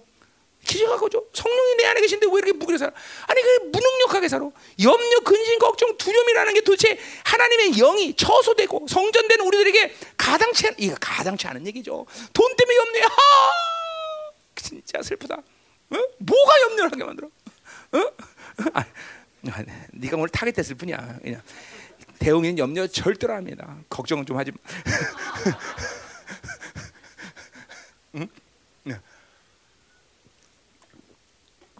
기적하고죠. 0.68 1.28
성령이 1.32 1.76
내 1.76 1.86
안에 1.86 2.00
계신데 2.02 2.26
왜 2.26 2.32
이렇게 2.34 2.52
무기를 2.52 2.78
살아? 2.78 2.92
아니 3.26 3.42
그 3.42 3.48
무능력하게 3.72 4.28
살아. 4.28 4.48
염려, 4.82 5.20
근심, 5.24 5.58
걱정, 5.58 5.96
두려움이라는 5.96 6.54
게 6.54 6.60
도대체 6.60 6.98
하나님의 7.24 7.72
영이 7.72 8.14
처소되고 8.14 8.86
성전되는 8.86 9.44
우리들에게 9.44 9.94
가당치 10.16 10.70
이거 10.76 10.94
가당치 11.00 11.48
않은 11.48 11.66
얘기죠. 11.66 12.06
돈 12.32 12.54
때문에 12.56 12.76
염려해. 12.76 13.02
하! 13.04 13.10
진짜 14.56 15.02
슬프다. 15.02 15.36
어? 15.36 15.96
뭐가 16.18 16.60
염려를 16.62 16.92
하게 16.92 17.04
만들어? 17.04 17.28
어? 17.92 18.12
아, 18.74 18.84
네가 19.92 20.16
오늘 20.18 20.28
타겟됐을 20.28 20.74
뿐이야. 20.76 21.18
그냥 21.22 21.40
대웅이는 22.18 22.58
염려 22.58 22.86
절대로 22.86 23.32
합니다. 23.34 23.78
걱정은 23.88 24.26
좀 24.26 24.36
하지. 24.36 24.52
응? 24.52 25.52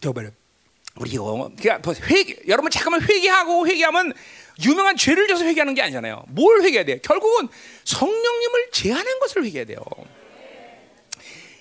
저번에 0.09 0.30
우리 0.96 1.11
이거 1.11 1.50
그러니까 1.59 1.92
회개 2.06 2.36
여러분 2.48 2.70
잠깐만 2.70 3.02
회개하고 3.02 3.68
회개하면 3.68 4.14
유명한 4.64 4.96
죄를 4.96 5.28
져서 5.28 5.44
회개하는 5.44 5.74
게 5.74 5.82
아니잖아요. 5.82 6.24
뭘 6.28 6.62
회개해야 6.62 6.84
돼? 6.84 6.98
결국은 6.98 7.48
성령님을 7.84 8.70
제한한 8.72 9.18
것을 9.20 9.44
회개해야 9.44 9.66
돼요. 9.66 9.78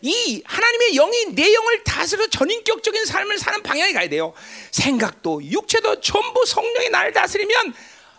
이 0.01 0.41
하나님의 0.45 0.93
영이 0.93 1.35
내 1.35 1.53
영을 1.53 1.83
다스려 1.83 2.27
전인격적인 2.27 3.05
삶을 3.05 3.37
사는 3.37 3.61
방향에 3.61 3.91
가야 3.91 4.07
돼요. 4.07 4.33
생각도 4.71 5.43
육체도 5.43 5.99
전부 5.99 6.45
성령이 6.45 6.89
나를 6.89 7.11
다스리면 7.11 7.73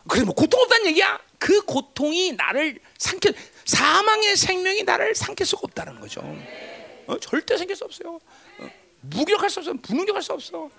그래 0.09 0.25
뭐 0.25 0.35
고통 0.35 0.61
없다는 0.61 0.87
얘기야. 0.89 1.19
그 1.39 1.63
고통이 1.63 2.33
나를 2.33 2.79
삼켜 2.99 3.33
사망의 3.65 4.37
생명이 4.37 4.83
나를 4.83 5.15
삼킬 5.15 5.47
수가 5.47 5.63
없다는 5.65 6.01
거죠. 6.01 6.21
어, 7.07 7.19
절대 7.19 7.57
생길 7.57 7.75
수 7.77 7.85
없어요. 7.85 8.21
무기력할 9.01 9.51
수 9.51 9.61
없어. 9.61 9.75
무능력할 9.89 10.23
수 10.23 10.33
없어. 10.33 10.71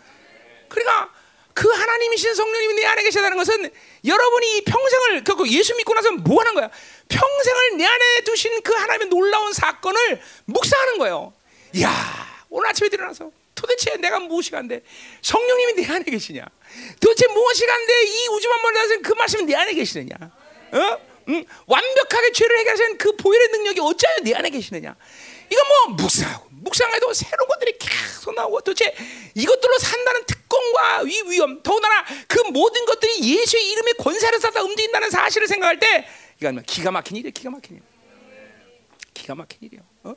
그러니까 0.68 1.12
그 1.54 1.68
하나님이신 1.68 2.36
성령님이 2.36 2.76
내 2.76 2.86
안에 2.86 3.04
계시다는 3.04 3.38
것은 3.38 3.70
여러분이 4.06 4.62
평생을 4.64 5.24
그 5.24 5.52
예수 5.52 5.76
믿고 5.76 5.94
나서 5.94 6.12
뭐 6.12 6.40
하는 6.40 6.54
거야? 6.54 6.70
평생을 7.10 7.78
내 7.78 7.86
안에 7.86 8.22
두신 8.24 8.62
그 8.62 8.74
하나님의 8.74 9.10
놀라운 9.10 9.52
사건을 9.52 10.22
묵상하는 10.46 10.98
거예요. 11.00 11.34
야 11.82 12.46
오늘 12.50 12.70
아침에 12.70 12.90
일어나서 12.92 13.32
도대체 13.56 13.98
내가 13.98 14.20
무엇이 14.20 14.52
간데 14.52 14.82
성령님이 15.22 15.74
내 15.74 15.86
안에 15.86 16.04
계시냐? 16.06 16.46
도대체 17.00 17.28
무엇이 17.28 17.66
간데 17.66 18.04
이 18.06 18.28
우주 18.30 18.48
만물에 18.48 18.98
그 19.02 19.14
말씀이 19.14 19.44
내 19.44 19.56
안에 19.56 19.74
계시느냐? 19.74 20.16
어? 20.22 20.98
응? 21.30 21.46
완벽하게 21.66 22.32
죄를 22.32 22.60
해결하신 22.60 22.98
그 22.98 23.16
보혈의 23.16 23.50
능력이 23.50 23.80
어찌하여 23.82 24.18
내 24.24 24.34
안에 24.34 24.50
계시느냐? 24.50 24.96
이거 25.50 25.62
뭐 25.68 25.96
묵상하고 25.96 26.49
묵상해도 26.64 27.14
새로운 27.14 27.47
것들이 27.47 27.78
계속 27.78 28.36
나오고 28.36 28.62
도대체 28.62 28.95
이것들로 29.36 29.78
산다는 29.80 30.26
특권과 30.26 30.99
위 31.01 31.22
위험 31.28 31.62
더군다나 31.64 32.05
그 32.28 32.39
모든 32.51 32.86
것들이 32.86 33.38
예수의 33.38 33.72
이름의 33.72 33.93
권세를 33.99 34.39
쌓다 34.39 34.62
움직인다는 34.64 35.10
사실을 35.10 35.47
생각할 35.47 35.80
때 35.80 36.07
이건 36.39 36.64
기가 36.64 36.91
막힌 36.91 37.18
일이에요 37.18 37.32
기가 37.34 37.49
막힌 37.49 37.76
일 37.78 37.82
기가 39.14 39.36
막힌 39.36 39.60
일이에요 39.62 39.84
어? 40.03 40.16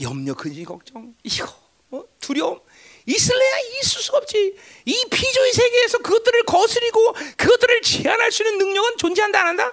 염려 0.00 0.34
근심 0.34 0.64
걱정 0.64 1.14
이거 1.22 1.46
어? 1.90 2.04
두려움 2.20 2.60
있을래야 3.06 3.58
있을 3.80 4.02
수가 4.02 4.18
없지 4.18 4.56
이 4.84 5.04
피조의 5.10 5.52
세계에서 5.52 5.98
그것들을 5.98 6.44
거스리고 6.44 7.12
그것들을 7.36 7.82
제한할 7.82 8.30
수 8.30 8.42
있는 8.44 8.58
능력은 8.58 8.98
존재한다 8.98 9.40
안 9.40 9.46
한다? 9.48 9.72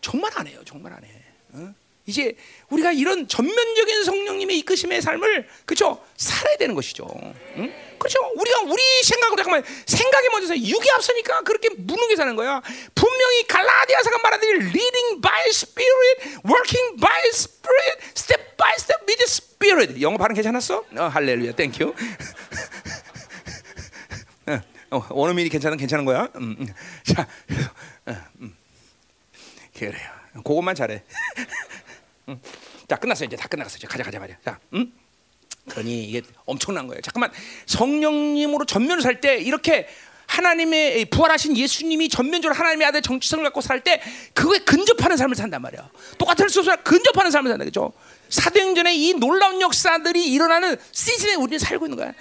정말 0.00 0.30
안 0.36 0.46
해요 0.46 0.60
정말 0.64 0.92
안 0.92 1.04
해. 1.04 1.10
어? 1.54 1.74
이제 2.06 2.36
우리가 2.70 2.92
이런 2.92 3.26
전면적인 3.28 4.04
성령님의 4.04 4.58
이끄심의 4.58 5.02
삶을 5.02 5.48
그렇죠 5.64 6.04
살아야 6.16 6.56
되는 6.56 6.74
것이죠. 6.74 7.06
응? 7.56 7.72
그렇죠. 7.98 8.18
우리가 8.36 8.60
우리 8.60 8.82
생각으로 9.02 9.36
잠깐만 9.36 9.64
생각이 9.86 10.28
먼저서 10.28 10.56
육이 10.56 10.90
앞서니까 10.92 11.42
그렇게 11.42 11.68
무능하게 11.76 12.14
사는 12.16 12.36
거야. 12.36 12.62
분명히 12.94 13.46
갈라디아서가 13.48 14.18
말하듯이 14.22 14.52
leading 14.52 15.20
by 15.20 15.48
spirit, 15.48 16.40
working 16.46 17.00
by 17.00 17.20
spirit, 17.28 17.98
step 18.16 18.56
by 18.56 18.72
step 18.76 19.04
with 19.08 19.22
spirit. 19.24 20.00
영어 20.00 20.16
발음 20.18 20.34
괜찮았어? 20.34 20.84
어, 20.96 21.02
할렐루야, 21.02 21.52
thank 21.52 21.75
you. 21.75 21.94
어, 24.90 25.04
원어민이 25.10 25.48
괜찮은 25.48 25.76
괜찮은 25.78 26.04
거야. 26.04 26.28
음, 26.36 26.56
음. 26.60 26.66
자, 27.02 27.26
어, 28.06 28.14
음. 28.40 28.56
그래요. 29.76 30.10
그것만 30.44 30.74
잘해. 30.74 31.02
응. 32.28 32.40
자 32.88 32.96
끝났어 32.96 33.24
이제 33.24 33.36
다 33.36 33.48
이제 33.76 33.86
가자 33.86 34.02
가자 34.04 34.18
말이야. 34.18 34.36
자, 34.44 34.58
응? 34.74 34.92
그러니 35.68 36.04
이게 36.04 36.22
엄청난 36.44 36.86
거예요. 36.86 37.00
잠깐만 37.00 37.30
성령님으로 37.66 38.64
전면을 38.64 39.02
살 39.02 39.20
때 39.20 39.36
이렇게 39.38 39.88
하나님의 40.26 41.04
부활하신 41.06 41.56
예수님이 41.56 42.08
전면적으로 42.08 42.54
하나님의 42.58 42.86
아들 42.88 43.00
정치성을 43.00 43.44
갖고 43.44 43.60
살 43.60 43.80
때 43.80 44.02
그거에 44.34 44.58
근접하는 44.58 45.16
삶을 45.16 45.36
산단 45.36 45.62
말이야. 45.62 45.88
똑같은 46.18 46.48
소수나 46.48 46.76
근접하는 46.76 47.30
삶을 47.30 47.48
산다 47.50 47.64
그죠? 47.64 47.92
사도행전의 48.28 49.00
이 49.00 49.14
놀라운 49.14 49.60
역사들이 49.60 50.26
일어나는 50.32 50.76
시즌에 50.90 51.34
우리는 51.34 51.58
살고 51.60 51.86
있는 51.86 51.96
거야. 51.96 52.12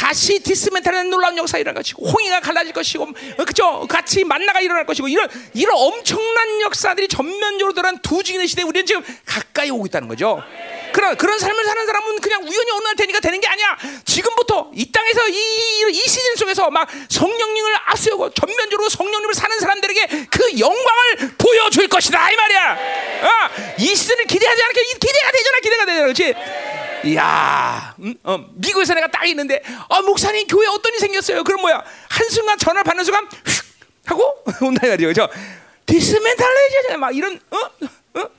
다시 0.00 0.38
디스멘탈하는 0.38 1.10
놀라운 1.10 1.36
역사 1.36 1.58
일어날 1.58 1.74
것이고 1.74 2.08
홍해가 2.08 2.40
갈라질 2.40 2.72
것이고 2.72 3.04
어, 3.04 3.44
그죠 3.44 3.86
같이 3.86 4.24
만나가 4.24 4.62
일어날 4.62 4.86
것이고 4.86 5.08
이런 5.08 5.28
이런 5.52 5.76
엄청난 5.76 6.62
역사들이 6.62 7.06
전면적으로 7.06 7.74
드러난 7.74 7.98
두 8.00 8.22
증인의 8.22 8.48
시대에 8.48 8.64
우리는 8.64 8.86
지금 8.86 9.04
가까이 9.26 9.68
오고 9.68 9.84
있다는 9.86 10.08
거죠. 10.08 10.42
그런 10.94 11.18
그런 11.18 11.38
삶을 11.38 11.64
사는 11.66 11.86
사람은 11.86 12.20
그냥 12.20 12.42
우연히 12.42 12.70
어느 12.70 12.84
날 12.84 12.96
되니까 12.96 13.20
되는 13.20 13.38
게 13.40 13.46
아니야. 13.46 13.76
지금부터 14.06 14.70
이 14.74 14.90
땅에서 14.90 15.28
이, 15.28 15.34
이, 15.34 15.90
이 15.90 16.08
시즌 16.08 16.34
속에서 16.36 16.70
막 16.70 16.88
성령님을 17.10 17.76
앞세우고 17.84 18.30
전면적으로 18.30 18.88
성령님을 18.88 19.34
사는 19.34 19.60
사람들에게 19.60 20.26
그 20.30 20.58
영광을 20.58 21.34
보여줄 21.36 21.88
것이다 21.88 22.30
이 22.30 22.36
말이야. 22.36 22.72
어, 22.72 23.74
이 23.78 23.94
시즌을 23.94 24.24
기대하지 24.24 24.62
않게 24.62 24.82
기대가 24.94 25.30
되잖아, 25.30 25.58
기대가 25.58 25.84
되잖아, 25.84 26.02
그렇지? 26.04 26.34
이야, 27.04 27.94
음, 27.98 28.14
어, 28.24 28.38
미국에서 28.54 28.94
내가 28.94 29.06
딱 29.08 29.26
있는데, 29.26 29.62
아 29.88 30.00
목사님 30.02 30.46
교회 30.46 30.66
어떤 30.66 30.92
일이 30.92 31.00
생겼어요? 31.00 31.44
그럼 31.44 31.62
뭐야? 31.62 31.82
한 32.08 32.28
순간 32.28 32.58
전화를 32.58 32.84
받는 32.84 33.04
순간 33.04 33.26
휙 33.46 33.64
하고 34.06 34.44
온다 34.62 34.86
이 34.86 34.90
말이죠, 34.90 35.08
그죠? 35.08 35.28
dismentalation 35.86 37.00
막 37.00 37.16
이런 37.16 37.40
어? 37.50 37.56
어? 37.56 38.30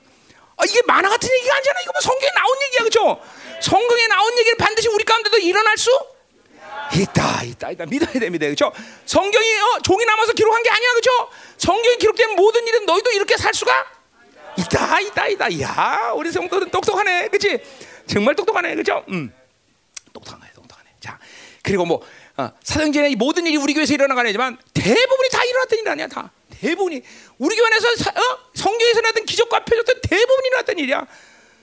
아, 0.57 0.65
이게 0.65 0.81
만화 0.85 1.09
같은 1.09 1.29
얘기가 1.29 1.55
아니잖아. 1.55 1.79
이거 1.81 1.91
뭐 1.93 2.01
성경에 2.01 2.31
나온 2.35 2.57
얘기야, 2.65 2.83
그죠? 2.83 3.21
성경에 3.61 4.07
나온 4.07 4.37
얘기를 4.39 4.57
반드시 4.57 4.87
우리 4.89 5.03
가운데도 5.03 5.37
일어날 5.39 5.77
수 5.77 5.89
있다, 6.93 7.43
있다, 7.43 7.71
있다. 7.71 7.85
믿어야 7.85 8.19
됩니다, 8.19 8.47
그죠? 8.47 8.71
성경이 9.05 9.59
어, 9.59 9.79
종이 9.83 10.05
남아서 10.05 10.33
기록한 10.33 10.61
게 10.63 10.69
아니야, 10.69 10.93
그죠? 10.93 11.29
성경에 11.57 11.95
기록된 11.95 12.35
모든 12.35 12.67
일은 12.67 12.85
너희도 12.85 13.11
이렇게 13.11 13.37
살 13.37 13.53
수가 13.53 13.85
있다, 14.57 14.99
있다, 14.99 15.27
있다. 15.27 15.61
야, 15.61 16.11
우리 16.15 16.31
성도는 16.31 16.69
똑똑하네, 16.69 17.29
그렇지? 17.29 17.63
정말 18.07 18.35
똑똑하네, 18.35 18.75
그죠? 18.75 19.03
음, 19.09 19.33
똑똑하네, 20.13 20.51
똑똑하네. 20.53 20.89
자, 20.99 21.19
그리고 21.63 21.85
뭐 21.85 22.01
어, 22.37 22.51
사도행전의 22.63 23.15
모든 23.15 23.45
일이 23.45 23.57
우리 23.57 23.73
교회에서 23.73 23.93
일어나가지만 23.93 24.57
대부분이 24.73 25.29
다 25.31 25.43
일어났던 25.43 25.79
일 25.79 25.89
아니야, 25.89 26.07
다. 26.07 26.31
대부분이 26.49 27.01
우리 27.39 27.55
교회 27.55 27.65
안에서 27.67 27.95
사, 27.97 28.09
어? 28.11 28.39
성경에서 28.53 29.01
나던 29.01 29.25
기적과 29.25 29.65
표적들 29.65 30.01
대부분이 30.01 30.47
일어났던 30.47 30.79
일이야. 30.79 31.05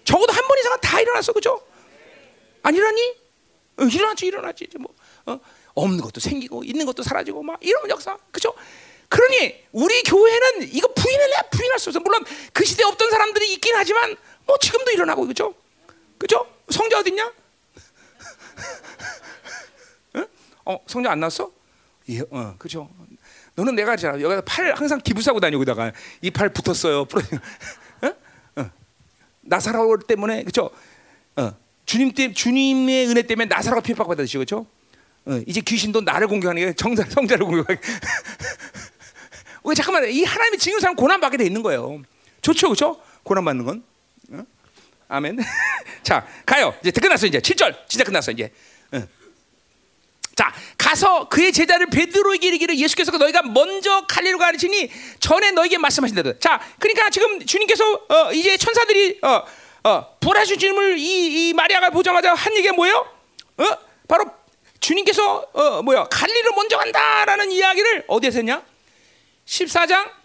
적어도 0.05 0.33
한 0.33 0.47
번 0.49 0.59
이상은 0.59 0.79
다 0.81 1.01
일어났어, 1.01 1.33
그죠? 1.33 1.61
안 2.63 2.75
일어났니? 2.75 3.15
어, 3.79 3.85
일어났지, 3.85 4.27
일어났지. 4.27 4.65
이제 4.65 4.79
뭐 4.79 4.93
어? 5.27 5.39
없는 5.75 6.01
것도 6.01 6.19
생기고 6.21 6.65
있는 6.65 6.87
것도 6.87 7.03
사라지고 7.03 7.43
막 7.43 7.59
이런 7.63 7.89
역사, 7.91 8.17
그죠? 8.33 8.53
그러니 9.09 9.55
우리 9.73 10.03
교회는 10.03 10.69
이거 10.75 10.89
부인할래 10.93 11.33
부인할 11.51 11.79
수 11.79 11.91
없어. 11.91 12.01
물론 12.01 12.25
그 12.53 12.65
시대에 12.65 12.85
없던 12.85 13.11
사람들이 13.11 13.53
있긴 13.55 13.75
하지만 13.77 14.17
뭐 14.47 14.59
지금도 14.59 14.91
일어나고 14.91 15.27
그죠? 15.27 15.55
그죠? 16.19 16.47
성자 16.69 16.99
어딨냐? 17.01 17.33
어? 20.15 20.25
어 20.67 20.79
성자 20.87 21.11
안 21.13 21.21
났어? 21.21 21.51
예, 22.11 22.21
어, 22.31 22.55
그죠? 22.59 22.89
너는 23.55 23.75
내가 23.75 23.93
알잖아. 23.93 24.21
여기다 24.21 24.41
팔 24.43 24.73
항상 24.75 25.01
기부 25.01 25.21
싸고 25.23 25.41
다니고 25.41 25.65
다가 25.65 25.93
이 26.23 26.31
팔 26.31 26.51
붙었어요. 26.53 27.01
어? 27.01 28.15
어. 28.57 28.71
나사로 29.43 29.99
때문에 30.07 30.45
그죠? 30.45 30.71
어. 31.37 31.53
주님 31.87 32.13
때 32.13 32.33
주님의 32.33 33.09
은혜 33.09 33.23
때문에 33.23 33.47
나사로가 33.47 33.83
핍박 33.83 34.07
받으시죠, 34.09 34.39
그죠? 34.41 34.67
어. 35.27 35.41
이제 35.47 35.61
귀신도 35.61 36.03
나를 36.03 36.29
공격하는 36.29 36.63
게 36.65 36.73
정자 36.75 37.05
성자를 37.09 37.45
공격하게. 37.47 37.81
왜 39.65 39.75
잠깐만 39.75 40.09
이 40.11 40.25
하나님이 40.25 40.59
지금 40.59 40.81
사람 40.81 40.95
고난 40.97 41.21
받게 41.21 41.37
돼 41.37 41.45
있는 41.45 41.63
거예요. 41.63 42.01
좋죠, 42.41 42.71
그죠? 42.71 43.01
고난 43.23 43.45
받는 43.45 43.65
건. 43.65 43.83
어? 45.09 45.15
아멘. 45.17 45.39
자, 46.03 46.27
가요. 46.47 46.75
이제 46.85 46.91
끝났어 47.01 47.27
이제 47.27 47.39
7절. 47.39 47.89
진짜 47.89 48.05
끝났어 48.05 48.31
이제. 48.31 48.53
어. 48.93 49.03
자, 50.37 50.55
가서 50.77 51.29
그의 51.29 51.53
제자를 51.53 51.87
베드로에게 51.87 52.47
이르기를 52.47 52.79
예수께서 52.79 53.11
너희가 53.11 53.43
먼저 53.43 54.07
갈리로 54.07 54.39
가르치니 54.39 54.91
전에 55.19 55.51
너에게 55.51 55.79
말씀하신다. 55.79 56.39
자, 56.39 56.61
그러니까 56.79 57.11
지금 57.11 57.45
주님께서 57.45 57.93
어, 58.09 58.33
이제 58.33 58.57
천사들이 58.57 59.19
어, 59.23 59.43
어, 59.85 60.17
부활하신 60.21 60.59
주님을 60.59 60.99
이, 60.99 61.49
이 61.49 61.53
마리아가 61.55 61.91
보자마자 61.91 62.35
한 62.35 62.55
얘기가 62.55 62.75
뭐예요? 62.75 62.97
어? 63.57 63.65
바로 64.07 64.31
주님께서 64.79 65.49
어, 65.53 65.83
뭐야? 65.83 66.05
갈리로 66.05 66.53
먼저 66.55 66.79
간다라는 66.79 67.51
이야기를 67.51 68.05
어디에서 68.07 68.39
했냐? 68.39 68.63
14장 69.47 70.18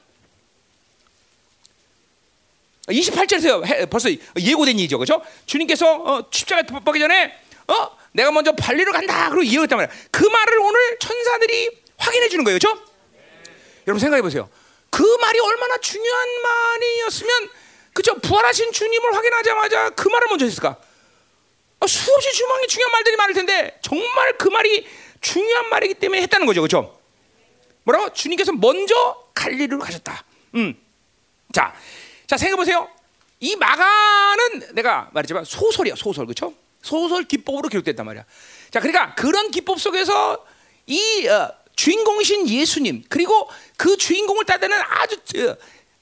28절에서 2.87 3.89
벌써 3.89 4.09
예고된 4.37 4.77
얘기죠. 4.79 4.99
그죠? 4.99 5.21
주님께서 5.45 5.95
어, 5.95 6.27
십자가에 6.29 6.63
박기 6.83 6.99
전에 6.99 7.33
어? 7.67 7.97
내가 8.11 8.31
먼저 8.31 8.51
발리로 8.51 8.91
간다. 8.91 9.29
그리고 9.29 9.43
이해했단 9.43 9.77
말이야. 9.77 9.95
그 10.11 10.25
말을 10.25 10.59
오늘 10.59 10.99
천사들이 10.99 11.69
확인해 11.97 12.29
주는 12.29 12.43
거예요. 12.43 12.55
그죠? 12.57 12.77
여러분 13.87 13.99
생각해 13.99 14.21
보세요. 14.21 14.49
그 14.89 15.01
말이 15.21 15.39
얼마나 15.39 15.77
중요한 15.77 16.27
말이었으면 16.41 17.49
그죠? 17.93 18.15
부활하신 18.19 18.71
주님을 18.71 19.15
확인하자마자 19.15 19.89
그 19.91 20.07
말을 20.07 20.27
먼저 20.27 20.45
했을까? 20.45 20.77
아, 21.79 21.87
수없이 21.87 22.31
주망이 22.33 22.67
중요한 22.67 22.91
말들이 22.91 23.15
많을 23.15 23.33
텐데 23.33 23.79
정말 23.81 24.37
그 24.37 24.49
말이 24.49 24.87
중요한 25.21 25.69
말이기 25.69 25.95
때문에 25.95 26.21
했다는 26.23 26.45
거죠. 26.45 26.61
그죠? 26.61 26.99
뭐라고? 27.83 28.13
주님께서 28.13 28.51
먼저 28.53 28.93
갈리로 29.33 29.79
가셨다. 29.79 30.23
음. 30.55 30.75
자, 31.51 31.73
자 32.27 32.37
생각해 32.37 32.55
보세요. 32.55 32.89
이 33.39 33.55
마가는 33.57 34.73
내가 34.73 35.09
말했지만 35.11 35.43
소설이야, 35.43 35.95
소설. 35.95 36.25
그렇죠? 36.25 36.53
소설 36.81 37.23
기법으로 37.25 37.69
기록됐단 37.69 38.05
말이야. 38.05 38.23
자, 38.71 38.79
그러니까 38.79 39.15
그런 39.15 39.51
기법 39.51 39.79
속에서 39.79 40.45
이 40.85 41.27
어, 41.27 41.53
주인공이신 41.75 42.47
예수님 42.47 43.03
그리고 43.09 43.49
그 43.77 43.97
주인공을 43.97 44.45
따르는 44.45 44.79
아주 44.81 45.17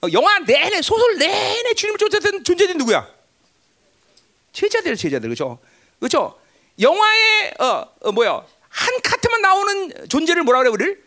어, 0.01 0.07
영화 0.11 0.39
내내 0.39 0.81
소설 0.81 1.17
내내 1.17 1.73
주님을 1.73 1.97
쫓았던 1.97 2.43
존재들이 2.43 2.77
누구야? 2.77 3.07
제자들, 4.53 4.95
제자들 4.95 5.29
그렇죠? 5.29 5.59
그렇죠? 5.99 6.39
영화에 6.79 7.53
어, 7.59 7.87
어 8.01 8.11
뭐야 8.11 8.45
한 8.69 9.01
컷만 9.03 9.41
나오는 9.41 10.09
존재를 10.09 10.43
뭐라 10.43 10.59
그래 10.59 10.69
우리를? 10.69 11.03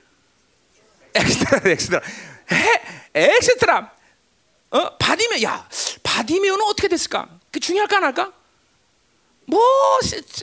엑스트라, 1.14 1.60
엑스트라, 1.70 2.00
에, 2.50 2.82
엑스트라. 3.14 3.93
어 4.74 4.96
바디메, 4.98 5.42
야 5.42 5.68
바디메오는 6.02 6.64
어떻게 6.66 6.88
됐을까? 6.88 7.28
그 7.52 7.60
중요할까 7.60 7.96
안 7.98 8.04
할까? 8.04 8.32
뭐, 9.46 9.60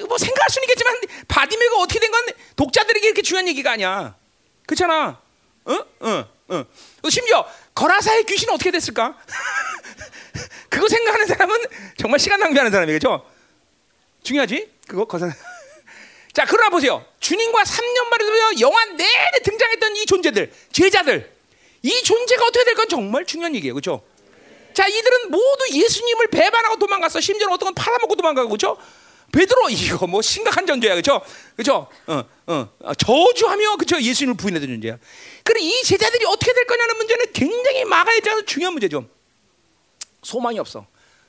뭐 0.08 0.18
생각할 0.18 0.50
수는 0.50 0.64
있겠지만 0.66 1.02
바디메가 1.28 1.76
어떻게 1.78 2.00
된 2.00 2.12
건 2.12 2.26
독자들에게 2.56 3.06
이렇게 3.08 3.22
중요한 3.22 3.48
얘기가 3.48 3.72
아니야. 3.72 4.16
그렇잖아. 4.66 5.20
어? 5.66 5.74
어, 5.74 6.26
어. 6.50 6.66
심지어 7.10 7.46
거라사의 7.76 8.26
귀신은 8.26 8.54
어떻게 8.54 8.72
됐을까? 8.72 9.18
그거 10.70 10.88
생각하는 10.88 11.26
사람은 11.28 11.58
정말 11.98 12.20
시간 12.20 12.40
낭비하는 12.40 12.72
사람이겠죠. 12.72 13.26
중요하지? 14.24 14.72
그거 14.88 15.06
거사. 15.06 15.28
자, 16.34 16.46
그러나 16.48 16.70
보세요. 16.70 17.06
주님과 17.20 17.64
3년 17.64 18.06
만에 18.08 18.26
영화 18.62 18.86
내내 18.86 19.40
등장했던 19.44 19.96
이 19.98 20.06
존재들, 20.06 20.54
제자들, 20.72 21.32
이 21.82 22.04
존재가 22.04 22.46
어떻게 22.46 22.64
될 22.64 22.76
건 22.76 22.88
정말 22.88 23.26
중요한 23.26 23.56
얘기예요, 23.56 23.74
그렇죠? 23.74 24.04
자, 24.74 24.88
이들은 24.88 25.32
모두 25.32 25.66
예수님을 25.72 26.28
배반하고 26.28 26.78
도망갔어. 26.78 27.20
심지어 27.20 27.48
어떤 27.50 27.68
건 27.68 27.76
팔아먹고 27.76 28.16
도망가고 28.16 28.50
그렇죠? 28.50 28.78
베드로 29.32 29.70
이거 29.70 30.08
뭐 30.08 30.22
심각한 30.22 30.66
존재야, 30.68 30.94
그렇죠? 30.94 31.22
그렇죠? 31.56 31.88
어, 32.08 32.24
어, 32.48 32.94
저주하며 32.96 33.78
그렇죠? 33.78 34.02
예수님을 34.02 34.36
부인했던 34.36 34.68
존재야. 34.68 34.98
그래 35.44 35.62
이 35.62 35.84
제자들이 35.84 36.26
어떻게 36.26 36.54
될 36.54 36.66
거냐는 36.66 36.98
문제는 36.98 37.26
굉장히 37.34 37.86
마가에 37.86 38.20
대한 38.20 38.46
중요한 38.46 38.74
문제죠. 38.74 39.08
소망이 40.24 40.60
없어. 40.60 40.86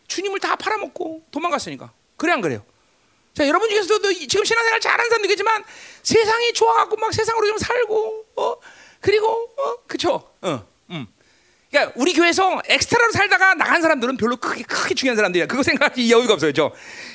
주님을 0.08 0.40
다 0.40 0.56
팔아먹고 0.56 1.22
도망갔으니까. 1.30 1.92
그래 2.16 2.32
안 2.32 2.40
그래요? 2.40 2.64
자, 3.34 3.46
여러분 3.48 3.70
중에서도 3.70 4.12
지금 4.12 4.44
신앙생활 4.44 4.80
잘하는 4.80 5.08
사람들이겠지만 5.08 5.64
세상이 6.02 6.52
좋아갖고 6.52 6.96
막 6.96 7.14
세상으로 7.14 7.46
좀 7.46 7.58
살고, 7.58 8.26
어, 8.36 8.56
그리고 9.00 9.54
어, 9.56 9.76
그렇죠? 9.86 10.30
어, 10.42 10.66
음. 10.90 11.06
그러니까 11.72 11.94
우리 11.96 12.12
교회에서 12.12 12.60
엑스트라로 12.66 13.12
살다가 13.12 13.54
나간 13.54 13.80
사람들은 13.80 14.18
별로 14.18 14.36
크게 14.36 14.62
크게 14.62 14.94
중요한 14.94 15.16
사람들이야. 15.16 15.46
그거 15.46 15.62
생각할 15.62 15.96
여유가 16.10 16.34
없어요, 16.34 16.52
죠 16.52 16.70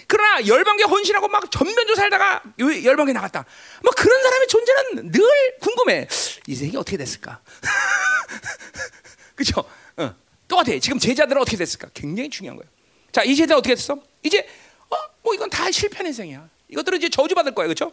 그러나 0.08 0.46
열방계 0.48 0.84
헌신하고 0.84 1.28
막 1.28 1.52
전면조 1.52 1.94
살다가 1.94 2.42
열방계 2.60 3.14
나갔다. 3.14 3.46
뭐 3.84 3.94
그런 3.96 4.20
사람의 4.24 4.48
존재는 4.48 5.12
늘 5.12 5.22
궁금해. 5.62 6.08
이 6.48 6.56
세상이 6.56 6.76
어떻게 6.76 6.98
됐을까? 6.98 7.40
그렇죠? 9.36 9.64
어. 9.98 10.16
똑같아. 10.48 10.80
지금 10.80 10.98
제자들은 10.98 11.40
어떻게 11.40 11.56
됐을까? 11.56 11.90
굉장히 11.94 12.32
중요한 12.32 12.58
거예요. 12.58 12.72
자, 13.12 13.22
이 13.24 13.36
제자 13.36 13.56
어떻게 13.56 13.76
됐어? 13.76 14.02
이제 14.24 14.40
어, 14.90 14.96
뭐 15.22 15.36
이건 15.36 15.52
다 15.52 15.70
실패한 15.70 16.08
인생이야. 16.08 16.50
이것들은 16.70 16.98
이제 16.98 17.10
저주받을 17.10 17.54
거예요, 17.54 17.68
그렇죠? 17.68 17.92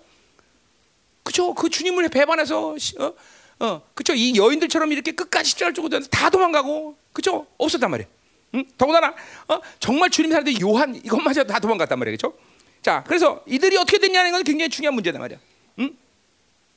그렇죠? 1.23 1.53
그 1.53 1.69
주님을 1.69 2.09
배반해서 2.09 2.71
어? 2.71 3.15
어, 3.61 3.83
그쵸? 3.95 4.15
이 4.15 4.37
여인들처럼 4.37 4.93
이렇게 4.93 5.13
끝까지 5.13 5.51
십자가를 5.51 5.75
쫓고 5.75 5.89
다 6.11 6.31
도망가고, 6.31 6.97
그쵸? 7.13 7.47
없었단 7.59 7.91
말이에요. 7.91 8.09
응? 8.55 8.65
더군다나, 8.77 9.15
어, 9.49 9.61
정말 9.81 10.11
주님 10.11 10.31
사람들 10.31 10.61
요한 10.61 10.95
이것마저 10.97 11.45
다 11.45 11.59
도망갔단 11.61 11.99
말이에요. 11.99 12.17
그쵸? 12.17 12.35
자, 12.83 13.03
그래서 13.07 13.43
이들이 13.47 13.77
어떻게 13.77 13.99
됐냐는 13.99 14.33
건 14.33 14.43
굉장히 14.45 14.69
중요한 14.69 14.95
문제다 14.95 15.19
말이야. 15.19 15.39
응? 15.81 15.97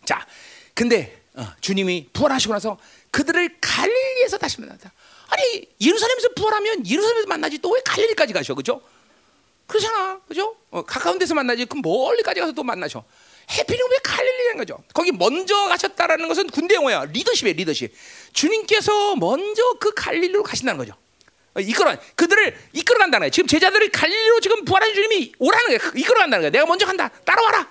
자, 0.05 0.25
근데 0.73 1.21
어, 1.36 1.45
주님이 1.61 2.09
부활하시고 2.13 2.53
나서 2.53 2.78
그들을 3.11 3.57
갈릴리에서 3.61 4.38
다시 4.38 4.59
만났다. 4.61 4.91
아니 5.30 5.67
예루살렘에서 5.82 6.30
부활하면 6.36 6.88
예루살렘에서 6.88 7.28
만나지 7.28 7.57
또 7.59 7.69
왜 7.71 7.82
갈릴리까지 7.84 8.34
가셔, 8.34 8.55
그죠? 8.55 8.82
그렇잖아, 9.67 10.19
그죠? 10.28 10.55
어, 10.71 10.82
가까운 10.84 11.19
데서 11.19 11.36
만나지 11.36 11.65
그럼 11.65 11.82
멀리까지 11.84 12.39
가서 12.39 12.53
또 12.53 12.63
만나셔. 12.63 13.03
해피는 13.49 13.79
왜 13.91 13.97
갈릴리라는 14.03 14.57
거죠? 14.57 14.83
거기 14.93 15.11
먼저 15.11 15.55
가셨다라는 15.67 16.27
것은 16.27 16.47
군대 16.49 16.75
용어야. 16.75 17.05
리더십이에요, 17.05 17.55
리더십. 17.55 17.91
주님께서 18.33 19.15
먼저 19.15 19.73
그 19.79 19.93
갈릴리로 19.93 20.43
가신다는 20.43 20.77
거죠. 20.77 20.93
어, 21.55 21.59
이끌어 21.59 21.95
그들을 22.15 22.57
이끌어 22.73 22.99
간다는 22.99 23.25
거야. 23.25 23.29
지금 23.29 23.47
제자들을 23.47 23.89
갈릴리로 23.89 24.39
지금 24.41 24.65
부활하신 24.65 24.95
주님이 24.95 25.33
오라는 25.39 25.77
거야. 25.77 25.91
이끌어 25.95 26.19
간다는 26.19 26.43
거야. 26.43 26.49
내가 26.51 26.65
먼저 26.65 26.85
간다. 26.85 27.09
따라와라. 27.25 27.67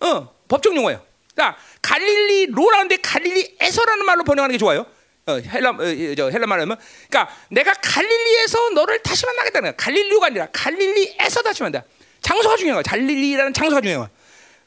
어, 0.00 0.34
법적 0.48 0.74
용어예요. 0.74 1.04
자, 1.36 1.56
갈릴리로라는데 1.82 2.96
갈릴리에서라는 2.98 4.04
말로 4.04 4.24
번역하는 4.24 4.52
게 4.52 4.58
좋아요. 4.58 4.86
어, 5.26 5.32
헬라 5.34 5.70
어, 5.70 6.14
저 6.16 6.30
헬라 6.30 6.46
말하면 6.46 6.76
그러니까 7.08 7.34
내가 7.50 7.72
갈릴리에서 7.74 8.70
너를 8.70 9.02
다시 9.02 9.26
만나겠다는 9.26 9.68
거야. 9.68 9.76
갈릴리가 9.76 10.26
아니라 10.26 10.48
갈릴리에서 10.52 11.42
다시 11.42 11.62
만나. 11.62 11.82
장소가 12.22 12.56
중요한 12.56 12.82
거야. 12.82 12.90
갈릴리라는 12.90 13.52
장소가 13.52 13.80
중요한 13.80 14.08
거야. 14.08 14.19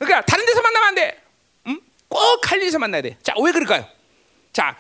그러니까 0.04 0.26
다른 0.26 0.46
데서 0.46 0.62
만나면 0.62 0.88
안 0.90 0.96
돼. 0.96 1.22
음? 1.68 1.82
꼭 2.08 2.42
갈릴리에서 2.42 2.80
만나야 2.80 3.02
돼. 3.02 3.18
자, 3.24 3.34
왜 3.42 3.52
그럴까요? 3.52 3.88
자, 4.52 4.78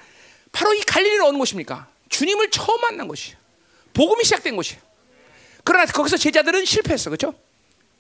바로 0.52 0.74
이 0.74 0.82
갈릴리는 0.82 1.26
어느 1.26 1.38
곳입니까? 1.38 1.88
주님을 2.10 2.52
처음 2.52 2.80
만난 2.82 3.08
곳이에요. 3.08 3.38
복음이 3.94 4.24
시작된 4.24 4.56
곳이에요. 4.56 4.82
그러나 5.64 5.86
거기서 5.86 6.18
제자들은 6.18 6.66
실패했어. 6.66 7.10
그렇죠? 7.10 7.34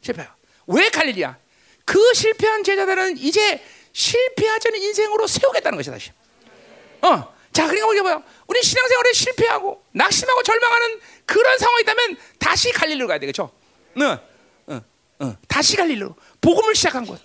실패요. 0.01 0.27
왜 0.67 0.89
갈릴리야? 0.89 1.37
그 1.85 2.13
실패한 2.13 2.63
제자들은 2.63 3.17
이제 3.17 3.63
실패하지 3.91 4.69
않은 4.69 4.81
인생으로 4.81 5.27
세우겠다는 5.27 5.77
것이다. 5.77 5.95
다시. 5.95 6.11
어. 7.01 7.33
자, 7.51 7.67
그러니까 7.67 7.87
우리가 7.87 8.03
뭐야? 8.03 8.23
우리 8.47 8.61
신앙생활에 8.63 9.13
실패하고 9.13 9.83
낙심하고 9.91 10.41
절망하는 10.43 10.99
그런 11.25 11.57
상황이 11.59 11.81
있다면 11.83 12.17
다시 12.39 12.71
갈릴리로 12.71 13.07
가야 13.07 13.19
되겠죠? 13.19 13.43
어, 13.95 14.19
어, 14.67 14.81
어. 15.19 15.37
다시 15.47 15.75
갈릴리로 15.75 16.15
복음을 16.43 16.75
시작한 16.75 17.05
곳, 17.05 17.19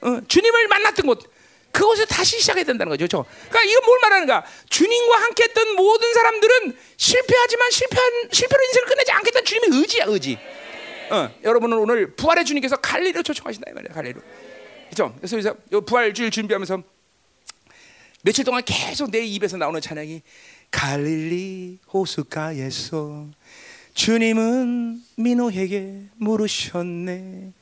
어, 0.00 0.20
주님을 0.26 0.66
만났던 0.68 1.06
곳, 1.06 1.30
그곳에 1.70 2.04
다시 2.06 2.40
시작해야 2.40 2.64
된다는 2.64 2.90
거죠. 2.90 3.06
그렇죠? 3.06 3.24
그러니까 3.48 3.62
이건 3.70 3.84
뭘 3.86 3.98
말하는가? 4.00 4.44
주님과 4.68 5.16
함께 5.22 5.44
했던 5.44 5.76
모든 5.76 6.12
사람들은 6.12 6.76
실패하지만 6.96 7.70
실패한 7.70 8.12
실패로 8.30 8.62
인생을 8.64 8.88
끝내지 8.88 9.12
않겠다는 9.12 9.44
주님의 9.44 9.80
의지야, 9.80 10.04
의지. 10.08 10.38
어, 11.10 11.30
여러분은 11.44 11.76
오늘 11.78 12.14
부활의 12.14 12.44
주님께서 12.44 12.76
갈릴리로 12.76 13.22
초청하신다 13.22 13.70
이 13.70 13.74
말이야, 13.74 13.92
갈릴리로. 13.92 14.20
그렇죠? 14.86 15.14
그래서 15.18 15.36
그래서 15.36 15.84
부활주일 15.86 16.30
준비하면서 16.30 16.82
며칠 18.22 18.44
동안 18.44 18.62
계속 18.64 19.10
내 19.10 19.20
입에서 19.24 19.56
나오는 19.56 19.80
찬양이 19.80 20.22
갈릴리 20.70 21.80
호숫가에서 21.92 23.26
주님은 23.94 25.02
민호에게 25.16 26.02
물으셨네 26.16 27.52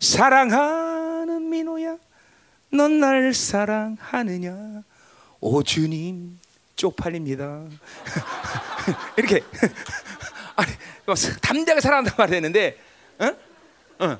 사랑하는 0.00 1.48
민호야 1.48 1.98
넌 2.72 3.00
날 3.00 3.34
사랑하느냐 3.34 4.82
오 5.40 5.62
주님 5.62 6.38
쪽팔립니다 6.74 7.64
이렇게 9.16 9.42
아니 10.56 10.72
담대하게 11.42 11.80
사랑한다고 11.80 12.22
말했는데 12.22 12.78
어? 13.18 13.36
어. 14.00 14.18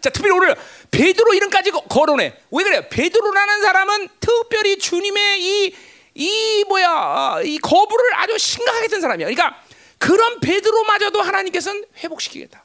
자, 0.00 0.10
특별히 0.10 0.36
오늘 0.36 0.54
베드로 0.90 1.32
이름까지 1.32 1.70
거론해. 1.70 2.36
왜 2.50 2.64
그래요? 2.64 2.82
베드로라는 2.90 3.62
사람은 3.62 4.08
특별히 4.20 4.78
주님의 4.78 5.42
이, 5.42 5.74
이 6.14 6.64
뭐야, 6.68 7.40
이 7.42 7.56
거부를 7.56 8.14
아주 8.16 8.36
심각하게 8.36 8.88
든 8.88 9.00
사람이야. 9.00 9.26
그러니까 9.28 9.62
그런 9.96 10.40
베드로마저도 10.40 11.22
하나님께서는 11.22 11.86
회복시키겠다. 11.96 12.62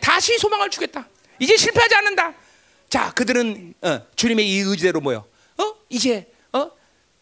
다시 0.00 0.38
소망을 0.38 0.70
주겠다. 0.70 1.06
이제 1.38 1.56
실패하지 1.56 1.94
않는다. 1.96 2.34
자, 2.88 3.12
그들은 3.12 3.74
어, 3.82 4.00
주님의 4.14 4.48
이 4.48 4.58
의지대로 4.60 5.00
뭐요? 5.00 5.24
어? 5.58 5.74
이제 5.88 6.30
어? 6.52 6.70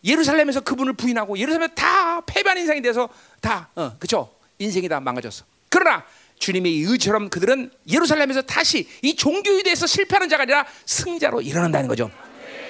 예루살렘에서 0.05 0.61
그분을 0.61 0.95
부인하고 0.95 1.39
예루살렘에 1.39 1.69
다 1.75 2.21
패배한 2.27 2.59
인생이 2.59 2.83
돼서 2.83 3.09
다 3.41 3.71
어, 3.75 3.97
그죠? 3.99 4.35
인생이 4.59 4.89
다 4.89 5.01
망가졌어. 5.01 5.45
그러나 5.69 6.05
주님의 6.39 6.83
의처럼 6.83 7.31
그들은 7.31 7.71
예루살렘에서 7.89 8.43
다시 8.43 8.89
이 9.01 9.15
종교에 9.15 9.63
대해서 9.63 9.87
실패하는 9.87 10.29
자가 10.29 10.43
아니라 10.43 10.67
승자로 10.85 11.41
일어난다는 11.41 11.89
거죠. 11.89 12.11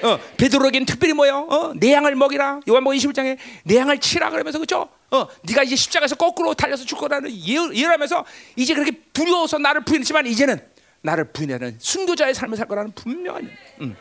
어, 0.03 0.19
베드로에게는 0.37 0.85
특별히 0.85 1.15
뭐요? 1.15 1.47
어, 1.49 1.73
내 1.75 1.93
양을 1.93 2.15
먹이라. 2.17 2.61
요한복음 2.69 2.97
21장에 2.99 3.39
내 3.65 3.77
양을 3.77 3.99
치라 3.99 4.31
그러면서 4.31 4.59
그죠? 4.59 4.89
어, 5.11 5.27
네가 5.43 5.63
이제 5.63 5.77
십자가에서 5.77 6.17
거꾸로 6.17 6.55
달려서 6.55 6.85
죽 6.85 6.97
거라는 6.99 7.31
예언하면서 7.33 8.25
이제 8.57 8.75
그렇게 8.75 8.93
두려워서 9.13 9.59
나를 9.59 9.85
부인했지만 9.85 10.27
이제는 10.27 10.61
나를 11.03 11.25
부인하는 11.25 11.77
순교자의 11.79 12.35
삶을 12.35 12.57
살 12.57 12.67
거라는 12.67 12.93
분명한. 12.93 13.51
음. 13.83 13.97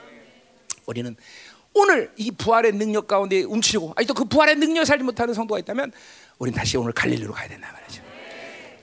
우리는 0.86 1.16
오늘 1.74 2.12
이 2.18 2.32
부활의 2.32 2.74
능력 2.74 3.08
가운데 3.08 3.44
움츠리고 3.44 3.94
아직도 3.96 4.14
그 4.14 4.26
부활의 4.26 4.56
능력 4.56 4.86
살지 4.86 5.04
못하는 5.04 5.34
성도가 5.34 5.60
있다면 5.60 5.92
우리는 6.38 6.58
다시 6.58 6.78
오늘 6.78 6.92
갈릴리로 6.92 7.34
가야 7.34 7.48
된다 7.48 7.72
말이죠. 7.72 8.04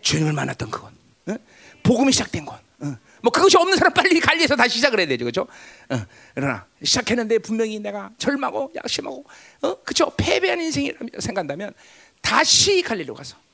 주님을 0.00 0.32
만났던 0.32 0.70
그곳, 0.70 0.90
어? 1.26 1.36
복음이 1.82 2.12
시작된 2.12 2.44
곳. 2.44 2.54
어? 2.80 2.96
뭐 3.20 3.32
그것이 3.32 3.56
없는 3.56 3.76
사람 3.76 3.92
빨리 3.92 4.20
갈리에서 4.20 4.56
다시 4.56 4.76
시작을 4.76 5.00
해야 5.00 5.08
되죠, 5.08 5.24
그렇죠? 5.24 5.46
어, 5.90 5.98
그러나 6.34 6.66
시작했는데 6.82 7.38
분명히 7.38 7.78
내가 7.80 8.10
절망하고 8.16 8.72
약심하고, 8.76 9.24
어, 9.62 9.82
그렇죠? 9.82 10.12
패배한 10.16 10.60
인생이 10.60 10.92
생각한다면 11.18 11.74
다시 12.22 12.80
갈리로 12.82 13.14
가서 13.14 13.36
음, 13.36 13.47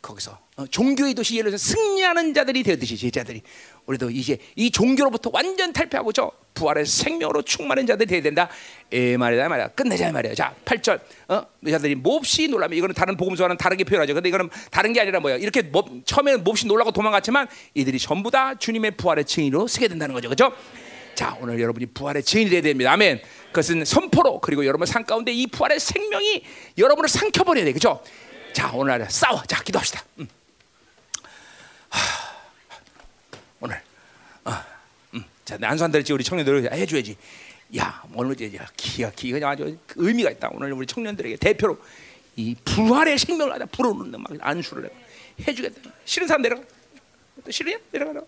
거기서 0.00 0.38
어, 0.56 0.66
종교의 0.66 1.14
도시 1.14 1.36
예루살렘 1.36 1.56
승리하는 1.56 2.34
자들이 2.34 2.62
되듯이 2.62 2.96
제자들이 2.96 3.42
우리도 3.86 4.10
이제 4.10 4.38
이 4.56 4.70
종교로부터 4.70 5.30
완전 5.32 5.72
탈피하고 5.72 6.12
저 6.12 6.30
부활의 6.54 6.84
생명으로 6.84 7.42
충만한 7.42 7.86
자들이 7.86 8.06
되어야 8.06 8.22
된다. 8.22 8.48
에 8.92 9.16
말이다 9.16 9.48
말이야. 9.48 9.68
끝내자 9.68 10.10
말이야. 10.12 10.34
자, 10.34 10.54
8절. 10.64 11.00
어? 11.28 11.42
여자들이 11.64 11.94
몹시 11.94 12.48
놀라면 12.48 12.76
이거는 12.76 12.94
다른 12.94 13.16
복음서와는 13.16 13.56
다르게 13.56 13.84
표현하죠. 13.84 14.14
근데 14.14 14.28
이거는 14.28 14.50
다른 14.70 14.92
게 14.92 15.00
아니라 15.00 15.20
뭐야? 15.20 15.36
이렇게 15.36 15.62
몹, 15.62 15.88
처음에는 16.04 16.44
몹시 16.44 16.66
놀라고 16.66 16.90
도망갔지만 16.90 17.46
이들이 17.74 17.98
전부 17.98 18.30
다 18.30 18.56
주님의 18.56 18.96
부활의 18.96 19.24
증인으로 19.24 19.68
쓰게 19.68 19.88
된다는 19.88 20.14
거죠. 20.14 20.28
그렇죠? 20.28 20.52
자, 21.14 21.36
오늘 21.40 21.60
여러분이 21.60 21.86
부활의 21.86 22.22
증인이 22.22 22.50
되어야 22.50 22.62
됩니다. 22.62 22.92
아멘. 22.92 23.20
그것은 23.48 23.84
선포로 23.84 24.40
그리고 24.40 24.66
여러분 24.66 24.86
삶 24.86 25.04
가운데 25.04 25.32
이 25.32 25.46
부활의 25.46 25.80
생명이 25.80 26.44
여러분을 26.76 27.08
삼켜버려야 27.08 27.64
돼. 27.64 27.72
그렇죠? 27.72 28.02
자, 28.58 28.72
오늘 28.74 29.08
싸워. 29.08 29.40
자, 29.44 29.62
기도합시다. 29.62 30.02
음. 30.18 30.28
하, 31.90 32.00
오늘 33.60 33.80
어, 34.44 34.50
음. 35.14 35.24
자, 35.44 35.56
들지 35.92 36.12
우리 36.12 36.24
청년들 36.24 36.72
해줘야지. 36.72 37.16
야, 37.76 38.02
오늘 38.14 38.32
이제 38.32 38.58
기가 38.76 39.12
기가 39.12 39.50
아주 39.50 39.78
의미가 39.94 40.32
있다. 40.32 40.50
오늘 40.50 40.72
우리 40.72 40.86
청년들에게 40.86 41.36
대표로 41.36 41.78
이 42.34 42.56
부활의 42.64 43.18
생명을 43.18 43.52
하다 43.54 43.66
불어넣는 43.66 44.20
막 44.20 44.32
안수를 44.40 44.90
해주겠다. 45.46 45.92
싫은 46.04 46.26
사람 46.26 46.42
내려가. 46.42 46.60
또 47.44 47.52
싫으냐? 47.52 47.78
내려가라. 47.92 48.22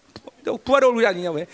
너 0.44 0.56
부활의 0.58 0.90
얼굴이 0.90 1.06
아니냐 1.06 1.32
왜? 1.32 1.44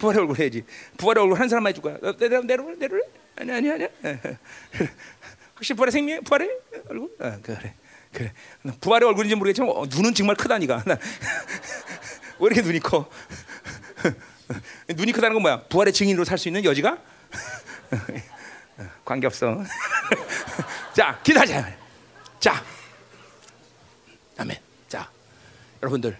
부활의 0.00 0.22
얼굴 0.22 0.40
해야지. 0.40 0.64
부활의 0.96 1.22
얼굴 1.22 1.38
한 1.38 1.48
사람만 1.48 1.70
해줄 1.70 1.84
거야. 1.84 1.98
내려 2.18 2.42
내려 2.42 2.64
내려. 2.74 3.00
아니 3.36 3.52
아니 3.52 3.70
아니. 3.70 3.86
혹시 5.54 5.72
부활의 5.72 5.92
생명 5.92 6.24
부활의 6.24 6.50
얼굴? 6.88 7.10
어, 7.20 7.38
그래. 7.44 7.74
그래. 8.12 8.32
부활의 8.80 9.08
얼굴인지 9.08 9.34
모르겠지만 9.36 9.70
어, 9.70 9.86
눈은 9.86 10.14
정말 10.14 10.36
크다니까. 10.36 10.84
왜 12.40 12.46
이렇게 12.46 12.62
눈이 12.62 12.80
커? 12.80 13.08
눈이 14.88 15.12
크다는 15.12 15.34
건 15.34 15.42
뭐야? 15.42 15.62
부활의 15.64 15.92
증인으로 15.92 16.24
살 16.24 16.38
수 16.38 16.48
있는 16.48 16.64
여지가 16.64 16.98
관계 19.04 19.26
없어. 19.26 19.62
자, 20.94 21.20
기다자. 21.22 21.76
자, 22.40 22.64
아멘. 24.36 24.56
자, 24.88 25.10
여러분들 25.82 26.16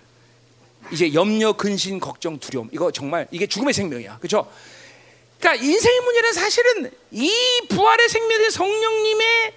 이제 0.91 1.13
염려, 1.15 1.53
근심, 1.53 2.01
걱정, 2.01 2.39
두려움 2.39 2.69
이거 2.73 2.91
정말 2.91 3.29
이게 3.31 3.47
죽음의 3.47 3.73
생명이야, 3.75 4.19
그렇죠? 4.19 4.51
그러니까 5.39 5.65
인생의 5.65 6.01
문제는 6.01 6.33
사실은 6.33 6.91
이 7.13 7.33
부활의 7.69 8.09
생명의 8.09 8.51
성령님의 8.51 9.55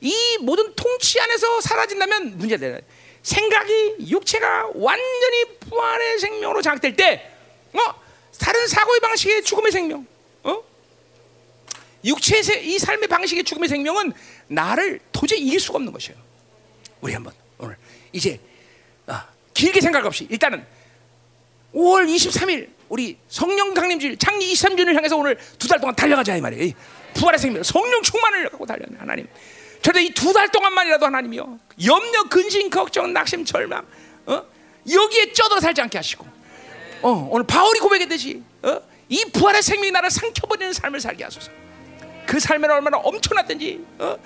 이 0.00 0.38
모든 0.40 0.74
통치 0.74 1.20
안에서 1.20 1.60
사라진다면 1.60 2.38
문제다. 2.38 2.78
생각이 3.22 3.96
육체가 4.08 4.70
완전히 4.74 5.44
부활의 5.60 6.18
생명으로 6.20 6.62
장악될 6.62 6.96
때, 6.96 7.30
어 7.74 7.78
다른 8.38 8.66
사고의 8.66 9.00
방식의 9.00 9.42
죽음의 9.44 9.72
생명, 9.72 10.06
어 10.42 10.62
육체의 12.04 12.66
이 12.66 12.78
삶의 12.78 13.08
방식의 13.08 13.44
죽음의 13.44 13.68
생명은 13.68 14.12
나를 14.48 15.00
도저히 15.12 15.40
이길 15.40 15.60
수가 15.60 15.76
없는 15.76 15.92
것이에요. 15.92 16.18
우리 17.02 17.12
한번 17.12 17.34
오늘 17.58 17.76
이제 18.12 18.40
아, 19.06 19.28
길게 19.52 19.80
생각 19.82 20.04
없이 20.06 20.26
일단은 20.30 20.64
5월 21.74 22.06
23일 22.12 22.68
우리 22.88 23.18
성령 23.28 23.74
강림주일 23.74 24.16
장리 24.18 24.52
23주를 24.52 24.94
향해서 24.94 25.16
오늘 25.16 25.38
두 25.58 25.68
달 25.68 25.78
동안 25.78 25.94
달려가자 25.94 26.36
이 26.36 26.40
말이에요. 26.40 26.64
이 26.64 26.74
부활의 27.14 27.38
생명, 27.38 27.62
성령 27.62 28.02
충만을 28.02 28.48
갖고 28.48 28.64
달려는 28.64 28.98
하나님. 28.98 29.28
저도 29.82 29.98
이두 29.98 30.32
달 30.32 30.48
동안만이라도 30.48 31.06
하나님이요 31.06 31.58
염려, 31.84 32.24
근심, 32.24 32.68
걱정, 32.70 33.12
낙심, 33.12 33.44
절망, 33.44 33.86
어? 34.26 34.42
여기에 34.90 35.32
쩌들어 35.32 35.60
살지 35.60 35.80
않게 35.82 35.98
하시고, 35.98 36.26
어, 37.02 37.28
오늘 37.30 37.46
바울이 37.46 37.80
고백했듯이 37.80 38.42
어? 38.62 38.80
이 39.08 39.24
부활의 39.32 39.62
생명이 39.62 39.90
나를 39.90 40.10
삼켜버리는 40.10 40.72
삶을 40.72 41.00
살게 41.00 41.24
하소서. 41.24 41.50
그 42.26 42.38
삶에는 42.38 42.74
얼마나 42.76 42.98
엄청났든지 42.98 43.84
어? 43.98 44.16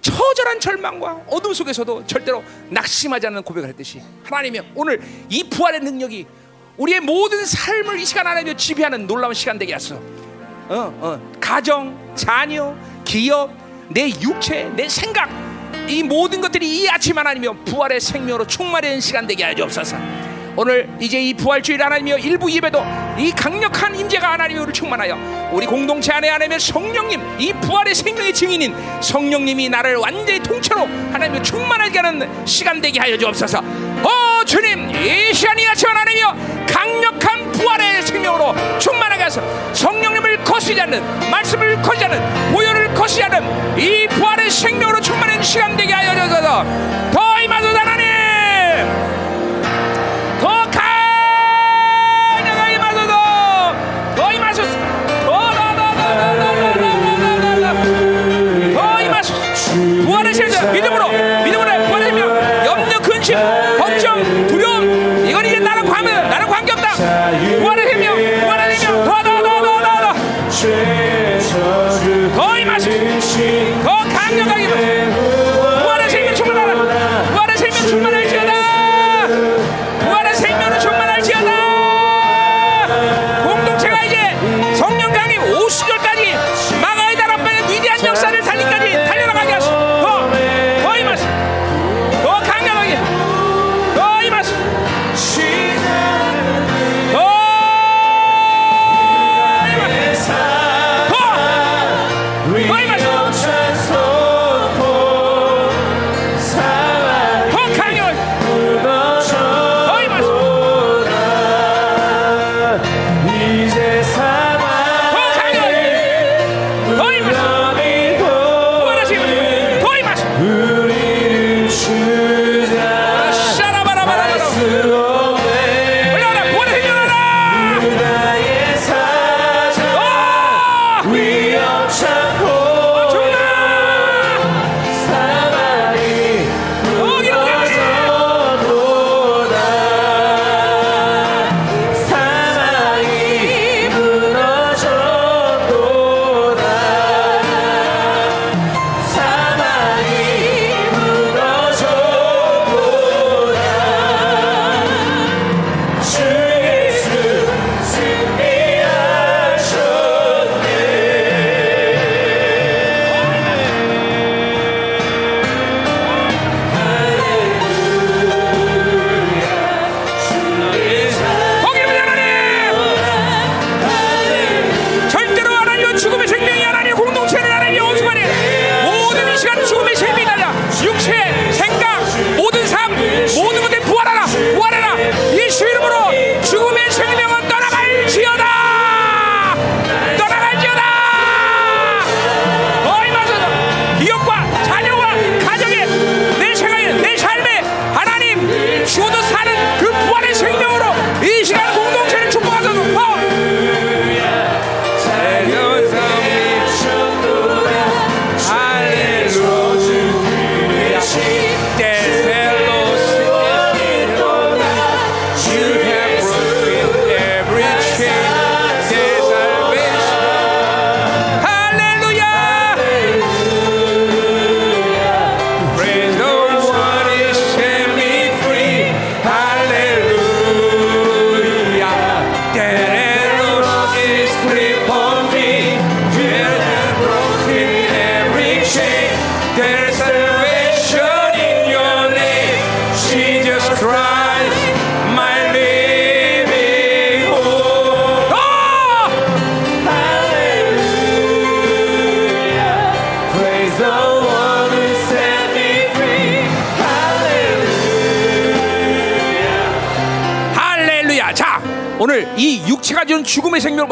처절한 0.00 0.60
절망과 0.60 1.26
어둠 1.28 1.52
속에서도 1.52 2.06
절대로 2.06 2.42
낙심하지 2.70 3.26
않는 3.28 3.42
고백을 3.42 3.68
했듯이 3.70 4.00
하나님이 4.24 4.60
오늘 4.74 5.00
이 5.28 5.44
부활의 5.48 5.80
능력이 5.80 6.26
우리의 6.76 7.00
모든 7.00 7.44
삶을 7.44 7.98
이 7.98 8.04
시간 8.04 8.26
하나님이 8.26 8.56
지배하는 8.56 9.06
놀라운 9.06 9.34
시간 9.34 9.58
되게 9.58 9.72
하소서. 9.72 9.96
어, 10.68 10.98
어, 11.00 11.32
가정, 11.40 12.14
자녀, 12.16 12.76
기업, 13.04 13.50
내 13.88 14.08
육체, 14.20 14.64
내 14.76 14.88
생각 14.88 15.28
이 15.88 16.02
모든 16.02 16.40
것들이 16.40 16.82
이 16.82 16.88
아침 16.88 17.16
하나님이여 17.16 17.52
부활의 17.64 18.00
생명으로 18.00 18.46
충만한 18.46 19.00
시간 19.00 19.26
되게 19.26 19.44
하여 19.44 19.54
주옵소서. 19.54 19.96
오늘 20.56 20.88
이제 20.98 21.20
이 21.20 21.34
부활주일 21.34 21.82
하나님이여 21.82 22.16
일부 22.16 22.50
예배도 22.50 22.82
이 23.18 23.30
강력한 23.30 23.94
임재가 23.94 24.32
하나님이 24.32 24.58
우리를 24.60 24.72
충만하여 24.72 25.50
우리 25.52 25.66
공동체 25.66 26.12
안에 26.12 26.30
하나님의 26.30 26.58
성령님 26.58 27.20
이 27.38 27.52
부활의 27.52 27.94
생명의 27.94 28.32
증인인 28.32 28.74
성령님이 29.02 29.68
나를 29.68 29.96
완전히 29.96 30.40
통째로 30.40 30.86
하나님이 31.12 31.42
충만하게 31.42 31.98
하는 31.98 32.46
시간 32.46 32.80
되게 32.80 32.98
하여 32.98 33.18
주옵소서. 33.18 33.60
오 33.60 34.44
주님 34.44 34.90
이 34.90 35.34
시간이 35.34 35.66
아침 35.66 35.90
하나님이여 35.90 36.36
강력한 36.66 37.52
부활의 37.52 38.02
생명으로 38.02 38.54
충만하게 38.78 39.24
하소 39.24 39.42
성령님을 39.74 40.42
거스지 40.44 40.80
않는 40.80 41.30
말씀을 41.30 41.82
거스지 41.82 42.04
않는 42.06 42.52
보혈을 42.52 42.94
거스지 42.94 43.22
않는 43.24 43.78
이 43.78 44.06
부활의 44.08 44.50
생명으로 44.50 45.02
충만한 45.02 45.42
시간 45.42 45.76
되게 45.76 45.92
하여 45.92 46.14
주소서. 46.14 46.64
더 47.12 47.40
임하소서 47.40 47.76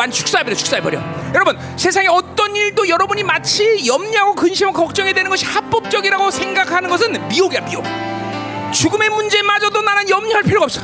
완 0.05 0.11
축사해버려, 0.11 0.55
축사해버려. 0.55 1.00
여러분, 1.34 1.59
세상에 1.78 2.09
어떤 2.09 2.55
일도 2.55 2.86
여러분이 2.90 3.22
마치 3.22 3.86
염려하고 3.86 4.34
근심하고 4.34 4.76
걱정해야 4.76 5.14
되는 5.14 5.30
것이 5.30 5.46
합법적이라고 5.46 6.30
생각하는 6.30 6.90
것은 6.90 7.26
미혹이야, 7.28 7.61
미혹. 7.62 7.82
죽음의 8.70 9.09
문제마저도 9.09 9.80
나는 9.80 10.11
염려할 10.11 10.42
필요가 10.42 10.64
없어. 10.64 10.82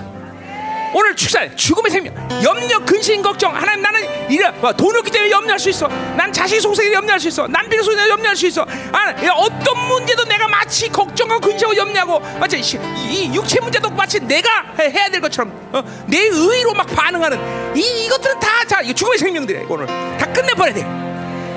오늘 0.92 1.14
축사 1.14 1.48
죽음의 1.54 1.90
생명 1.92 2.14
염려 2.42 2.80
근심 2.84 3.22
걱정 3.22 3.54
하나님 3.54 3.80
나는 3.80 4.00
이래 4.28 4.50
뭐, 4.50 4.72
돈 4.72 4.96
없기 4.96 5.10
때문에 5.12 5.30
염려할 5.30 5.56
수 5.56 5.70
있어 5.70 5.86
난 6.16 6.32
자식 6.32 6.60
속세에 6.60 6.92
염려할 6.92 7.20
수 7.20 7.28
있어 7.28 7.46
남편 7.46 7.80
속에 7.84 8.08
염려할 8.08 8.34
수 8.34 8.48
있어 8.48 8.66
아, 8.90 9.24
야, 9.24 9.32
어떤 9.36 9.86
문제도 9.86 10.19
내가 10.30 10.48
마치 10.48 10.88
걱정하고 10.88 11.40
근심하고 11.40 11.76
염려하고 11.76 12.20
마치 12.38 12.62
시- 12.62 12.78
이, 12.96 13.24
이 13.26 13.34
육체 13.34 13.60
문제도 13.60 13.90
마치 13.90 14.18
내가 14.20 14.48
해- 14.78 14.90
해야 14.90 15.08
될 15.08 15.20
것처럼 15.20 15.52
어? 15.72 15.82
내 16.06 16.18
의로 16.20 16.72
막 16.72 16.86
반응하는 16.86 17.76
이, 17.76 18.06
이것들은 18.06 18.40
다자 18.40 18.82
죽음의 18.82 19.18
생명들이야 19.18 19.62
이거 19.62 19.74
오늘 19.74 19.86
다 20.18 20.26
끝내버려야 20.32 20.74
돼 20.74 21.10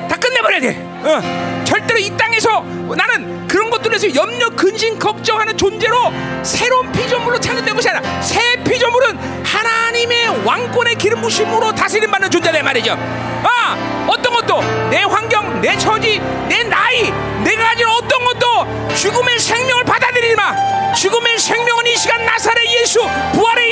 다 0.09 0.17
끝내버려야 0.17 0.59
돼. 0.59 0.77
어. 1.05 1.63
절대로 1.63 1.97
이 1.97 2.15
땅에서 2.15 2.59
나는 2.95 3.47
그런 3.47 3.69
것들에서 3.71 4.13
염려, 4.13 4.49
근심, 4.49 4.99
걱정하는 4.99 5.57
존재로 5.57 6.11
새로운 6.43 6.91
피조물로 6.91 7.39
찾는다는 7.39 7.75
것이 7.75 7.89
아니라 7.89 8.21
새 8.21 8.61
피조물은 8.63 9.43
하나님의 9.43 10.45
왕권의 10.45 10.95
기름 10.95 11.21
부심으로 11.21 11.73
다스림 11.73 12.11
받는 12.11 12.29
존재다 12.29 12.59
이 12.59 12.61
말이죠. 12.61 12.93
아, 12.93 14.05
어떤 14.07 14.33
것도 14.33 14.61
내 14.91 15.01
환경, 15.03 15.59
내 15.61 15.75
처지, 15.77 16.19
내 16.47 16.63
나이, 16.63 17.09
내가 17.43 17.63
가진 17.69 17.87
어떤 17.87 18.22
것도 18.33 18.95
죽음의 18.95 19.39
생명을 19.39 19.83
받아들이지 19.83 20.35
마. 20.35 20.93
죽음의 20.93 21.37
생명은 21.39 21.87
이 21.87 21.95
시간 21.95 22.25
나사렛 22.25 22.65
예수 22.81 22.99
부활의 23.33 23.62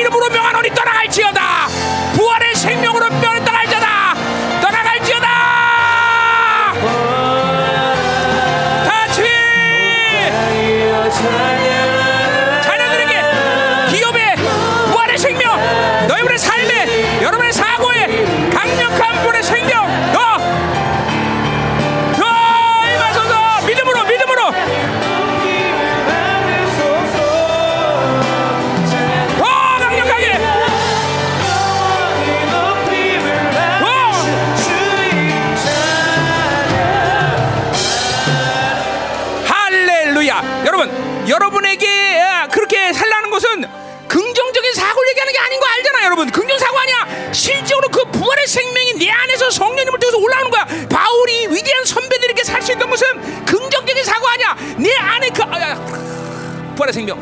생명. 57.01 57.19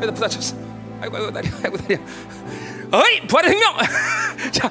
왜나 0.00 0.12
부딪혔어. 0.12 0.56
아이고 1.00 1.16
아이고 1.16 1.32
다리야 1.32 1.52
아이고 1.64 1.76
다리야. 1.76 1.98
어이 2.92 3.26
부활의 3.26 3.50
생명. 3.50 3.76
자 4.52 4.70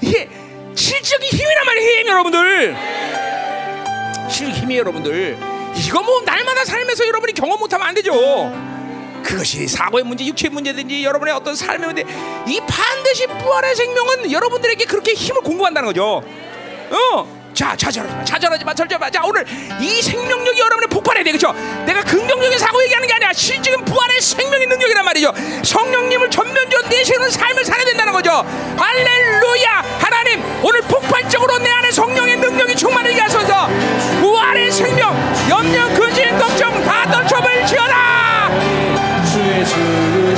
이게 0.00 0.28
실적인 0.74 1.28
힘이란 1.30 1.66
말이에요 1.66 2.00
힘 2.00 2.06
여러분들. 2.08 2.76
실 4.30 4.50
힘이에요 4.50 4.80
여러분들. 4.80 5.38
이거 5.76 6.02
뭐 6.02 6.22
날마다 6.22 6.64
살면서 6.64 7.06
여러분이 7.06 7.34
경험 7.34 7.58
못하면 7.58 7.86
안 7.86 7.94
되죠. 7.94 8.14
그것이 9.22 9.66
사고의 9.66 10.04
문제, 10.04 10.24
육체의 10.24 10.50
문제든지 10.50 11.04
여러분의 11.04 11.34
어떤 11.34 11.54
삶의 11.54 11.86
문제 11.86 12.04
이 12.46 12.60
반드시 12.60 13.26
부활의 13.26 13.74
생명은 13.74 14.32
여러분들에게 14.32 14.84
그렇게 14.86 15.12
힘을 15.12 15.42
공급한다는 15.42 15.88
거죠. 15.88 16.22
어. 16.90 17.35
자, 17.56 17.74
좌절하지 17.74 18.14
마, 18.14 18.22
좌절하지 18.22 18.64
마, 18.66 18.74
절제 18.74 18.98
마. 18.98 19.08
자, 19.08 19.22
오늘 19.24 19.42
이 19.80 20.02
생명력이 20.02 20.60
여러분의 20.60 20.88
폭발해야 20.88 21.24
돼, 21.24 21.32
그렇죠? 21.32 21.54
내가 21.86 22.02
긍정적인 22.02 22.58
사고 22.58 22.82
얘기하는 22.82 23.08
게 23.08 23.14
아니라 23.14 23.32
실질은 23.32 23.82
부활의 23.82 24.20
생명의 24.20 24.66
능력이란 24.66 25.02
말이죠. 25.02 25.32
성령님을 25.64 26.28
전면적으로 26.28 26.86
내세우는 26.88 27.30
삶을 27.30 27.64
살아야 27.64 27.86
된다는 27.86 28.12
거죠. 28.12 28.44
할렐루야, 28.76 29.84
하나님, 29.98 30.44
오늘 30.62 30.82
폭발적으로 30.82 31.56
내 31.56 31.70
안에 31.70 31.90
성령의 31.90 32.36
능력이 32.36 32.76
충만하게 32.76 33.20
하소서. 33.20 33.68
부활의 34.20 34.70
생명, 34.70 35.16
염려, 35.48 35.88
근심, 35.94 36.38
걱정 36.38 36.84
다 36.84 37.10
떨쳐버리지어다. 37.10 38.50
주의 39.32 39.64
죽으 39.66 40.36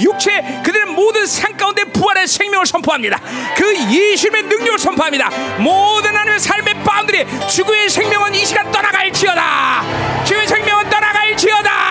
육체 0.00 0.60
그들의 0.64 0.86
모든 0.86 1.26
삶 1.26 1.56
가운데 1.56 1.84
부활의 1.84 2.26
생명을 2.26 2.66
선포합니다. 2.66 3.20
그 3.56 3.74
예수님의 3.90 4.42
능력을 4.44 4.78
선포합니다. 4.78 5.30
모든 5.58 6.10
하나님의 6.10 6.38
삶의 6.40 6.74
바운들이 6.84 7.26
주의 7.48 7.88
생명은 7.88 8.34
이 8.34 8.44
시간 8.44 8.70
떠나갈지어다. 8.70 10.24
주의 10.24 10.46
생명은 10.46 10.88
떠나갈지어다 10.90 11.85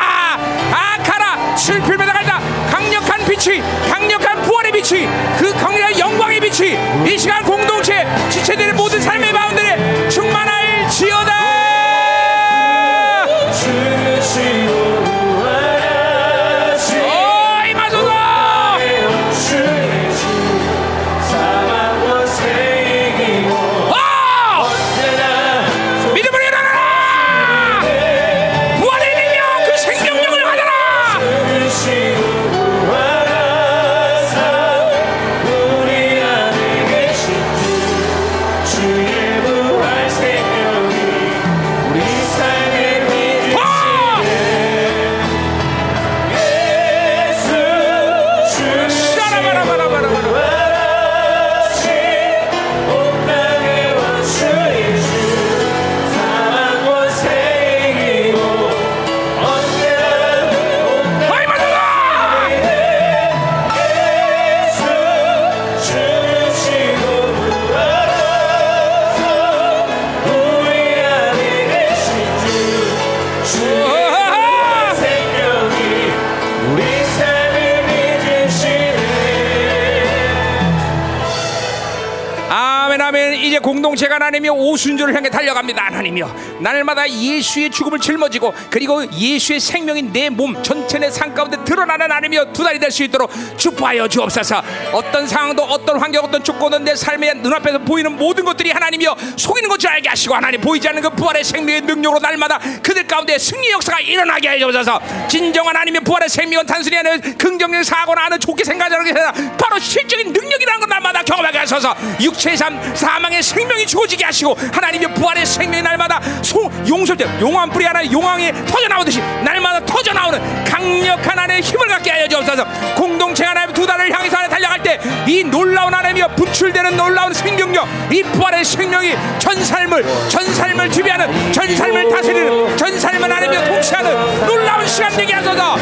이 83.95 83.97
제 84.15 84.19
공동체가 84.19 84.25
하나님이여 84.25 84.53
오순절을 84.53 85.15
향해 85.15 85.29
달려갑니다. 85.29 85.85
하나님이여 85.85 86.59
날마다 86.61 87.09
예수의 87.09 87.69
죽음을 87.69 87.99
짊어지고 87.99 88.53
그리고 88.69 89.05
예수의 89.11 89.59
생명이 89.59 90.03
내 90.11 90.29
몸 90.29 90.61
전체 90.63 90.97
내삶 90.97 91.33
가운데 91.33 91.57
드러나는 91.63 92.05
하나님이여 92.11 92.51
두 92.51 92.63
달이 92.63 92.79
될 92.79 92.91
수 92.91 93.03
있도록 93.03 93.29
축복하여 93.57 94.07
주옵소서. 94.07 94.61
어떤 94.93 95.27
상황도 95.27 95.63
어떤 95.63 95.99
환경 95.99 96.23
어떤 96.23 96.43
조건은 96.43 96.83
내 96.83 96.95
삶의 96.95 97.35
눈앞에서 97.37 97.79
보이는 97.79 98.15
모든 98.15 98.43
것들이 98.45 98.71
하나님이여 98.71 99.15
속이는 99.37 99.69
것 99.69 99.75
줄 99.77 99.89
알게 99.89 100.07
하시고 100.09 100.33
하나님 100.33 100.61
보이지 100.61 100.87
않는 100.87 101.01
그 101.01 101.09
부활의 101.09 101.43
생명의 101.43 101.81
능력으로 101.81 102.19
날마다 102.19 102.57
그들 102.81 103.05
가운데 103.05 103.37
승리 103.37 103.69
역사가 103.71 103.99
일어나게 103.99 104.47
하여 104.47 104.59
주옵소서. 104.59 104.99
진정한 105.27 105.75
하나님의 105.75 106.01
부활의 106.01 106.29
생명은 106.29 106.65
단순히 106.65 106.95
하는 106.95 107.19
긍정적 107.37 107.83
사고나 107.83 108.25
하는 108.25 108.39
좋게 108.39 108.63
생각하는 108.63 109.03
게 109.03 109.11
아니라 109.11 109.31
바로 109.57 109.77
실적인 109.79 110.31
능력이라는 110.31 110.79
걸 110.79 110.89
날마다 110.89 111.21
경험하게 111.23 111.57
하셔서. 111.59 111.95
육체의 112.21 112.55
삶 112.57 112.95
사망의 112.95 113.43
생명이 113.43 113.85
주어 113.85 114.04
지게 114.07 114.25
하시고 114.25 114.55
하나님의 114.71 115.13
부활의 115.13 115.45
생명이 115.45 115.81
날마다 115.81 116.21
소, 116.41 116.71
용서될 116.87 117.27
용암 117.41 117.69
뿌리 117.69 117.85
하나 117.85 118.03
용왕에 118.09 118.51
터져 118.65 118.87
나오듯이 118.87 119.19
날마다 119.43 119.85
터져 119.85 120.13
나오는 120.13 120.63
강력한 120.65 121.37
하나님의 121.37 121.61
힘을 121.61 121.87
갖게 121.87 122.11
하여 122.11 122.27
주옵소서. 122.27 122.65
공동체 122.95 123.45
하나님 123.45 123.73
두 123.73 123.85
달을 123.85 124.11
향해서 124.11 124.37
하나 124.37 124.47
달려갈 124.47 124.81
때 124.81 124.99
이 125.27 125.43
놀라운 125.43 125.93
하나님이여 125.93 126.27
분출되는 126.35 126.95
놀라운 126.95 127.33
생명력 127.33 127.87
이 128.11 128.21
부활의 128.23 128.63
생명이 128.63 129.15
전 129.39 129.63
삶을 129.63 130.03
전 130.29 130.53
삶을 130.53 130.91
지배하는 130.91 131.51
전 131.51 131.75
삶을 131.75 132.09
다스리는 132.09 132.77
전 132.77 132.99
삶을 132.99 133.23
하나님이여 133.23 133.65
통치하는 133.65 134.45
놀라운 134.45 134.87
시간 134.87 135.11
되게 135.11 135.33
하소서. 135.33 135.77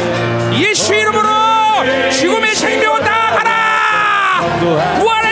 예수 0.54 0.94
이름으로 0.94 1.30
죽음의 2.12 2.56
생명을 2.56 3.02
다 3.02 3.12
하라! 3.38 4.60
부활 5.00 5.23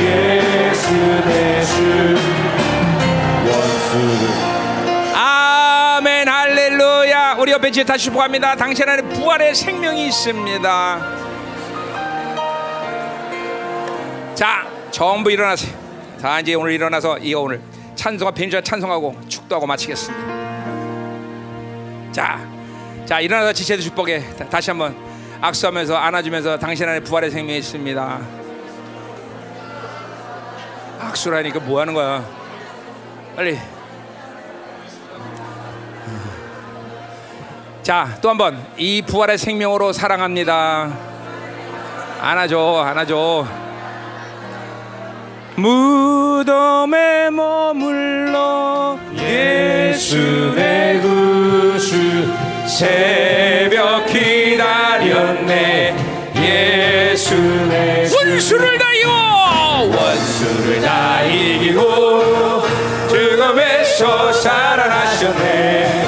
예수 0.00 0.92
내주 1.26 2.16
원수를 3.46 4.28
아멘 5.14 6.28
할렐루야. 6.28 7.36
우리 7.38 7.52
옆에 7.52 7.70
다시 7.84 8.06
축복합니다. 8.06 8.56
당신 8.56 8.88
안에 8.88 9.02
부활의 9.02 9.54
생명이 9.54 10.08
있습니다 10.08 11.13
자 14.34 14.66
전부 14.90 15.30
일어나세요. 15.30 15.72
자 16.20 16.40
이제 16.40 16.54
오늘 16.54 16.72
일어나서 16.72 17.18
이 17.18 17.34
오늘 17.34 17.60
찬송과 17.94 18.32
벤주와 18.32 18.62
찬송하고 18.62 19.14
축도하고 19.28 19.66
마치겠습니다. 19.66 20.34
자, 22.12 22.40
자 23.06 23.20
일어나서 23.20 23.52
지체도 23.52 23.82
축복해 23.82 24.36
다- 24.36 24.48
다시 24.48 24.70
한번 24.70 24.96
악수하면서 25.40 25.96
안아주면서 25.96 26.58
당신 26.58 26.88
안에 26.88 27.00
부활의 27.00 27.30
생명이 27.30 27.58
있습니다. 27.58 28.20
악수를 31.00 31.38
하니까 31.38 31.60
뭐 31.60 31.80
하는 31.80 31.92
거야? 31.94 32.24
빨리. 33.36 33.58
자, 37.82 38.16
또 38.22 38.30
한 38.30 38.38
번. 38.38 38.66
이 38.78 39.02
부활의 39.02 39.36
생명으로 39.36 39.92
사랑합니다. 39.92 40.90
안아줘, 42.22 42.82
안아줘. 42.86 43.63
무덤에 45.56 47.30
머물러 47.30 48.98
예수 49.18 50.52
내 50.56 50.98
구주 51.00 52.28
새벽 52.66 54.06
기다렸네 54.06 55.94
예수 56.36 57.36
내 57.68 58.04
주. 58.08 58.16
원수를 58.16 58.78
다이오 58.78 59.08
원수를 59.96 60.82
다 60.82 61.22
이기고 61.22 62.62
죽음에서 63.08 64.32
살아나셨네 64.32 66.04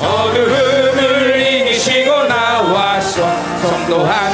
어두움을 0.00 1.40
이기시고 1.40 2.24
나와서 2.24 3.22
성도 3.60 4.04
함 4.06 4.27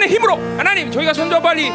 연합하는 0.00 0.08
힘으로 0.08 0.36
하나님 0.56 0.90
저희가 0.90 1.12
손잡아 1.12 1.40
빨리. 1.40 1.70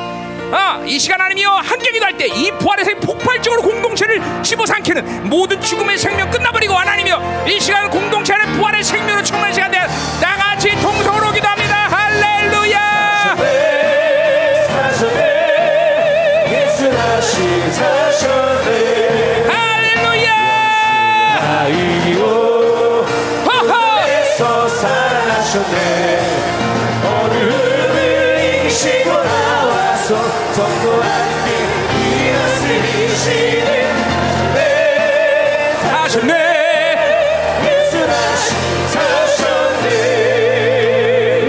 아, 0.52 0.81
이 0.85 0.99
시간 0.99 1.19
하나님이여 1.19 1.49
함께 1.49 1.91
기도할 1.91 2.18
때이 2.18 2.52
부활의 2.60 2.85
생 2.85 2.99
폭발적으로 2.99 3.61
공동체를 3.61 4.22
집어삼키는 4.43 5.30
모든 5.30 5.60
죽음의 5.61 5.97
생명 5.97 6.30
끝나버리고 6.30 6.73
하나님이여 6.73 7.45
이 7.47 7.60
시간 7.60 7.89
공동체 7.89 8.34
안에 8.34 8.57
부활의 8.57 8.84
생명으로 8.84 9.23
충만한 9.23 9.53
시간 9.53 9.72
되다 9.72 10.35
같이 10.38 10.69
동성으로 10.81 11.31
기도합 11.31 11.55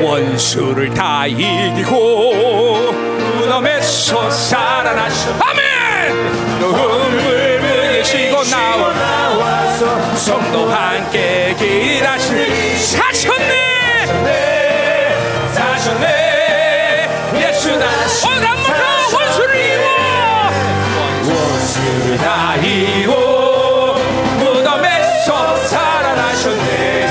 원수를 0.03 0.93
다 0.93 1.25
이기고 1.25 2.93
무덤에서 3.37 4.29
살아나셨 4.29 5.41
아멘 5.41 6.59
눈물 6.59 7.61
나와 8.51 8.93
나와서 8.93 10.17
성도 10.17 10.69
함께 10.69 11.55
길하실 11.57 12.77
사셨네 12.79 14.07
네 14.25 15.17
사셨네 15.53 17.09
예수 17.37 17.79
다시 17.79 18.27
어감 18.27 18.66
이기고 22.17 23.95
무덤에서 24.39 25.57
살아나셨네. 25.57 27.07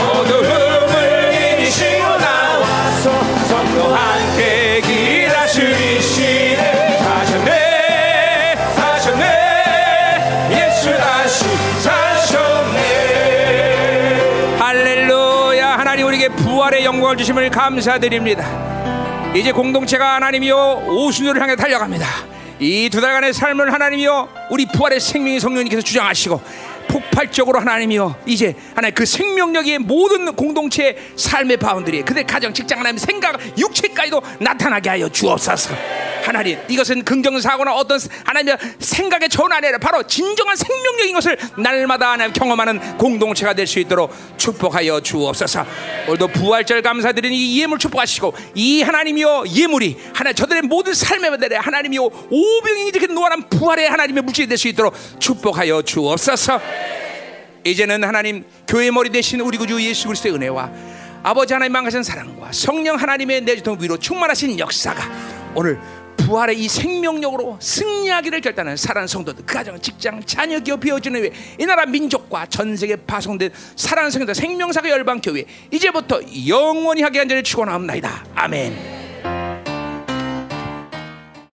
어두움을 0.00 1.32
이기시고 1.58 2.02
나와서 2.16 3.10
성도 3.46 3.94
함께 3.94 4.80
길하시리시네. 4.80 6.62
사셨네 6.98 8.56
사셨네. 8.74 9.24
예수 10.52 10.96
다시 10.96 11.44
사셨네. 11.80 12.80
할렐루야. 14.58 15.78
하나님 15.78 16.06
우리에게 16.06 16.28
부활의 16.30 16.84
영광을 16.84 17.16
주심을 17.18 17.50
감사드립니다. 17.50 18.44
이제 19.34 19.52
공동체가 19.52 20.14
하나님이요 20.14 20.84
오순절을 20.86 21.42
향해 21.42 21.56
달려갑니다 21.56 22.06
이 22.60 22.88
두 22.90 23.00
달간의 23.00 23.32
삶을 23.32 23.72
하나님이요 23.72 24.28
우리 24.50 24.66
부활의 24.66 25.00
생명의 25.00 25.40
성령님께서 25.40 25.82
주장하시고 25.82 26.40
폭발적으로 26.88 27.58
하나님이요 27.60 28.14
이제 28.26 28.54
하나님 28.74 28.94
그 28.94 29.04
생명력의 29.04 29.78
모든 29.80 30.32
공동체의 30.34 30.96
삶의 31.16 31.56
바운들이 31.56 32.02
그들 32.02 32.24
가정 32.24 32.52
직장 32.54 32.78
하나님 32.78 32.98
생각 32.98 33.40
육체까지도 33.58 34.22
나타나게 34.38 34.90
하여 34.90 35.08
주옵소서 35.08 35.74
하나님 36.24 36.58
이것은 36.68 37.04
긍정 37.04 37.38
사고나 37.40 37.74
어떤 37.74 37.98
하나님의 38.24 38.56
생각의 38.78 39.28
전환이 39.28 39.66
아니라 39.66 39.78
바로 39.78 40.02
진정한 40.02 40.56
생명력인 40.56 41.14
것을 41.14 41.36
날마다 41.56 42.12
하나님 42.12 42.32
경험하는 42.32 42.96
공동체가 42.98 43.52
될 43.54 43.66
수 43.66 43.78
있도록 43.80 44.14
축복하여 44.36 45.00
주옵소서. 45.00 45.64
오늘도 46.06 46.28
부활절 46.28 46.82
감사드리는 46.82 47.34
이 47.36 47.60
예물 47.60 47.78
축복하시고 47.78 48.34
이 48.54 48.82
하나님이여 48.82 49.44
예물이 49.54 49.96
하나님 50.12 50.34
저들의 50.36 50.62
모든 50.62 50.92
삶의 50.94 51.30
바들에 51.30 51.56
하나님이여 51.56 52.02
오병이 52.30 52.88
이렇게 52.88 53.06
노란 53.06 53.48
부활의 53.48 53.88
하나님의 53.88 54.22
물질이 54.22 54.46
될 54.48 54.58
수 54.58 54.68
있도록 54.68 54.94
축복하여 55.18 55.82
주옵소서. 55.82 56.60
이제는 57.64 58.04
하나님 58.04 58.44
교회 58.68 58.90
머리 58.90 59.10
대신 59.10 59.40
우리 59.40 59.56
구주 59.56 59.82
예수 59.82 60.06
그리스도의 60.06 60.34
은혜와 60.34 60.70
아버지 61.22 61.54
하나님 61.54 61.72
망가진 61.72 62.02
사랑과 62.02 62.50
성령 62.52 62.96
하나님의 62.96 63.40
내주통 63.42 63.78
위로 63.80 63.96
충만하신 63.96 64.58
역사가 64.58 65.10
오늘 65.54 65.80
부활의 66.16 66.58
이 66.58 66.68
생명력으로 66.68 67.58
승리하기를 67.60 68.40
결단하는 68.40 68.76
사랑하는 68.76 69.08
성도들 69.08 69.44
그 69.44 69.54
가정 69.54 69.80
직장 69.80 70.22
자녀 70.24 70.58
기업 70.58 70.80
비워지는 70.80 71.20
후에 71.20 71.30
이 71.58 71.66
나라 71.66 71.86
민족과 71.86 72.46
전 72.46 72.76
세계 72.76 72.96
파송된 72.96 73.50
사랑하는 73.76 74.10
성도들 74.10 74.34
생명사가 74.34 74.88
열방 74.88 75.20
교회 75.20 75.44
이제부터 75.70 76.20
영원히 76.48 77.02
하게 77.02 77.18
한 77.20 77.28
자를 77.28 77.42
축원하옵나이다. 77.42 78.26
아멘 78.34 79.03